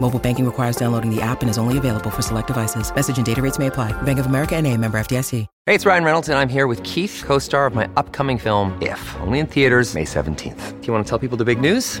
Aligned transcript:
Mobile 0.00 0.18
banking 0.18 0.44
requires 0.44 0.76
downloading 0.76 1.14
the 1.14 1.20
app 1.20 1.42
and 1.42 1.50
is 1.50 1.58
only 1.58 1.76
available 1.76 2.10
for 2.10 2.22
select 2.22 2.46
devices. 2.46 2.94
Message 2.94 3.18
and 3.18 3.26
data 3.26 3.42
rates 3.42 3.58
may 3.58 3.66
apply. 3.66 3.92
Bank 4.02 4.18
of 4.18 4.26
America 4.26 4.56
and 4.56 4.66
a 4.66 4.76
member 4.76 4.98
FDIC. 4.98 5.46
Hey, 5.66 5.74
it's 5.74 5.84
Ryan 5.84 6.04
Reynolds, 6.04 6.28
and 6.30 6.38
I'm 6.38 6.48
here 6.48 6.66
with 6.66 6.82
Keith, 6.82 7.22
co-star 7.26 7.66
of 7.66 7.74
my 7.74 7.86
upcoming 7.96 8.38
film, 8.38 8.76
If, 8.80 9.16
only 9.20 9.38
in 9.38 9.46
theaters 9.46 9.94
May 9.94 10.04
17th. 10.04 10.80
Do 10.80 10.86
you 10.86 10.92
want 10.94 11.04
to 11.04 11.08
tell 11.08 11.18
people 11.18 11.36
the 11.36 11.44
big 11.44 11.60
news? 11.60 12.00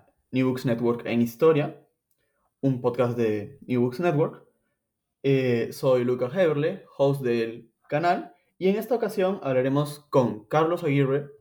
New 0.31 0.47
Books 0.47 0.65
Network 0.65 1.05
en 1.05 1.21
Historia, 1.21 1.85
un 2.61 2.79
podcast 2.79 3.17
de 3.17 3.59
New 3.67 3.81
Books 3.81 3.99
Network. 3.99 4.47
Eh, 5.23 5.69
soy 5.73 6.05
Lucas 6.05 6.33
Heberle, 6.33 6.85
host 6.97 7.21
del 7.21 7.69
canal, 7.89 8.33
y 8.57 8.69
en 8.69 8.77
esta 8.77 8.95
ocasión 8.95 9.41
hablaremos 9.43 9.99
con 10.09 10.45
Carlos 10.45 10.85
Aguirre 10.85 11.31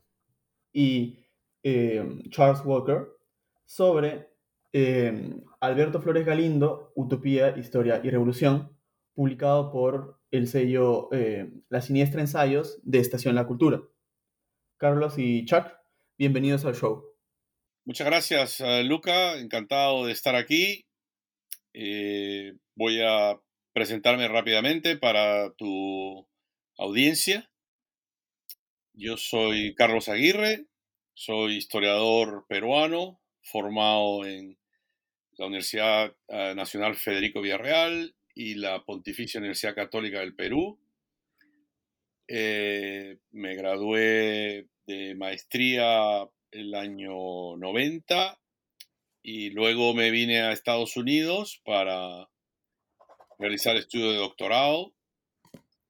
y 0.72 1.20
eh, 1.62 2.04
Charles 2.30 2.64
Walker 2.64 3.06
sobre 3.64 4.28
eh, 4.72 5.40
Alberto 5.60 6.02
Flores 6.02 6.26
Galindo, 6.26 6.92
Utopía, 6.96 7.56
Historia 7.56 8.00
y 8.02 8.10
Revolución, 8.10 8.76
publicado 9.14 9.70
por 9.70 10.18
el 10.32 10.48
sello 10.48 11.08
La 11.68 11.80
Siniestra 11.80 12.20
Ensayos 12.20 12.80
de 12.82 12.98
Estación 12.98 13.36
La 13.36 13.46
Cultura. 13.46 13.82
Carlos 14.78 15.14
y 15.16 15.44
Chuck, 15.44 15.66
bienvenidos 16.18 16.64
al 16.64 16.74
show. 16.74 17.09
Muchas 17.90 18.06
gracias, 18.06 18.60
uh, 18.60 18.84
Luca. 18.84 19.36
Encantado 19.40 20.06
de 20.06 20.12
estar 20.12 20.36
aquí. 20.36 20.86
Eh, 21.74 22.54
voy 22.76 23.02
a 23.02 23.36
presentarme 23.72 24.28
rápidamente 24.28 24.96
para 24.96 25.50
tu 25.54 26.24
audiencia. 26.78 27.50
Yo 28.92 29.16
soy 29.16 29.74
Carlos 29.74 30.08
Aguirre, 30.08 30.66
soy 31.14 31.56
historiador 31.56 32.46
peruano, 32.48 33.20
formado 33.42 34.24
en 34.24 34.56
la 35.32 35.46
Universidad 35.46 36.14
uh, 36.28 36.54
Nacional 36.54 36.94
Federico 36.94 37.40
Villarreal 37.40 38.14
y 38.36 38.54
la 38.54 38.84
Pontificia 38.84 39.40
Universidad 39.40 39.74
Católica 39.74 40.20
del 40.20 40.36
Perú. 40.36 40.78
Eh, 42.28 43.18
me 43.32 43.56
gradué 43.56 44.68
de 44.86 45.16
maestría 45.16 46.28
el 46.50 46.74
año 46.74 47.56
90 47.56 48.38
y 49.22 49.50
luego 49.50 49.94
me 49.94 50.10
vine 50.10 50.40
a 50.40 50.52
Estados 50.52 50.96
Unidos 50.96 51.60
para 51.64 52.28
realizar 53.38 53.76
estudios 53.76 54.12
de 54.12 54.18
doctorado. 54.18 54.94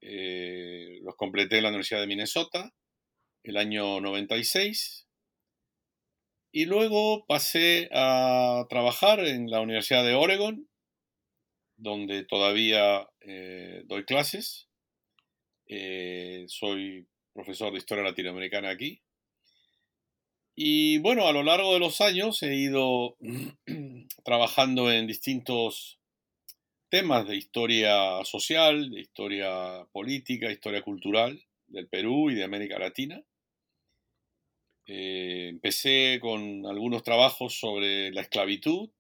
Eh, 0.00 0.98
los 1.02 1.14
completé 1.16 1.58
en 1.58 1.64
la 1.64 1.68
Universidad 1.68 2.00
de 2.00 2.06
Minnesota 2.06 2.72
el 3.42 3.56
año 3.56 4.00
96 4.00 5.06
y 6.52 6.64
luego 6.64 7.24
pasé 7.26 7.88
a 7.92 8.66
trabajar 8.68 9.20
en 9.20 9.50
la 9.50 9.60
Universidad 9.60 10.04
de 10.04 10.14
Oregon, 10.14 10.68
donde 11.76 12.24
todavía 12.24 13.08
eh, 13.20 13.82
doy 13.86 14.04
clases. 14.04 14.68
Eh, 15.68 16.44
soy 16.48 17.06
profesor 17.32 17.72
de 17.72 17.78
historia 17.78 18.02
latinoamericana 18.02 18.70
aquí. 18.70 19.00
Y 20.62 20.98
bueno, 20.98 21.26
a 21.26 21.32
lo 21.32 21.42
largo 21.42 21.72
de 21.72 21.78
los 21.78 22.02
años 22.02 22.42
he 22.42 22.54
ido 22.54 23.16
trabajando 24.24 24.92
en 24.92 25.06
distintos 25.06 25.98
temas 26.90 27.26
de 27.26 27.36
historia 27.36 28.22
social, 28.24 28.90
de 28.90 29.00
historia 29.00 29.86
política, 29.90 30.52
historia 30.52 30.82
cultural 30.82 31.42
del 31.66 31.88
Perú 31.88 32.28
y 32.28 32.34
de 32.34 32.44
América 32.44 32.78
Latina. 32.78 33.24
Eh, 34.84 35.46
empecé 35.48 36.18
con 36.20 36.66
algunos 36.66 37.04
trabajos 37.04 37.58
sobre 37.58 38.10
la 38.10 38.20
esclavitud, 38.20 38.90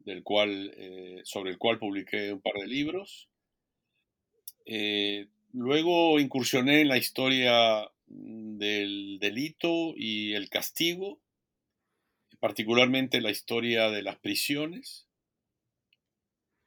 del 0.00 0.22
cual, 0.22 0.74
eh, 0.76 1.22
sobre 1.24 1.52
el 1.52 1.56
cual 1.56 1.78
publiqué 1.78 2.30
un 2.34 2.42
par 2.42 2.52
de 2.60 2.66
libros. 2.66 3.30
Eh, 4.66 5.28
luego 5.54 6.20
incursioné 6.20 6.82
en 6.82 6.88
la 6.88 6.98
historia 6.98 7.90
del 8.08 9.18
delito 9.20 9.94
y 9.96 10.34
el 10.34 10.48
castigo, 10.48 11.20
particularmente 12.40 13.20
la 13.20 13.30
historia 13.30 13.90
de 13.90 14.02
las 14.02 14.16
prisiones. 14.18 15.06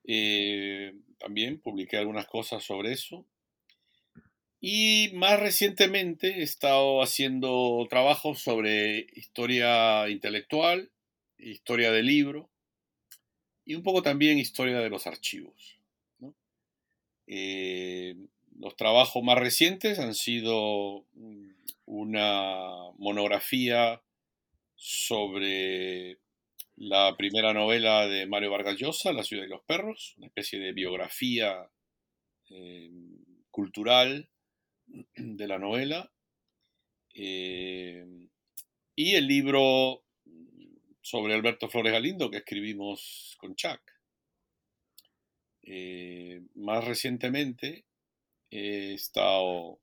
Eh, 0.04 0.94
también 1.18 1.60
publiqué 1.60 1.98
algunas 1.98 2.28
cosas 2.28 2.64
sobre 2.64 2.92
eso. 2.94 3.26
Y 4.60 5.10
más 5.16 5.40
recientemente 5.40 6.40
he 6.40 6.44
estado 6.44 7.02
haciendo 7.02 7.88
trabajos 7.90 8.42
sobre 8.42 9.08
historia 9.14 10.08
intelectual, 10.08 10.92
historia 11.40 11.92
del 11.92 12.06
libro 12.06 12.52
y 13.66 13.74
un 13.74 13.82
poco 13.82 14.04
también 14.04 14.38
historia 14.38 14.80
de 14.80 14.90
los 14.90 15.08
archivos. 15.08 15.80
Eh, 17.26 18.16
los 18.62 18.76
trabajos 18.76 19.24
más 19.24 19.40
recientes 19.40 19.98
han 19.98 20.14
sido 20.14 21.08
mm, 21.14 21.50
una 21.86 22.92
monografía 23.00 24.04
sobre 24.76 26.20
la 26.76 27.16
primera 27.18 27.54
novela 27.54 28.08
de 28.08 28.28
Mario 28.28 28.52
Vargas 28.52 28.78
Llosa, 28.78 29.14
La 29.14 29.24
ciudad 29.24 29.44
de 29.44 29.50
los 29.50 29.64
perros, 29.64 30.14
una 30.18 30.28
especie 30.28 30.60
de 30.60 30.74
biografía 30.74 31.72
eh, 32.52 32.92
cultural 33.50 34.30
de 35.16 35.48
la 35.48 35.58
novela. 35.58 36.12
Eh, 37.16 38.06
y 38.96 39.16
el 39.16 39.28
libro 39.28 40.04
sobre 41.02 41.34
Alberto 41.34 41.68
Flores 41.68 41.94
Galindo 41.94 42.30
que 42.30 42.38
escribimos 42.38 43.36
con 43.40 43.56
Chuck. 43.56 43.82
Eh, 45.64 46.42
más 46.54 46.86
recientemente 46.86 47.86
he 48.52 48.94
estado 48.94 49.80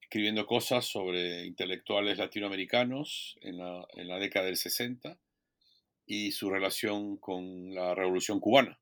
escribiendo 0.00 0.46
cosas 0.46 0.86
sobre 0.86 1.44
intelectuales 1.44 2.16
latinoamericanos 2.16 3.36
en 3.42 3.58
la, 3.58 4.18
década 4.18 4.46
del 4.46 4.56
60 4.56 5.18
y 6.06 6.32
su 6.32 6.48
relación 6.48 7.18
con 7.18 7.74
la 7.74 7.94
Revolución 7.94 8.40
cubana. 8.40 8.80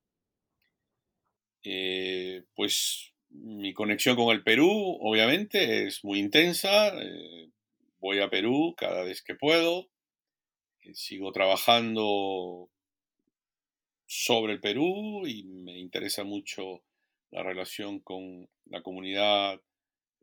Eh, 1.63 2.45
pues 2.55 3.13
mi 3.29 3.73
conexión 3.73 4.15
con 4.15 4.33
el 4.33 4.43
Perú, 4.43 4.69
obviamente, 5.01 5.87
es 5.87 6.03
muy 6.05 6.19
intensa. 6.19 6.89
Eh, 6.97 7.49
voy 7.99 8.19
a 8.19 8.29
Perú 8.29 8.73
cada 8.77 9.03
vez 9.03 9.21
que 9.21 9.35
puedo. 9.35 9.89
Eh, 10.83 10.93
sigo 10.93 11.33
trabajando 11.33 12.69
sobre 14.05 14.53
el 14.53 14.61
Perú 14.61 15.27
y 15.27 15.43
me 15.43 15.77
interesa 15.77 16.23
mucho 16.23 16.83
la 17.31 17.43
relación 17.43 17.99
con 17.99 18.47
la 18.65 18.81
comunidad 18.81 19.59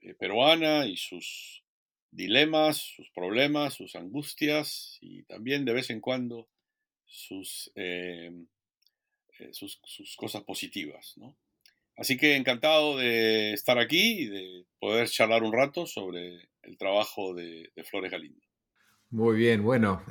eh, 0.00 0.14
peruana 0.14 0.86
y 0.86 0.96
sus 0.96 1.64
dilemas, 2.10 2.76
sus 2.76 3.10
problemas, 3.10 3.74
sus 3.74 3.96
angustias 3.96 4.98
y 5.00 5.22
también 5.24 5.64
de 5.64 5.72
vez 5.72 5.90
en 5.90 6.00
cuando 6.00 6.48
sus, 7.06 7.70
eh, 7.74 8.30
eh, 9.38 9.48
sus, 9.52 9.80
cosas 10.16 10.42
positivas. 10.42 11.14
Así 11.96 12.16
que 12.16 12.36
encantado 12.36 12.98
de 12.98 13.52
estar 13.52 13.78
aquí 13.78 14.22
y 14.22 14.26
de 14.26 14.64
poder 14.78 15.08
charlar 15.08 15.42
un 15.42 15.52
rato 15.52 15.86
sobre 15.86 16.48
el 16.62 16.76
trabajo 16.76 17.34
de, 17.34 17.70
Flores 17.84 18.10
Galindo. 18.10 18.40
Muy 19.10 19.36
bien, 19.36 19.62
bueno, 19.62 20.02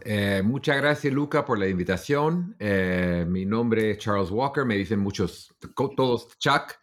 muchas 0.44 0.78
gracias 0.78 1.14
Luca 1.14 1.44
por 1.44 1.60
la 1.60 1.68
invitación. 1.68 2.56
mi 3.28 3.46
nombre 3.46 3.92
es 3.92 3.98
Charles 3.98 4.32
Walker, 4.32 4.66
me 4.66 4.76
dicen 4.76 5.00
muchos, 5.00 5.54
todos 5.76 6.38
Chuck. 6.40 6.83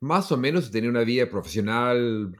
Más 0.00 0.32
o 0.32 0.36
menos 0.36 0.70
tenía 0.70 0.90
una 0.90 1.04
vida 1.04 1.28
profesional 1.28 2.34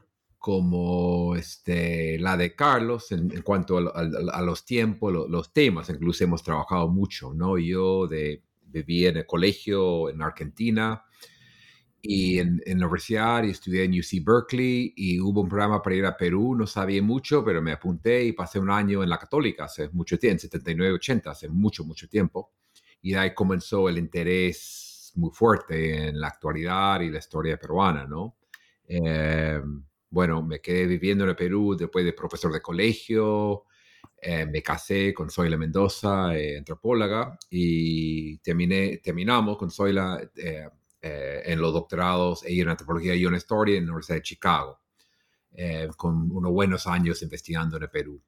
como 0.45 1.35
este, 1.35 2.19
la 2.19 2.37
de 2.37 2.53
Carlos 2.53 3.11
en, 3.11 3.41
cuanto 3.41 3.77
a, 3.77 4.41
los 4.43 4.63
tiempos, 4.63 5.11
los 5.27 5.51
temas. 5.51 5.89
Incluso 5.89 6.23
hemos 6.23 6.43
trabajado 6.43 6.87
mucho, 6.87 7.33
¿no? 7.33 7.57
Yo 7.57 8.05
de, 8.07 8.43
viví 8.61 9.07
en 9.07 9.17
el 9.17 9.25
colegio 9.25 10.07
en 10.07 10.21
Argentina 10.21 11.03
y 11.99 12.37
en, 12.37 12.61
la 12.63 12.85
universidad 12.85 13.43
y 13.43 13.49
estudié 13.49 13.85
en 13.85 13.93
UC 13.93 14.23
Berkeley 14.23 14.93
y 14.95 15.19
hubo 15.19 15.41
un 15.41 15.49
programa 15.49 15.81
para 15.81 15.95
ir 15.95 16.05
a 16.05 16.15
Perú, 16.15 16.55
no 16.55 16.67
sabía 16.67 17.01
mucho, 17.01 17.43
pero 17.43 17.59
me 17.59 17.71
apunté 17.71 18.23
y 18.23 18.33
pasé 18.33 18.59
un 18.59 18.69
año 18.69 19.01
en 19.01 19.09
la 19.09 19.17
católica 19.17 19.63
hace 19.63 19.89
mucho 19.89 20.19
tiempo, 20.19 20.35
en 20.35 20.39
79, 20.41 20.93
80, 20.93 21.31
hace 21.31 21.49
mucho, 21.49 21.83
mucho 21.83 22.07
tiempo. 22.07 22.51
Y 23.01 23.15
ahí 23.15 23.33
comenzó 23.33 23.89
el 23.89 23.97
interés 23.97 24.84
muy 25.15 25.31
fuerte 25.31 26.07
en 26.09 26.19
la 26.19 26.27
actualidad 26.27 27.01
y 27.01 27.09
la 27.09 27.19
historia 27.19 27.57
peruana, 27.57 28.05
¿no? 28.05 28.37
Eh, 28.87 29.61
bueno, 30.09 30.41
me 30.43 30.61
quedé 30.61 30.85
viviendo 30.85 31.23
en 31.23 31.31
el 31.31 31.35
Perú 31.35 31.75
después 31.77 32.05
de 32.05 32.13
profesor 32.13 32.51
de 32.53 32.61
colegio, 32.61 33.65
eh, 34.21 34.45
me 34.45 34.63
casé 34.63 35.13
con 35.13 35.29
Zoila 35.29 35.57
Mendoza, 35.57 36.35
eh, 36.35 36.57
antropóloga, 36.57 37.37
y 37.49 38.37
terminé, 38.39 38.97
terminamos 38.97 39.57
con 39.57 39.69
Zoila 39.69 40.19
eh, 40.35 40.69
en 41.01 41.61
los 41.61 41.73
doctorados, 41.73 42.43
ella 42.45 42.63
en 42.63 42.69
antropología 42.69 43.13
y 43.13 43.25
en 43.25 43.35
historia 43.35 43.77
en 43.77 43.85
la 43.85 43.91
Universidad 43.91 44.17
de 44.17 44.23
Chicago, 44.23 44.79
con 45.97 46.31
unos 46.31 46.51
buenos 46.51 46.87
años 46.87 47.21
investigando 47.21 47.77
en 47.77 47.83
el 47.83 47.89
Perú. 47.89 48.19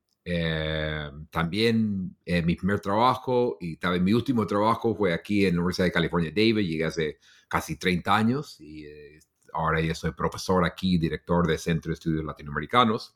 También 1.30 2.18
mi 2.26 2.56
primer 2.56 2.82
trabajo 2.82 3.58
y 3.62 3.78
también 3.78 4.04
mi 4.04 4.14
último 4.14 4.46
trabajo 4.46 4.94
fue 4.94 5.14
aquí 5.14 5.46
en 5.46 5.56
la 5.56 5.62
Universidad 5.62 5.86
de 5.86 5.92
California, 5.94 6.32
Davis, 6.32 6.68
llegué 6.68 6.84
hace 6.86 7.20
casi 7.48 7.78
30 7.78 8.16
años 8.16 8.60
y 8.60 8.86
ahora 9.54 9.82
ya 9.82 9.96
soy 9.96 10.12
profesor 10.12 10.66
aquí, 10.66 10.98
director 10.98 11.48
del 11.48 11.60
Centro 11.60 11.90
de 11.90 11.94
Estudios 11.94 12.26
Latinoamericanos. 12.26 13.16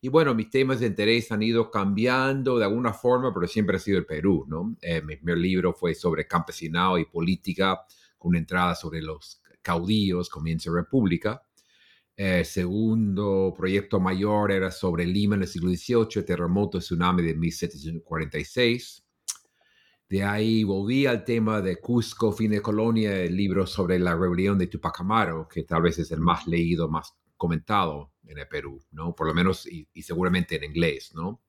Y 0.00 0.08
bueno, 0.08 0.34
mis 0.34 0.50
temas 0.50 0.80
de 0.80 0.86
interés 0.86 1.32
han 1.32 1.42
ido 1.42 1.70
cambiando 1.70 2.58
de 2.58 2.64
alguna 2.64 2.92
forma, 2.92 3.32
pero 3.32 3.46
siempre 3.46 3.76
ha 3.76 3.80
sido 3.80 3.98
el 3.98 4.06
Perú, 4.06 4.44
¿no? 4.46 4.76
Eh, 4.82 5.00
mi 5.02 5.16
primer 5.16 5.38
libro 5.38 5.72
fue 5.72 5.94
sobre 5.94 6.26
campesinado 6.26 6.98
y 6.98 7.06
política, 7.06 7.80
con 8.18 8.30
una 8.30 8.38
entrada 8.38 8.74
sobre 8.74 9.00
los 9.02 9.42
caudillos, 9.62 10.28
comienza 10.28 10.70
República. 10.70 11.42
Eh, 12.18 12.44
segundo 12.44 13.52
proyecto 13.54 14.00
mayor 14.00 14.50
era 14.50 14.70
sobre 14.70 15.04
Lima 15.04 15.36
en 15.36 15.42
el 15.42 15.48
siglo 15.48 15.68
XVIII, 15.68 16.24
terremoto, 16.24 16.78
tsunami 16.78 17.22
de 17.22 17.34
1746. 17.34 19.04
De 20.08 20.22
ahí 20.22 20.64
volví 20.64 21.04
al 21.04 21.24
tema 21.24 21.60
de 21.60 21.76
Cusco, 21.78 22.32
fin 22.32 22.52
de 22.52 22.62
colonia, 22.62 23.14
el 23.20 23.36
libro 23.36 23.66
sobre 23.66 23.98
la 23.98 24.14
rebelión 24.14 24.56
de 24.56 24.68
Tupac 24.68 25.00
Amaru, 25.00 25.46
que 25.46 25.64
tal 25.64 25.82
vez 25.82 25.98
es 25.98 26.10
el 26.10 26.20
más 26.20 26.46
leído, 26.46 26.88
más 26.88 27.14
comentado 27.36 28.12
en 28.24 28.38
el 28.38 28.48
Perú, 28.48 28.82
¿no? 28.92 29.14
Por 29.14 29.26
lo 29.26 29.34
menos 29.34 29.66
y, 29.66 29.86
seguramente 30.02 30.56
en 30.56 30.64
inglés, 30.64 31.12
¿no? 31.14 31.42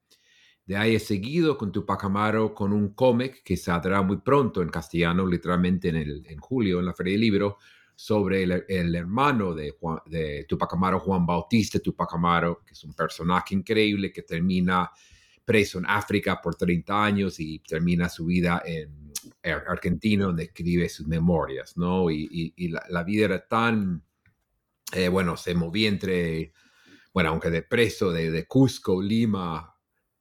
De 0.65 0.75
ahí 0.75 0.95
he 0.95 0.99
seguido 0.99 1.57
con 1.57 1.71
Tupac 1.71 2.03
Amaru 2.03 2.53
con 2.53 2.73
un 2.73 2.93
cómic 2.93 3.41
que 3.41 3.55
saldrá 3.55 4.01
muy 4.01 4.17
pronto 4.17 4.61
en 4.61 4.67
castellano, 4.67 5.25
literalmente 5.25 5.87
en, 5.87 5.95
el, 5.95 6.25
en 6.27 6.39
julio, 6.39 6.79
en 6.79 6.87
la 6.87 6.93
Feria 6.93 7.13
del 7.13 7.21
Libro, 7.21 7.57
sobre 7.99 8.43
el, 8.43 8.95
hermano 8.95 9.55
de, 9.55 9.73
de 10.05 10.45
Tupac 10.47 10.71
Amaru, 10.71 10.99
Juan 10.99 11.25
Bautista 11.25 11.79
Tupac 11.79 12.13
Amaru, 12.13 12.59
que 12.63 12.73
es 12.73 12.83
un 12.83 12.93
personaje 12.93 13.55
increíble 13.55 14.11
que 14.11 14.21
termina 14.21 14.91
preso 15.43 15.79
en 15.79 15.87
África 15.87 16.39
por 16.39 16.53
30 16.53 17.03
años 17.03 17.39
y 17.39 17.57
termina 17.59 18.07
su 18.07 18.25
vida 18.25 18.61
en 18.63 19.13
Argentina, 19.67 20.25
donde 20.25 20.43
escribe 20.43 20.87
sus 20.89 21.07
memorias, 21.07 21.75
¿no? 21.75 22.11
Y, 22.11 22.53
la, 22.69 23.03
vida 23.03 23.25
era 23.25 23.47
tan, 23.47 24.03
eh, 24.93 25.07
bueno, 25.07 25.35
se 25.35 25.55
movía 25.55 25.89
entre, 25.89 26.53
bueno, 27.15 27.31
aunque 27.31 27.49
de 27.49 27.63
preso 27.63 28.11
de, 28.11 28.45
Cusco, 28.45 29.01
Lima, 29.01 29.75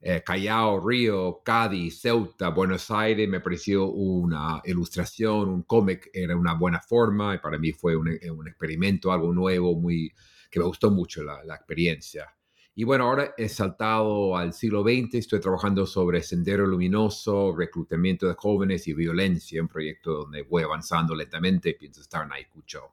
eh, 0.08 0.22
Callao, 0.24 0.78
Río, 0.86 1.42
Cádiz, 1.44 2.00
Ceuta, 2.00 2.50
Buenos 2.50 2.92
Aires, 2.92 3.28
me 3.28 3.40
pareció 3.40 3.86
una 3.86 4.62
ilustración, 4.64 5.48
un 5.48 5.62
cómic, 5.64 6.10
era 6.12 6.36
una 6.36 6.54
buena 6.54 6.78
forma 6.78 7.34
y 7.34 7.38
para 7.38 7.58
mí 7.58 7.72
fue 7.72 7.96
un, 7.96 8.06
experimento, 8.46 9.10
algo 9.10 9.34
nuevo, 9.34 9.74
muy, 9.74 10.12
que 10.48 10.60
me 10.60 10.64
gustó 10.64 10.92
mucho 10.92 11.24
la, 11.24 11.42
experiencia. 11.56 12.32
Y 12.76 12.84
bueno, 12.84 13.08
ahora 13.08 13.34
he 13.36 13.48
saltado 13.48 14.36
al 14.36 14.52
siglo 14.52 14.84
XX, 14.84 15.14
estoy 15.14 15.40
trabajando 15.40 15.84
sobre 15.86 16.22
Sendero 16.22 16.68
Luminoso, 16.68 17.52
reclutamiento 17.56 18.28
de 18.28 18.34
jóvenes 18.34 18.86
y 18.86 18.94
violencia, 18.94 19.60
un 19.60 19.66
proyecto 19.66 20.12
donde 20.12 20.42
voy 20.42 20.62
avanzando 20.62 21.16
lentamente, 21.16 21.74
pienso 21.74 22.00
estar 22.00 22.24
en 22.24 22.32
Ayacucho 22.32 22.92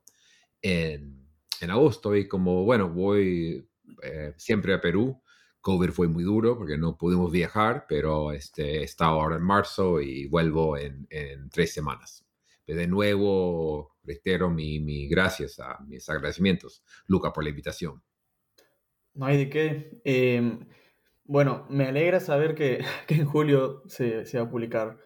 en, 0.64 1.28
en 1.62 1.70
agosto 1.70 2.16
y 2.16 2.28
como, 2.28 2.64
bueno, 2.64 2.90
voy 2.90 3.70
eh, 4.02 4.34
siempre 4.36 4.74
a 4.74 4.82
Perú. 4.82 5.22
COVID 5.64 5.90
fue 5.90 6.08
muy 6.08 6.24
duro 6.24 6.58
porque 6.58 6.78
no 6.78 6.98
pudimos 6.98 7.32
viajar, 7.32 7.86
pero 7.90 8.32
este, 8.34 8.82
he 8.82 8.84
estado 8.84 9.22
ahora 9.22 9.38
en 9.38 9.44
marzo 9.44 10.02
y 10.02 10.28
vuelvo 10.28 10.78
en, 10.78 11.08
en 11.10 11.50
tres 11.50 11.74
semanas. 11.74 12.24
Pero 12.66 12.80
de 12.80 12.88
nuevo, 12.88 13.96
reitero 14.04 14.50
mi, 14.50 14.80
mi 14.80 15.08
gracias, 15.08 15.60
a 15.60 15.80
mis 15.88 16.08
agradecimientos, 16.10 16.84
Luca, 17.08 17.34
por 17.34 17.44
la 17.44 17.50
invitación. 17.50 18.04
No 19.14 19.26
hay 19.26 19.38
de 19.38 19.50
qué. 19.50 20.02
Em, 20.04 20.68
bueno, 21.24 21.66
me 21.70 21.86
alegra 21.86 22.20
saber 22.20 22.56
que, 22.56 22.84
en 23.08 23.26
julio 23.26 23.84
se, 23.88 24.24
va 24.36 24.42
a 24.42 24.50
publicar 24.50 25.00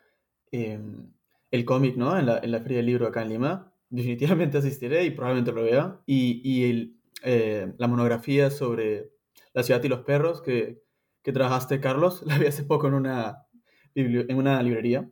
em, 0.51 1.13
el 1.51 1.65
cómic, 1.65 1.95
¿no? 1.97 2.17
En 2.17 2.25
la, 2.25 2.39
en 2.39 2.51
la 2.51 2.61
Feria 2.61 2.77
del 2.77 2.87
Libro 2.87 3.07
acá 3.07 3.21
en 3.21 3.29
Lima. 3.29 3.73
Definitivamente 3.89 4.57
asistiré 4.57 5.03
y 5.05 5.11
probablemente 5.11 5.51
lo 5.51 5.63
vea. 5.63 6.01
Y, 6.05 6.95
eh, 7.23 7.73
la 7.77 7.87
monografía 7.87 8.51
sobre 8.51 9.11
la 9.57 9.63
ciudad 9.63 9.83
y 9.83 9.87
los 9.87 10.01
perros 10.01 10.43
que, 10.43 10.83
trabajaste, 11.23 11.81
Carlos, 11.81 12.21
la 12.27 12.37
vi 12.37 12.45
hace 12.45 12.63
poco 12.63 12.87
en 12.87 12.93
una, 12.93 13.47
en 13.95 14.37
una 14.37 14.61
librería. 14.61 15.09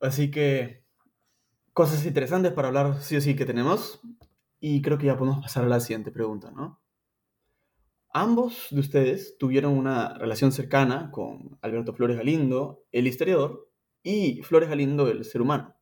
Así 0.00 0.30
que 0.30 0.84
cosas 1.72 2.04
interesantes 2.04 2.52
para 2.52 2.68
hablar 2.68 3.00
sí 3.00 3.16
o 3.16 3.22
sí 3.22 3.34
que 3.34 3.46
tenemos. 3.46 4.00
Y 4.60 4.82
creo 4.82 4.98
que 4.98 5.06
ya 5.06 5.16
podemos 5.16 5.42
pasar 5.42 5.64
a 5.64 5.68
la 5.68 5.80
siguiente 5.80 6.10
pregunta, 6.10 6.50
¿no? 6.50 6.82
Ambos 8.12 8.68
de 8.70 8.80
ustedes 8.80 9.38
tuvieron 9.38 9.72
una 9.78 10.12
relación 10.18 10.52
cercana 10.52 11.10
con 11.10 11.58
Alberto 11.62 11.94
Flores 11.94 12.18
Galindo, 12.18 12.84
el 12.92 13.06
historiador, 13.06 13.70
y 14.02 14.42
Flores 14.42 14.68
Galindo, 14.68 15.08
el 15.08 15.24
ser 15.24 15.40
humano. 15.40 15.74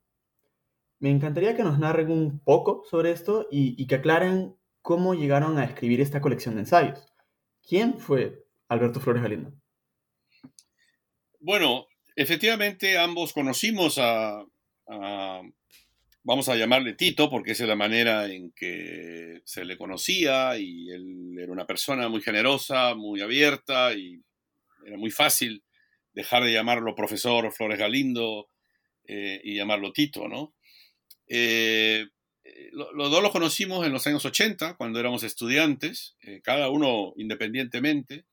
Me 0.99 1.09
encantaría 1.09 1.55
que 1.55 1.63
nos 1.63 1.79
narren 1.79 2.11
un 2.11 2.39
poco 2.39 2.83
sobre 2.89 3.11
esto 3.11 3.47
y, 3.51 3.85
que 3.87 3.95
aclaren 3.95 4.55
cómo 4.81 5.13
llegaron 5.15 5.57
a 5.57 5.65
escribir 5.65 5.99
esta 5.99 6.21
colección 6.21 6.55
de 6.55 6.61
ensayos. 6.61 7.14
¿Quién 7.67 7.99
fue 7.99 8.45
Alberto 8.67 8.99
Flores 8.99 9.23
Galindo? 9.23 9.53
Bueno, 11.39 11.87
efectivamente 12.15 12.97
ambos 12.97 13.33
conocimos 13.33 13.97
a 13.97 14.45
vamos 16.25 16.49
a 16.49 16.55
llamarle 16.55 16.93
Tito, 16.93 17.29
porque 17.29 17.51
esa 17.51 17.63
es 17.63 17.69
la 17.69 17.75
manera 17.75 18.27
en 18.27 18.51
que 18.51 19.41
se 19.45 19.63
le 19.63 19.77
conocía 19.77 20.57
y 20.57 20.89
él 20.89 21.37
era 21.37 21.51
una 21.51 21.67
persona 21.67 22.09
muy 22.09 22.19
generosa, 22.21 22.95
muy 22.95 23.21
abierta 23.21 23.93
y 23.93 24.19
era 24.85 24.97
muy 24.97 25.11
fácil 25.11 25.63
dejar 26.13 26.43
de 26.43 26.51
llamarlo 26.51 26.95
profesor 26.95 27.51
Flores 27.51 27.77
Galindo 27.77 28.49
eh, 29.07 29.39
y 29.43 29.55
llamarlo 29.55 29.93
Tito, 29.93 30.27
¿no? 30.27 30.55
Eh, 31.27 32.07
los 32.71 33.11
dos 33.11 33.23
los 33.23 33.31
conocimos 33.31 33.85
en 33.85 33.93
los 33.93 34.05
años 34.07 34.25
80, 34.25 34.75
cuando 34.75 34.99
éramos 34.99 35.23
estudiantes, 35.23 36.15
eh, 36.21 36.41
cada 36.43 36.69
uno 36.69 37.13
independientemente, 37.17 38.25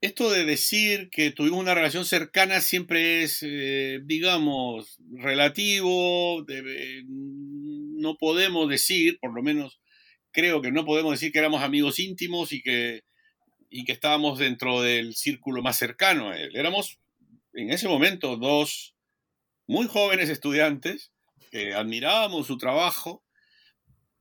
esto 0.00 0.30
de 0.30 0.44
decir 0.44 1.08
que 1.10 1.30
tuvimos 1.30 1.60
una 1.60 1.74
relación 1.74 2.04
cercana 2.04 2.60
siempre 2.60 3.22
es, 3.22 3.38
eh, 3.42 4.00
digamos, 4.04 4.98
relativo. 5.12 6.44
no 7.06 8.16
podemos 8.18 8.68
decir, 8.68 9.18
por 9.18 9.34
lo 9.34 9.42
menos 9.42 9.80
creo 10.30 10.60
que 10.60 10.72
no 10.72 10.84
podemos 10.84 11.12
decir 11.12 11.32
que 11.32 11.38
éramos 11.38 11.62
amigos 11.62 11.98
íntimos 11.98 12.52
y 12.52 12.60
que, 12.60 13.02
y 13.70 13.84
que 13.84 13.92
estábamos 13.92 14.38
dentro 14.38 14.82
del 14.82 15.14
círculo 15.14 15.62
más 15.62 15.78
cercano 15.78 16.30
a 16.30 16.38
él. 16.38 16.54
Éramos 16.54 16.98
en 17.54 17.70
ese 17.70 17.88
momento 17.88 18.36
dos 18.36 18.94
muy 19.66 19.86
jóvenes 19.86 20.28
estudiantes 20.28 21.12
que 21.50 21.72
admirábamos 21.72 22.46
su 22.46 22.58
trabajo 22.58 23.23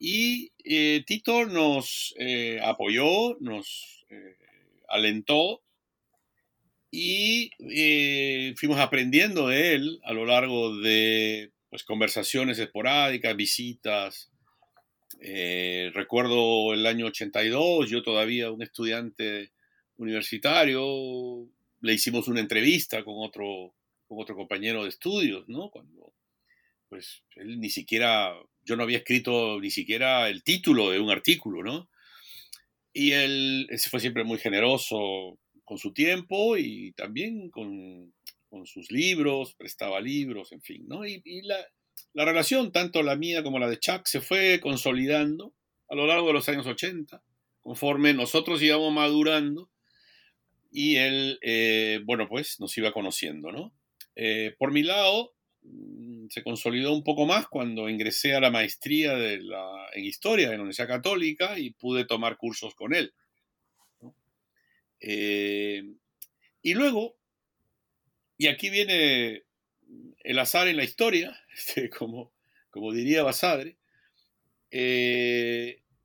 Y 0.05 0.51
eh, 0.65 1.05
Tito 1.07 1.45
nos 1.45 2.13
eh, 2.19 2.59
apoyó, 2.61 3.37
nos 3.39 4.05
eh, 4.09 4.35
alentó 4.89 5.61
y 6.91 7.49
fuimos 8.57 8.79
aprendiendo 8.79 9.47
de 9.47 9.75
él 9.75 10.01
a 10.03 10.11
lo 10.11 10.25
largo 10.25 10.77
de 10.77 11.53
pues, 11.69 11.85
conversaciones 11.85 12.59
esporádicas, 12.59 13.33
visitas. 13.37 14.29
recuerdo 15.21 16.73
el 16.73 16.85
año 16.85 17.05
82, 17.05 17.89
yo 17.89 18.03
todavía 18.03 18.51
un 18.51 18.61
estudiante 18.61 19.53
universitario, 19.95 21.47
le 21.79 21.93
hicimos 21.93 22.27
una 22.27 22.41
entrevista 22.41 23.05
con 23.05 23.15
otro, 23.19 23.73
con 24.09 24.19
otro 24.19 24.35
compañero 24.35 24.83
de 24.83 24.89
estudios, 24.89 25.47
¿no? 25.47 25.69
Cuando, 25.69 26.13
pues, 26.89 27.23
él 27.37 27.57
ni 27.61 27.69
siquiera, 27.69 28.35
yo 28.65 28.75
no 28.75 28.83
había 28.83 28.97
escrito 28.97 29.59
ni 29.59 29.71
siquiera 29.71 30.29
el 30.29 30.43
título 30.43 30.91
de 30.91 30.99
un 30.99 31.09
artículo, 31.09 31.63
¿no? 31.63 31.89
Y 32.93 33.11
él 33.11 33.67
fue 33.89 33.99
siempre 33.99 34.23
muy 34.23 34.37
generoso 34.37 35.39
con 35.63 35.77
su 35.77 35.93
tiempo 35.93 36.57
y 36.57 36.91
también 36.93 37.49
con, 37.49 38.13
sus 38.65 38.91
libros, 38.91 39.55
prestaba 39.55 39.99
libros, 39.99 40.51
en 40.51 40.61
fin, 40.61 40.85
¿no? 40.87 41.05
Y, 41.07 41.21
la, 41.41 41.57
la, 42.13 42.23
relación, 42.23 42.71
tanto 42.71 43.01
la 43.01 43.15
mía 43.15 43.41
como 43.41 43.57
la 43.57 43.67
de 43.67 43.79
Chuck, 43.79 44.05
se 44.05 44.21
fue 44.21 44.59
consolidando 44.61 45.55
a 45.89 45.95
lo 45.95 46.05
largo 46.05 46.27
de 46.27 46.33
los 46.33 46.47
años 46.49 46.67
80, 46.67 47.23
conforme 47.61 48.13
nosotros 48.13 48.61
íbamos 48.61 48.93
madurando 48.93 49.71
y 50.73 50.95
él, 50.97 51.39
eh, 51.41 52.01
bueno, 52.03 52.27
pues 52.27 52.59
nos 52.59 52.77
iba 52.77 52.91
conociendo, 52.91 53.51
¿no? 53.51 53.73
Eh, 54.15 54.55
por 54.57 54.71
mi 54.71 54.83
lado, 54.83 55.32
se 56.29 56.43
consolidó 56.43 56.93
un 56.93 57.03
poco 57.03 57.25
más 57.25 57.47
cuando 57.47 57.89
ingresé 57.89 58.33
a 58.35 58.39
la 58.39 58.51
maestría 58.51 59.13
en 59.13 60.03
historia 60.03 60.47
de 60.49 60.55
la 60.55 60.61
Universidad 60.61 60.87
Católica 60.87 61.57
y 61.57 61.71
pude 61.71 62.05
tomar 62.05 62.37
cursos 62.37 62.75
con 62.75 62.93
él. 62.93 63.13
Eh, 64.99 65.83
y 66.61 66.73
luego, 66.73 67.17
y 68.37 68.47
aquí 68.47 68.69
viene 68.69 69.43
el 70.23 70.39
azar 70.39 70.67
en 70.67 70.77
la 70.77 70.83
historia, 70.83 71.39
este, 71.53 71.89
como, 71.89 72.33
como 72.69 72.91
diría 72.91 73.23
Basadre, 73.23 73.77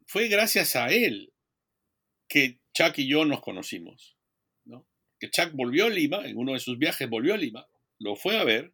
fue 0.07 0.29
gracias 0.29 0.77
a 0.77 0.89
él 0.89 1.33
que 2.29 2.59
Chuck 2.75 2.99
y 2.99 3.09
yo 3.09 3.25
nos 3.25 3.41
conocimos 3.41 4.19
que 5.19 5.31
Chuck 5.31 5.53
volvió 5.53 5.87
a 5.87 5.91
Lima, 5.91 6.27
en 6.27 6.37
uno 6.37 6.53
de 6.53 6.61
sus 6.61 6.79
viajes 6.79 7.09
volvió 7.09 7.35
a 7.35 7.39
Lima, 7.39 7.67
lo 7.99 8.17
fue 8.17 8.39
a 8.39 8.45
ver 8.45 8.73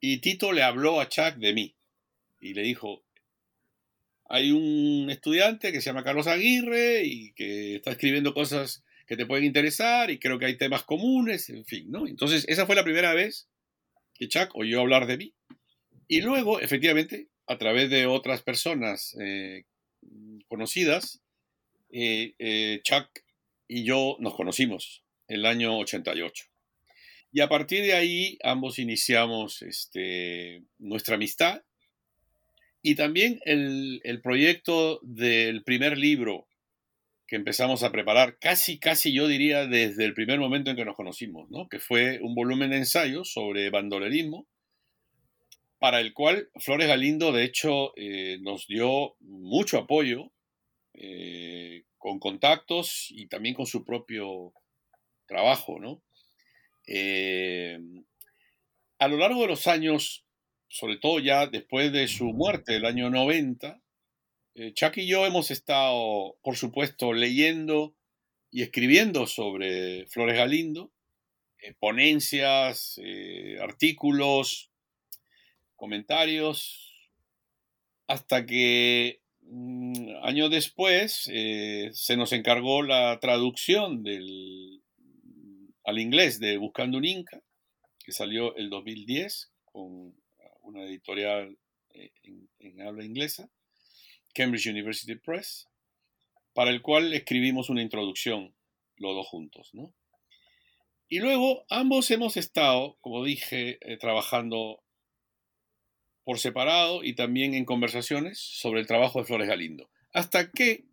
y 0.00 0.18
Tito 0.18 0.52
le 0.52 0.62
habló 0.62 1.00
a 1.00 1.08
Chuck 1.08 1.36
de 1.36 1.52
mí 1.52 1.76
y 2.40 2.54
le 2.54 2.62
dijo, 2.62 3.04
hay 4.28 4.50
un 4.50 5.08
estudiante 5.10 5.72
que 5.72 5.80
se 5.80 5.86
llama 5.90 6.04
Carlos 6.04 6.26
Aguirre 6.26 7.04
y 7.04 7.32
que 7.32 7.76
está 7.76 7.92
escribiendo 7.92 8.34
cosas 8.34 8.84
que 9.06 9.16
te 9.16 9.26
pueden 9.26 9.44
interesar 9.44 10.10
y 10.10 10.18
creo 10.18 10.38
que 10.38 10.46
hay 10.46 10.56
temas 10.56 10.82
comunes, 10.82 11.48
en 11.48 11.64
fin, 11.64 11.90
¿no? 11.90 12.06
Entonces, 12.06 12.44
esa 12.48 12.66
fue 12.66 12.74
la 12.74 12.84
primera 12.84 13.14
vez 13.14 13.48
que 14.14 14.28
Chuck 14.28 14.50
oyó 14.54 14.80
hablar 14.80 15.06
de 15.06 15.16
mí. 15.16 15.34
Y 16.08 16.22
luego, 16.22 16.60
efectivamente, 16.60 17.28
a 17.46 17.56
través 17.58 17.88
de 17.90 18.06
otras 18.06 18.42
personas 18.42 19.16
eh, 19.20 19.64
conocidas, 20.48 21.22
eh, 21.90 22.34
eh, 22.38 22.80
Chuck 22.82 23.08
y 23.68 23.84
yo 23.84 24.16
nos 24.20 24.34
conocimos 24.34 25.04
el 25.28 25.46
año 25.46 25.78
88. 25.78 26.46
Y 27.36 27.42
a 27.42 27.50
partir 27.50 27.82
de 27.82 27.92
ahí 27.92 28.38
ambos 28.42 28.78
iniciamos 28.78 29.60
este, 29.60 30.62
nuestra 30.78 31.16
amistad 31.16 31.60
y 32.80 32.94
también 32.94 33.40
el, 33.44 34.00
el, 34.04 34.22
proyecto 34.22 35.00
del 35.02 35.62
primer 35.62 35.98
libro 35.98 36.48
que 37.26 37.36
empezamos 37.36 37.82
a 37.82 37.92
preparar, 37.92 38.38
casi, 38.38 38.78
casi 38.78 39.12
yo 39.12 39.28
diría 39.28 39.66
desde 39.66 40.06
el 40.06 40.14
primer 40.14 40.38
momento 40.38 40.70
en 40.70 40.76
que 40.76 40.86
nos 40.86 40.96
conocimos, 40.96 41.50
¿no? 41.50 41.68
que 41.68 41.78
fue 41.78 42.20
un 42.22 42.34
volumen 42.34 42.70
de 42.70 42.78
ensayos 42.78 43.30
sobre 43.30 43.68
bandolerismo, 43.68 44.48
para 45.78 46.00
el 46.00 46.14
cual 46.14 46.48
Flores 46.54 46.88
Galindo, 46.88 47.32
de 47.32 47.44
hecho, 47.44 47.92
eh, 47.98 48.38
nos 48.40 48.66
dio 48.66 49.14
mucho 49.20 49.76
apoyo, 49.76 50.32
eh, 50.94 51.84
con 51.98 52.18
contactos 52.18 53.08
y 53.10 53.26
también 53.26 53.54
con 53.54 53.66
su 53.66 53.84
propio 53.84 54.54
trabajo, 55.26 55.78
¿no? 55.78 56.00
Eh, 56.86 57.80
a 58.98 59.08
lo 59.08 59.16
largo 59.16 59.42
de 59.42 59.48
los 59.48 59.66
años, 59.66 60.24
sobre 60.68 60.98
todo 60.98 61.18
ya 61.18 61.46
después 61.46 61.92
de 61.92 62.08
su 62.08 62.26
muerte, 62.26 62.76
el 62.76 62.86
año 62.86 63.10
90, 63.10 63.80
eh, 64.54 64.72
Chuck 64.72 64.96
y 64.98 65.06
yo 65.06 65.26
hemos 65.26 65.50
estado, 65.50 66.38
por 66.42 66.56
supuesto, 66.56 67.12
leyendo 67.12 67.94
y 68.50 68.62
escribiendo 68.62 69.26
sobre 69.26 70.06
Flores 70.06 70.36
Galindo, 70.36 70.92
eh, 71.58 71.74
ponencias, 71.78 73.00
artículos, 73.60 74.70
comentarios, 75.74 76.94
hasta 78.06 78.46
que 78.46 79.20
mm, 79.40 80.22
años 80.22 80.50
después 80.50 81.12
se 81.92 82.16
nos 82.16 82.32
encargó 82.32 82.82
la 82.82 83.18
traducción 83.20 84.02
del, 84.04 84.82
al 85.86 86.00
inglés 86.00 86.40
de 86.40 86.58
Buscando 86.58 86.98
un 86.98 87.04
Inca, 87.04 87.40
que 88.04 88.10
salió 88.10 88.54
el 88.56 88.68
2010 88.70 89.52
con 89.64 90.14
una 90.62 90.82
editorial 90.82 91.56
eh, 91.90 92.10
en, 92.58 92.82
habla 92.82 93.04
inglesa, 93.04 93.48
Cambridge 94.34 94.66
University 94.66 95.14
Press, 95.14 95.68
para 96.54 96.70
el 96.70 96.82
cual 96.82 97.12
escribimos 97.12 97.70
una 97.70 97.82
introducción 97.82 98.54
los 98.96 99.14
dos 99.14 99.28
juntos. 99.28 99.70
Y 101.08 101.20
luego 101.20 101.64
ambos 101.70 102.10
hemos 102.10 102.36
estado, 102.36 102.98
como 103.00 103.24
dije, 103.24 103.78
eh, 103.80 103.96
trabajando 103.96 104.82
por 106.24 106.40
separado 106.40 107.04
y 107.04 107.14
también 107.14 107.54
en 107.54 107.64
conversaciones 107.64 108.40
sobre 108.40 108.80
el 108.80 108.88
trabajo 108.88 109.20
de 109.20 109.26
Flores 109.26 109.46
Galindo. 109.46 109.88
Hasta 110.12 110.50
que, 110.50 110.84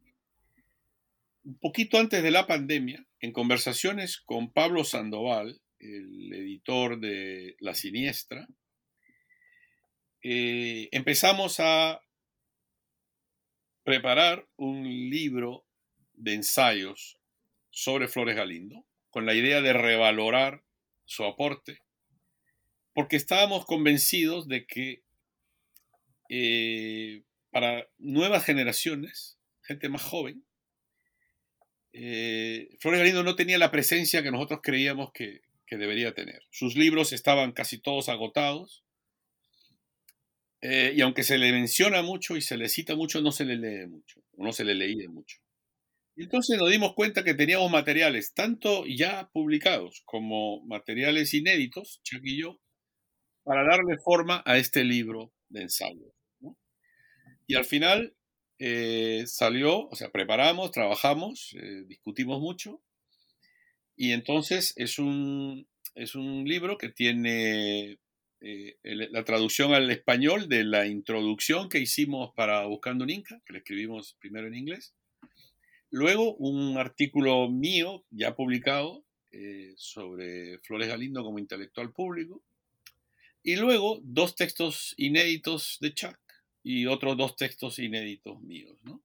un 1.44 1.58
poquito 1.58 1.98
antes 1.98 2.22
de 2.22 2.30
la 2.30 2.46
pandemia, 2.46 3.08
en 3.24 3.32
conversaciones 3.32 4.20
con 4.20 4.52
Pablo 4.52 4.84
Sandoval, 4.84 5.62
el 5.80 6.34
editor 6.34 7.00
de 7.00 7.56
La 7.62 7.74
Siniestra, 7.74 8.50
eh, 10.22 10.90
empezamos 10.92 11.62
a 11.62 12.02
preparar 13.86 14.46
un 14.58 14.84
libro 15.10 15.66
de 16.12 16.34
ensayos 16.34 17.18
sobre 17.70 18.10
Flores 18.10 18.36
Galindo, 18.36 18.86
con 19.10 19.26
la 19.26 19.36
idea 19.36 19.62
de 19.62 19.72
revalorar 19.72 20.62
su 21.06 21.24
aporte, 21.24 21.80
porque 22.94 23.16
estábamos 23.16 23.66
convencidos 23.66 24.50
de 24.50 24.66
que 24.66 25.02
eh, 26.28 27.24
para 27.52 27.88
nuevas 28.00 28.44
generaciones, 28.44 29.40
gente 29.62 29.88
más 29.88 30.04
joven, 30.04 30.44
eh, 31.94 32.76
Flores 32.80 33.00
Galindo 33.00 33.24
no 33.24 33.36
tenía 33.36 33.60
la 33.60 33.72
presencia 33.72 34.24
que 34.24 34.32
nosotros 34.32 34.60
creíamos 34.64 35.12
que, 35.14 35.42
debería 35.76 36.14
tener. 36.14 36.44
Sus 36.52 36.76
libros 36.76 37.14
estaban 37.14 37.52
casi 37.52 37.80
todos 37.80 38.08
agotados. 38.08 38.84
Eh, 40.62 40.94
y 40.96 41.02
aunque 41.02 41.24
se 41.24 41.40
le 41.40 41.52
menciona 41.52 42.04
mucho 42.04 42.38
y 42.38 42.42
se 42.42 42.58
le 42.58 42.70
cita 42.70 42.96
mucho, 42.96 43.22
no 43.22 43.32
se 43.32 43.44
le 43.44 43.56
lee 43.56 43.88
mucho, 43.88 44.22
no 44.34 44.54
se 44.54 44.66
le 44.66 44.76
leía 44.76 45.10
mucho. 45.10 45.40
Y 46.16 46.26
entonces 46.26 46.60
nos 46.60 46.70
dimos 46.70 46.94
cuenta 46.94 47.24
que 47.24 47.34
teníamos 47.34 47.72
materiales, 47.72 48.36
tanto 48.36 48.86
ya 48.86 49.32
publicados 49.34 50.04
como 50.06 50.64
materiales 50.68 51.34
inéditos, 51.34 52.02
Chuck 52.04 52.22
y 52.24 52.40
yo, 52.40 52.60
para 53.44 53.64
darle 53.64 53.98
forma 53.98 54.44
a 54.46 54.60
este 54.60 54.84
libro 54.84 55.34
de 55.50 55.64
ensayo. 55.64 56.14
Y 57.48 57.56
al 57.56 57.66
final 57.66 58.16
eh, 58.60 59.24
salió, 59.26 59.88
o 59.88 59.96
sea, 59.96 60.12
preparamos, 60.12 60.72
trabajamos, 60.72 61.56
eh, 61.60 61.84
discutimos 61.88 62.40
mucho 62.40 62.82
y 63.96 64.12
entonces 64.12 64.74
es 64.78 65.00
un, 65.00 65.68
es 65.96 66.16
un 66.16 66.46
libro 66.46 66.78
que 66.78 66.90
tiene 66.90 67.98
eh, 68.42 68.78
la 68.84 69.24
traducción 69.24 69.74
al 69.74 69.90
español 69.90 70.50
de 70.50 70.64
la 70.64 70.86
introducción 70.86 71.68
que 71.68 71.80
hicimos 71.80 72.34
para 72.36 72.66
Buscando 72.66 73.04
un 73.04 73.10
Inca, 73.10 73.42
que 73.46 73.54
le 73.54 73.60
escribimos 73.60 74.16
primero 74.20 74.48
en 74.48 74.56
inglés. 74.56 74.94
Luego 75.90 76.36
un 76.36 76.78
artículo 76.78 77.50
mío 77.50 78.04
ya 78.10 78.36
publicado 78.36 79.04
sobre 79.78 80.60
Flores 80.60 80.88
Galindo 80.88 81.24
como 81.24 81.40
intelectual 81.40 81.92
público. 81.92 82.44
Y 83.42 83.56
luego 83.56 84.00
dos 84.04 84.36
textos 84.36 84.94
inéditos 84.96 85.78
de 85.82 85.94
Chuck 85.94 86.20
y 86.64 86.86
otros 86.86 87.18
dos 87.18 87.36
textos 87.36 87.78
inéditos 87.80 88.42
míos. 88.42 88.78
¿no? 88.84 89.04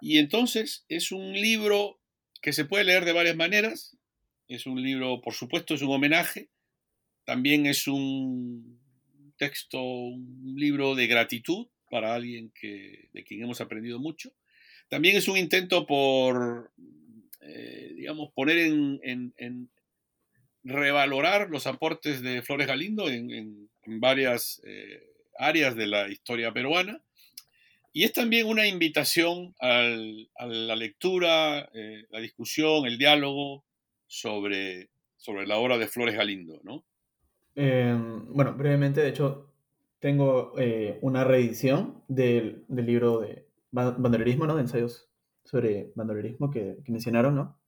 Y 0.00 0.18
entonces 0.18 0.84
es 0.88 1.12
un 1.12 1.32
libro 1.32 2.00
que 2.42 2.52
se 2.52 2.64
puede 2.64 2.84
leer 2.84 3.04
de 3.04 3.12
varias 3.12 3.36
maneras. 3.36 3.96
Es 4.48 4.66
un 4.66 4.82
libro, 4.82 5.20
por 5.20 5.34
supuesto, 5.34 5.74
es 5.74 5.82
un 5.82 5.90
homenaje. 5.90 6.50
También 7.24 7.66
es 7.66 7.88
un 7.88 8.80
texto, 9.36 9.82
un 9.82 10.54
libro 10.56 10.94
de 10.94 11.06
gratitud 11.06 11.68
para 11.90 12.14
alguien 12.14 12.50
que, 12.50 13.08
de 13.12 13.24
quien 13.24 13.42
hemos 13.42 13.60
aprendido 13.60 13.98
mucho. 13.98 14.32
También 14.88 15.16
es 15.16 15.28
un 15.28 15.36
intento 15.36 15.86
por, 15.86 16.72
eh, 17.40 17.92
digamos, 17.96 18.32
poner 18.32 18.58
en, 18.58 19.70
revalorar 20.62 21.48
los 21.50 21.66
aportes 21.66 22.22
de 22.22 22.42
Flores 22.42 22.66
Galindo 22.66 23.08
en, 23.08 23.68
varias 24.00 24.60
eh, 24.64 25.15
áreas 25.38 25.74
de 25.76 25.86
la 25.86 26.08
historia 26.08 26.52
peruana. 26.52 27.00
Y 27.92 28.04
es 28.04 28.12
también 28.12 28.46
una 28.46 28.66
invitación 28.66 29.54
a 29.60 29.82
la 30.46 30.76
lectura, 30.76 31.70
eh, 31.72 32.04
la 32.10 32.20
discusión, 32.20 32.86
el 32.86 32.98
diálogo 32.98 33.64
sobre, 34.06 34.90
sobre 35.16 35.46
la 35.46 35.56
obra 35.56 35.78
de 35.78 35.88
Flores 35.88 36.14
Galindo, 36.14 36.60
¿no? 36.62 36.84
Em, 37.54 38.32
bueno, 38.34 38.52
brevemente, 38.52 39.00
de 39.00 39.08
hecho, 39.08 39.54
tengo 39.98 40.52
una 41.00 41.24
reedición 41.24 42.04
del, 42.06 42.66
del 42.68 42.86
libro 42.86 43.20
de 43.20 43.46
bandolerismo, 43.70 44.46
¿no? 44.46 44.54
De 44.54 44.62
ensayos 44.62 45.08
sobre 45.46 45.92
bandolerismo 45.94 46.50
que, 46.50 46.78
mencionaron, 46.88 47.34
¿no? 47.34 47.58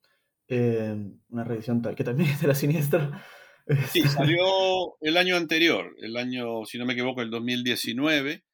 Eh, 0.48 0.96
una 1.30 1.44
revisión 1.44 1.82
que 1.82 2.04
también 2.04 2.30
es 2.30 2.40
de 2.40 2.48
la 2.48 2.54
siniestra. 2.54 3.25
Sí, 3.90 4.02
salió 4.08 4.96
el 5.00 5.16
año 5.16 5.37
anterior, 5.37 5.94
el 5.98 6.16
año, 6.16 6.64
si 6.64 6.78
no 6.78 6.87
me 6.87 6.94
equivoco, 6.94 7.22
el 7.22 7.30
2019. 7.30 8.44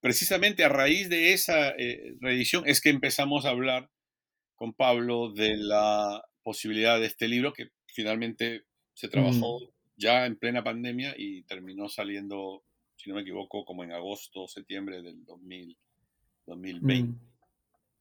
Precisamente 0.00 0.64
a 0.64 0.68
raíz 0.68 1.08
de 1.08 1.32
esa 1.32 1.70
eh, 1.70 2.14
reedición 2.20 2.64
es 2.66 2.80
que 2.80 2.90
empezamos 2.90 3.44
a 3.44 3.50
hablar 3.50 3.90
con 4.54 4.72
Pablo 4.72 5.32
de 5.32 5.56
la 5.56 6.22
posibilidad 6.42 7.00
de 7.00 7.06
este 7.06 7.28
libro 7.28 7.52
que 7.52 7.70
finalmente 7.86 8.64
se 8.94 9.08
trabajó 9.08 9.60
mm. 9.60 9.68
ya 9.96 10.26
en 10.26 10.36
plena 10.36 10.62
pandemia 10.62 11.14
y 11.16 11.42
terminó 11.42 11.88
saliendo, 11.88 12.62
si 12.96 13.10
no 13.10 13.16
me 13.16 13.22
equivoco, 13.22 13.64
como 13.64 13.84
en 13.84 13.92
agosto 13.92 14.42
o 14.42 14.48
septiembre 14.48 15.02
del 15.02 15.24
2000. 15.24 15.76
2020. 16.48 17.12
Mm. 17.12 17.20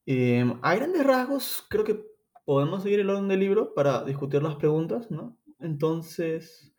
Em, 0.05 0.59
a 0.61 0.75
grandes 0.75 1.05
rasgos, 1.05 1.65
creo 1.69 1.83
que 1.83 2.01
podemos 2.45 2.83
seguir 2.83 3.01
el 3.01 3.09
orden 3.09 3.27
del 3.27 3.41
libro 3.41 3.73
para 3.73 4.03
discutir 4.03 4.41
las 4.41 4.55
preguntas, 4.55 5.11
¿no? 5.11 5.37
Entonces, 5.59 6.73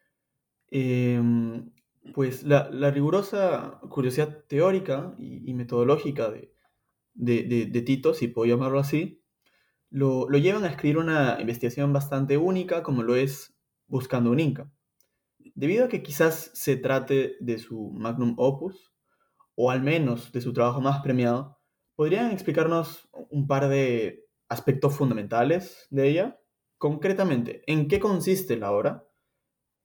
em, 0.71 1.71
pues 2.15 2.43
la, 2.45 2.91
rigurosa 2.91 3.81
curiosidad 3.91 4.45
teórica 4.49 5.15
y, 5.19 5.53
metodológica 5.55 6.31
de, 6.31 6.53
de, 7.15 7.83
Tito, 7.83 8.15
si 8.15 8.29
puedo 8.29 8.49
llamarlo 8.49 8.79
así, 8.79 9.23
lo, 9.91 10.29
lo, 10.29 10.39
llevan 10.39 10.65
a 10.65 10.69
escribir 10.69 10.99
una 10.99 11.39
investigación 11.41 11.93
bastante 11.93 12.37
única 12.37 12.83
como 12.83 13.03
lo 13.03 13.17
es 13.17 13.55
Buscando 13.87 14.31
un 14.31 14.41
Inca. 14.41 14.71
Debido 15.55 15.87
a 15.87 15.89
que 15.89 16.03
quizás 16.03 16.51
se 16.55 16.77
trate 16.77 17.37
de 17.41 17.59
su 17.59 17.91
magnum 17.93 18.35
opus, 18.37 18.95
o 19.55 19.71
al 19.71 19.83
menos 19.83 20.31
de 20.33 20.41
su 20.41 20.53
trabajo 20.53 20.81
más 20.81 21.01
premiado, 21.01 21.59
¿Podrían 21.99 22.31
explicarnos 22.31 23.09
un 23.29 23.49
par 23.49 23.69
de 23.69 24.25
aspectos 24.49 24.95
fundamentales 24.95 25.89
de 25.91 26.09
ella? 26.09 26.41
Concretamente, 26.79 27.63
¿en 27.67 27.89
qué 27.89 27.99
consiste 27.99 28.57
la 28.57 28.71
obra? 28.71 29.05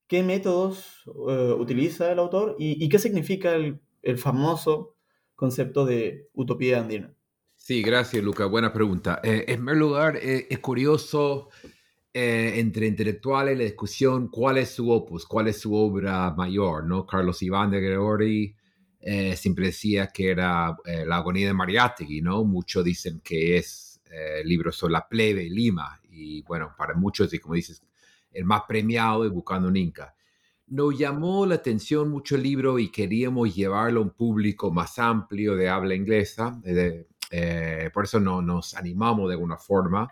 ¿Qué 0.08 0.22
métodos 0.22 1.04
eh, 1.28 1.54
utiliza 1.58 2.12
el 2.12 2.20
autor? 2.20 2.56
¿Y, 2.60 2.88
qué 2.88 3.00
significa 3.00 3.56
el, 3.56 3.82
famoso 4.18 4.96
concepto 5.36 5.86
de 5.86 6.30
utopía 6.34 6.80
andina? 6.80 7.16
Sí, 7.56 7.82
gracias, 7.82 8.24
Luca. 8.24 8.46
Buena 8.46 8.72
pregunta. 8.72 9.22
Eh, 9.24 9.46
en 9.48 9.56
primer 9.56 9.78
lugar, 9.78 10.18
eh, 10.18 10.48
es 10.50 10.60
curioso 10.60 11.50
entre 12.16 12.86
intelectuales 12.86 13.58
la 13.58 13.64
discusión 13.64 14.28
cuál 14.28 14.60
es 14.60 14.70
su 14.70 14.92
opus, 14.92 15.26
cuál 15.26 15.48
es 15.48 15.60
su 15.60 15.74
obra 15.74 16.30
mayor, 16.36 16.86
¿no? 16.86 17.08
Carlos 17.08 17.42
Iván 17.42 17.72
de 17.72 17.82
Gregori 17.82 18.56
eh, 19.00 19.36
siempre 19.36 19.66
decía 19.66 20.10
que 20.14 20.30
era 20.30 20.78
la 21.08 21.16
agonía 21.16 21.48
de 21.48 21.56
Mariátegui, 21.56 22.22
¿no? 22.22 22.44
Muchos 22.44 22.84
dicen 22.84 23.20
que 23.24 23.58
es 23.58 23.94
eh, 24.16 24.44
libro 24.46 24.72
sobre 24.72 24.94
la 24.94 25.08
plebe 25.08 25.50
Lima, 25.50 26.00
y 26.14 26.42
bueno, 26.44 26.74
para 26.78 26.94
muchos, 26.94 27.34
y 27.34 27.40
como 27.40 27.56
dices, 27.56 27.82
el 28.32 28.46
más 28.46 28.64
premiado 28.68 29.24
de 29.24 29.30
Buscando 29.30 29.68
un 29.68 29.78
Inca. 29.78 30.16
Nos 30.68 30.98
llamó 30.98 31.46
la 31.46 31.56
atención 31.56 32.10
mucho 32.10 32.36
el 32.36 32.44
libro 32.44 32.80
y 32.80 32.90
queríamos 32.90 33.54
llevarlo 33.54 34.00
a 34.00 34.04
un 34.04 34.12
público 34.12 34.72
más 34.72 34.98
amplio 34.98 35.56
de 35.56 35.70
habla 35.70 35.94
inglesa, 35.94 36.60
por 37.94 38.04
eso 38.06 38.20
no, 38.20 38.42
nos 38.42 38.74
animamos 38.76 39.28
de 39.28 39.34
alguna 39.34 39.58
forma. 39.58 40.08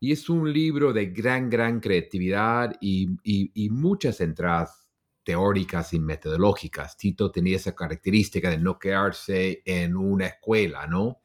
Y 0.00 0.12
es 0.12 0.28
un 0.30 0.50
libro 0.52 0.92
de 0.92 1.06
gran, 1.06 1.50
gran 1.50 1.80
creatividad 1.80 2.76
y, 2.80 3.10
y, 3.22 3.50
y 3.54 3.70
muchas 3.70 4.20
entradas 4.20 4.88
teóricas 5.22 5.92
y 5.92 6.00
metodológicas. 6.00 6.96
Tito 6.96 7.30
tenía 7.30 7.56
esa 7.56 7.74
característica 7.74 8.50
de 8.50 8.58
no 8.58 8.78
quedarse 8.78 9.62
en 9.64 9.96
una 9.96 10.26
escuela, 10.26 10.86
¿no? 10.86 11.20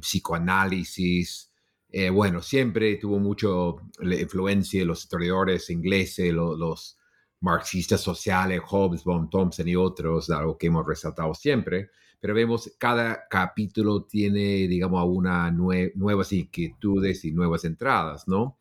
psicoanálisis. 0.00 1.49
Eh, 1.92 2.10
bueno, 2.10 2.40
siempre 2.40 2.96
tuvo 2.96 3.18
mucho 3.18 3.76
influencia 4.00 4.80
de 4.80 4.86
los 4.86 5.00
historiadores 5.00 5.70
ingleses, 5.70 6.32
los 6.32 6.96
marxistas 7.40 8.00
sociales, 8.00 8.60
Hobbes, 8.64 9.02
von 9.02 9.28
Thompson 9.28 9.66
y 9.66 9.74
otros, 9.76 10.30
algo 10.30 10.56
que 10.56 10.68
hemos 10.68 10.86
resaltado 10.86 11.34
siempre. 11.34 11.90
Pero 12.20 12.34
vemos 12.34 12.70
cada 12.78 13.26
capítulo 13.28 14.04
tiene, 14.04 14.68
digamos, 14.68 15.04
una 15.08 15.50
nuevas 15.50 16.32
inquietudes 16.32 17.24
y 17.24 17.32
nuevas 17.32 17.64
entradas, 17.64 18.28
¿no? 18.28 18.58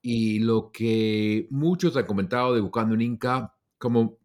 Y 0.00 0.38
lo 0.40 0.70
que 0.72 1.46
muchos 1.50 1.96
han 1.96 2.06
comentado 2.06 2.54
de 2.54 2.60
Buscando 2.60 2.94
un 2.94 3.02
Inca 3.02 3.54
como 3.78 4.18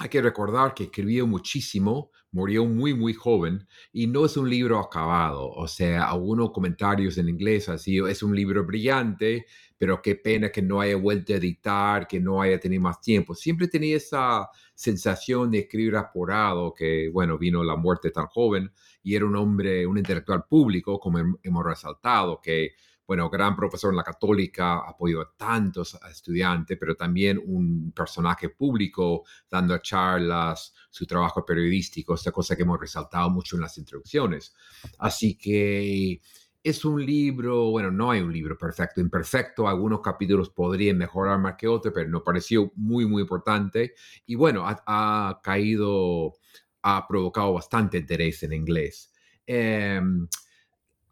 hay 0.00 0.08
que 0.08 0.22
recordar 0.22 0.74
que 0.74 0.84
escribió 0.84 1.26
muchísimo, 1.26 2.10
murió 2.32 2.64
muy, 2.64 2.94
muy 2.94 3.12
joven 3.12 3.66
y 3.92 4.06
no 4.06 4.24
es 4.24 4.36
un 4.36 4.48
libro 4.48 4.78
acabado. 4.78 5.50
O 5.50 5.68
sea, 5.68 6.08
algunos 6.08 6.50
comentarios 6.50 7.18
en 7.18 7.28
inglés 7.28 7.68
así, 7.68 7.98
es 7.98 8.22
un 8.22 8.34
libro 8.34 8.64
brillante, 8.64 9.46
pero 9.76 10.00
qué 10.00 10.16
pena 10.16 10.50
que 10.50 10.62
no 10.62 10.80
haya 10.80 10.96
vuelto 10.96 11.34
a 11.34 11.36
editar, 11.36 12.06
que 12.06 12.20
no 12.20 12.40
haya 12.40 12.58
tenido 12.58 12.82
más 12.82 13.00
tiempo. 13.00 13.34
Siempre 13.34 13.68
tenía 13.68 13.96
esa 13.96 14.48
sensación 14.74 15.50
de 15.50 15.58
escribir 15.60 15.96
apurado, 15.96 16.72
que 16.72 17.10
bueno, 17.12 17.36
vino 17.36 17.62
la 17.62 17.76
muerte 17.76 18.10
tan 18.10 18.26
joven 18.26 18.72
y 19.02 19.14
era 19.14 19.26
un 19.26 19.36
hombre, 19.36 19.86
un 19.86 19.98
intelectual 19.98 20.44
público, 20.48 20.98
como 20.98 21.18
hemos 21.42 21.64
resaltado, 21.64 22.40
que 22.40 22.70
bueno, 23.12 23.28
gran 23.28 23.54
profesor 23.54 23.92
en 23.92 23.98
la 23.98 24.02
católica, 24.02 24.78
apoyó 24.88 25.20
a 25.20 25.34
tantos 25.36 25.98
estudiantes, 26.10 26.78
pero 26.80 26.96
también 26.96 27.38
un 27.44 27.92
personaje 27.94 28.48
público 28.48 29.24
dando 29.50 29.76
charlas, 29.76 30.72
su 30.88 31.04
trabajo 31.04 31.44
periodístico, 31.44 32.14
esta 32.14 32.32
cosa 32.32 32.56
que 32.56 32.62
hemos 32.62 32.80
resaltado 32.80 33.28
mucho 33.28 33.56
en 33.56 33.60
las 33.60 33.76
introducciones. 33.76 34.54
Así 34.98 35.36
que 35.36 36.22
es 36.64 36.84
un 36.86 37.04
libro, 37.04 37.70
bueno, 37.70 37.90
no 37.90 38.10
hay 38.10 38.22
un 38.22 38.32
libro 38.32 38.56
perfecto, 38.56 39.02
imperfecto, 39.02 39.68
algunos 39.68 40.00
capítulos 40.00 40.48
podrían 40.48 40.96
mejorar 40.96 41.38
más 41.38 41.56
que 41.58 41.68
otros, 41.68 41.92
pero 41.94 42.08
nos 42.08 42.22
pareció 42.22 42.72
muy, 42.76 43.04
muy 43.04 43.20
importante 43.20 43.92
y 44.24 44.36
bueno, 44.36 44.64
ha, 44.66 45.38
caído, 45.42 46.32
ha 46.80 47.06
provocado 47.06 47.52
bastante 47.52 47.98
interés 47.98 48.42
en 48.42 48.54
inglés. 48.54 49.12
Em, 49.44 50.26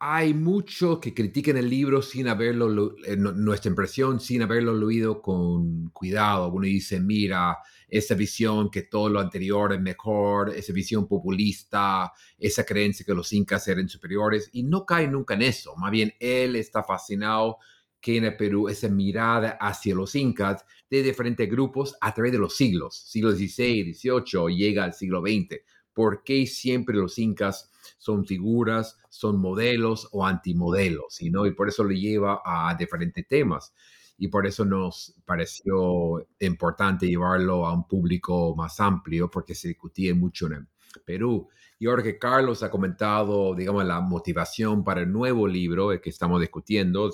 hay 0.02 0.32
mucho 0.32 0.98
que 0.98 1.12
critican 1.12 1.58
el 1.58 1.68
libro 1.68 2.00
sin 2.00 2.26
haberlo, 2.26 2.94
nuestra 3.18 3.68
impresión, 3.68 4.18
sin 4.18 4.40
haberlo 4.40 4.74
leído 4.74 5.20
con 5.20 5.90
cuidado. 5.90 6.48
Uno 6.48 6.64
dice, 6.64 6.98
mira, 6.98 7.58
esa 7.86 8.14
visión 8.14 8.70
que 8.70 8.84
todo 8.84 9.10
lo 9.10 9.20
anterior 9.20 9.74
es 9.74 9.80
mejor, 9.80 10.54
esa 10.56 10.72
visión 10.72 11.06
populista, 11.06 12.14
esa 12.38 12.64
creencia 12.64 13.04
que 13.04 13.12
los 13.12 13.30
incas 13.34 13.68
eran 13.68 13.90
superiores, 13.90 14.48
y 14.54 14.62
no 14.62 14.86
cae 14.86 15.06
nunca 15.06 15.34
en 15.34 15.42
eso. 15.42 15.76
Más 15.76 15.90
bien, 15.90 16.14
él 16.18 16.56
está 16.56 16.82
fascinado 16.82 17.58
que 18.00 18.16
en 18.16 18.24
el 18.24 18.38
Perú 18.38 18.70
esa 18.70 18.88
mirada 18.88 19.58
hacia 19.60 19.94
los 19.94 20.14
incas 20.14 20.64
de 20.88 21.02
diferentes 21.02 21.46
grupos 21.50 21.94
a 22.00 22.14
través 22.14 22.32
de 22.32 22.38
los 22.38 22.56
siglos, 22.56 22.96
siglo 22.96 23.32
XVI, 23.32 23.92
XVIII, 23.92 24.56
llega 24.56 24.84
al 24.84 24.94
siglo 24.94 25.20
XX. 25.20 25.60
¿Por 25.92 26.24
qué 26.24 26.46
siempre 26.46 26.96
los 26.96 27.18
incas 27.18 27.70
son 28.00 28.24
figuras, 28.24 28.96
son 29.10 29.38
modelos 29.38 30.08
o 30.12 30.24
antimodelos, 30.26 31.18
¿no? 31.30 31.44
y 31.44 31.52
por 31.52 31.68
eso 31.68 31.84
le 31.84 32.00
lleva 32.00 32.40
a 32.42 32.74
diferentes 32.74 33.28
temas. 33.28 33.74
Y 34.16 34.28
por 34.28 34.46
eso 34.46 34.64
nos 34.64 35.14
pareció 35.24 36.26
importante 36.40 37.06
llevarlo 37.06 37.66
a 37.66 37.74
un 37.74 37.86
público 37.86 38.54
más 38.56 38.80
amplio, 38.80 39.30
porque 39.30 39.54
se 39.54 39.68
discutía 39.68 40.14
mucho 40.14 40.46
en 40.46 40.68
Perú. 41.04 41.48
Y 41.78 41.86
ahora 41.86 42.02
que 42.02 42.18
Carlos 42.18 42.62
ha 42.62 42.70
comentado, 42.70 43.54
digamos, 43.54 43.84
la 43.84 44.00
motivación 44.00 44.84
para 44.84 45.02
el 45.02 45.12
nuevo 45.12 45.46
libro 45.46 45.88
que 46.00 46.10
estamos 46.10 46.40
discutiendo, 46.40 47.10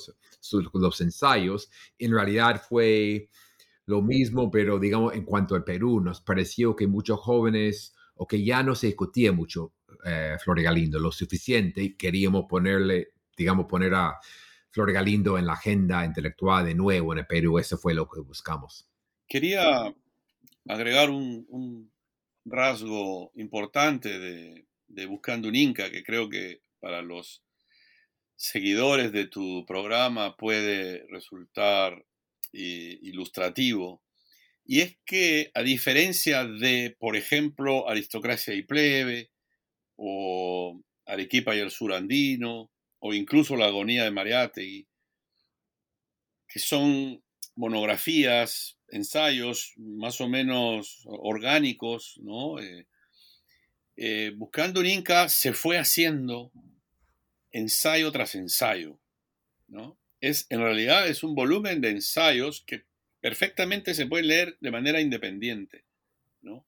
los 0.74 1.00
ensayos, 1.00 1.70
en 1.98 2.12
realidad 2.12 2.62
fue 2.68 3.28
lo 3.86 4.02
mismo, 4.02 4.50
pero 4.50 4.78
digamos, 4.78 5.14
en 5.14 5.24
cuanto 5.24 5.54
al 5.54 5.64
Perú, 5.64 6.00
nos 6.00 6.20
pareció 6.20 6.74
que 6.74 6.88
muchos 6.88 7.20
jóvenes, 7.20 7.94
o 8.16 8.26
que 8.26 8.44
ya 8.44 8.62
no 8.62 8.74
se 8.74 8.88
discutía 8.88 9.30
mucho, 9.30 9.72
eh, 10.04 10.36
Flore 10.42 10.62
Galindo 10.62 10.98
lo 10.98 11.12
suficiente 11.12 11.82
y 11.82 11.96
queríamos 11.96 12.46
ponerle, 12.48 13.08
digamos, 13.36 13.66
poner 13.66 13.94
a 13.94 14.18
Flore 14.70 14.92
Galindo 14.92 15.38
en 15.38 15.46
la 15.46 15.54
agenda 15.54 16.04
intelectual 16.04 16.66
de 16.66 16.74
nuevo 16.74 17.12
en 17.12 17.20
el 17.20 17.26
Perú. 17.26 17.58
Eso 17.58 17.78
fue 17.78 17.94
lo 17.94 18.08
que 18.08 18.20
buscamos. 18.20 18.88
Quería 19.26 19.94
agregar 20.68 21.10
un, 21.10 21.90
rasgo 22.44 23.32
importante 23.34 24.20
de, 24.20 24.66
de 24.86 25.06
Buscando 25.06 25.48
un 25.48 25.56
Inca, 25.56 25.90
que 25.90 26.04
creo 26.04 26.28
que 26.28 26.60
para 26.78 27.02
los 27.02 27.42
seguidores 28.36 29.12
de 29.12 29.26
tu 29.26 29.64
programa 29.66 30.36
puede 30.36 31.06
resultar 31.08 32.04
eh, 32.52 32.98
ilustrativo. 33.02 34.02
Y 34.64 34.80
es 34.80 34.98
que, 35.04 35.50
a 35.54 35.62
diferencia 35.62 36.44
de, 36.44 36.94
por 36.98 37.16
ejemplo, 37.16 37.88
Aristocracia 37.88 38.54
y 38.54 38.62
Plebe, 38.62 39.30
o 39.96 40.80
Arequipa 41.06 41.54
y 41.56 41.60
el 41.60 41.70
Sur 41.70 41.92
Andino, 41.92 42.70
o 42.98 43.14
incluso 43.14 43.56
La 43.56 43.66
Agonía 43.66 44.04
de 44.04 44.10
Mariátegui, 44.10 44.86
que 46.48 46.58
son 46.58 47.22
monografías, 47.54 48.78
ensayos 48.88 49.72
más 49.76 50.20
o 50.20 50.28
menos 50.28 51.02
orgánicos, 51.06 52.18
¿no? 52.22 52.58
Eh, 52.60 52.86
eh, 53.96 54.32
buscando 54.36 54.80
un 54.80 54.86
Inca 54.86 55.28
se 55.28 55.52
fue 55.52 55.78
haciendo 55.78 56.52
ensayo 57.50 58.12
tras 58.12 58.34
ensayo, 58.34 59.00
¿no? 59.68 59.98
Es, 60.20 60.46
en 60.50 60.60
realidad 60.60 61.08
es 61.08 61.22
un 61.22 61.34
volumen 61.34 61.80
de 61.80 61.90
ensayos 61.90 62.62
que 62.66 62.84
perfectamente 63.20 63.94
se 63.94 64.06
pueden 64.06 64.28
leer 64.28 64.56
de 64.60 64.70
manera 64.70 65.00
independiente, 65.00 65.84
¿no? 66.42 66.66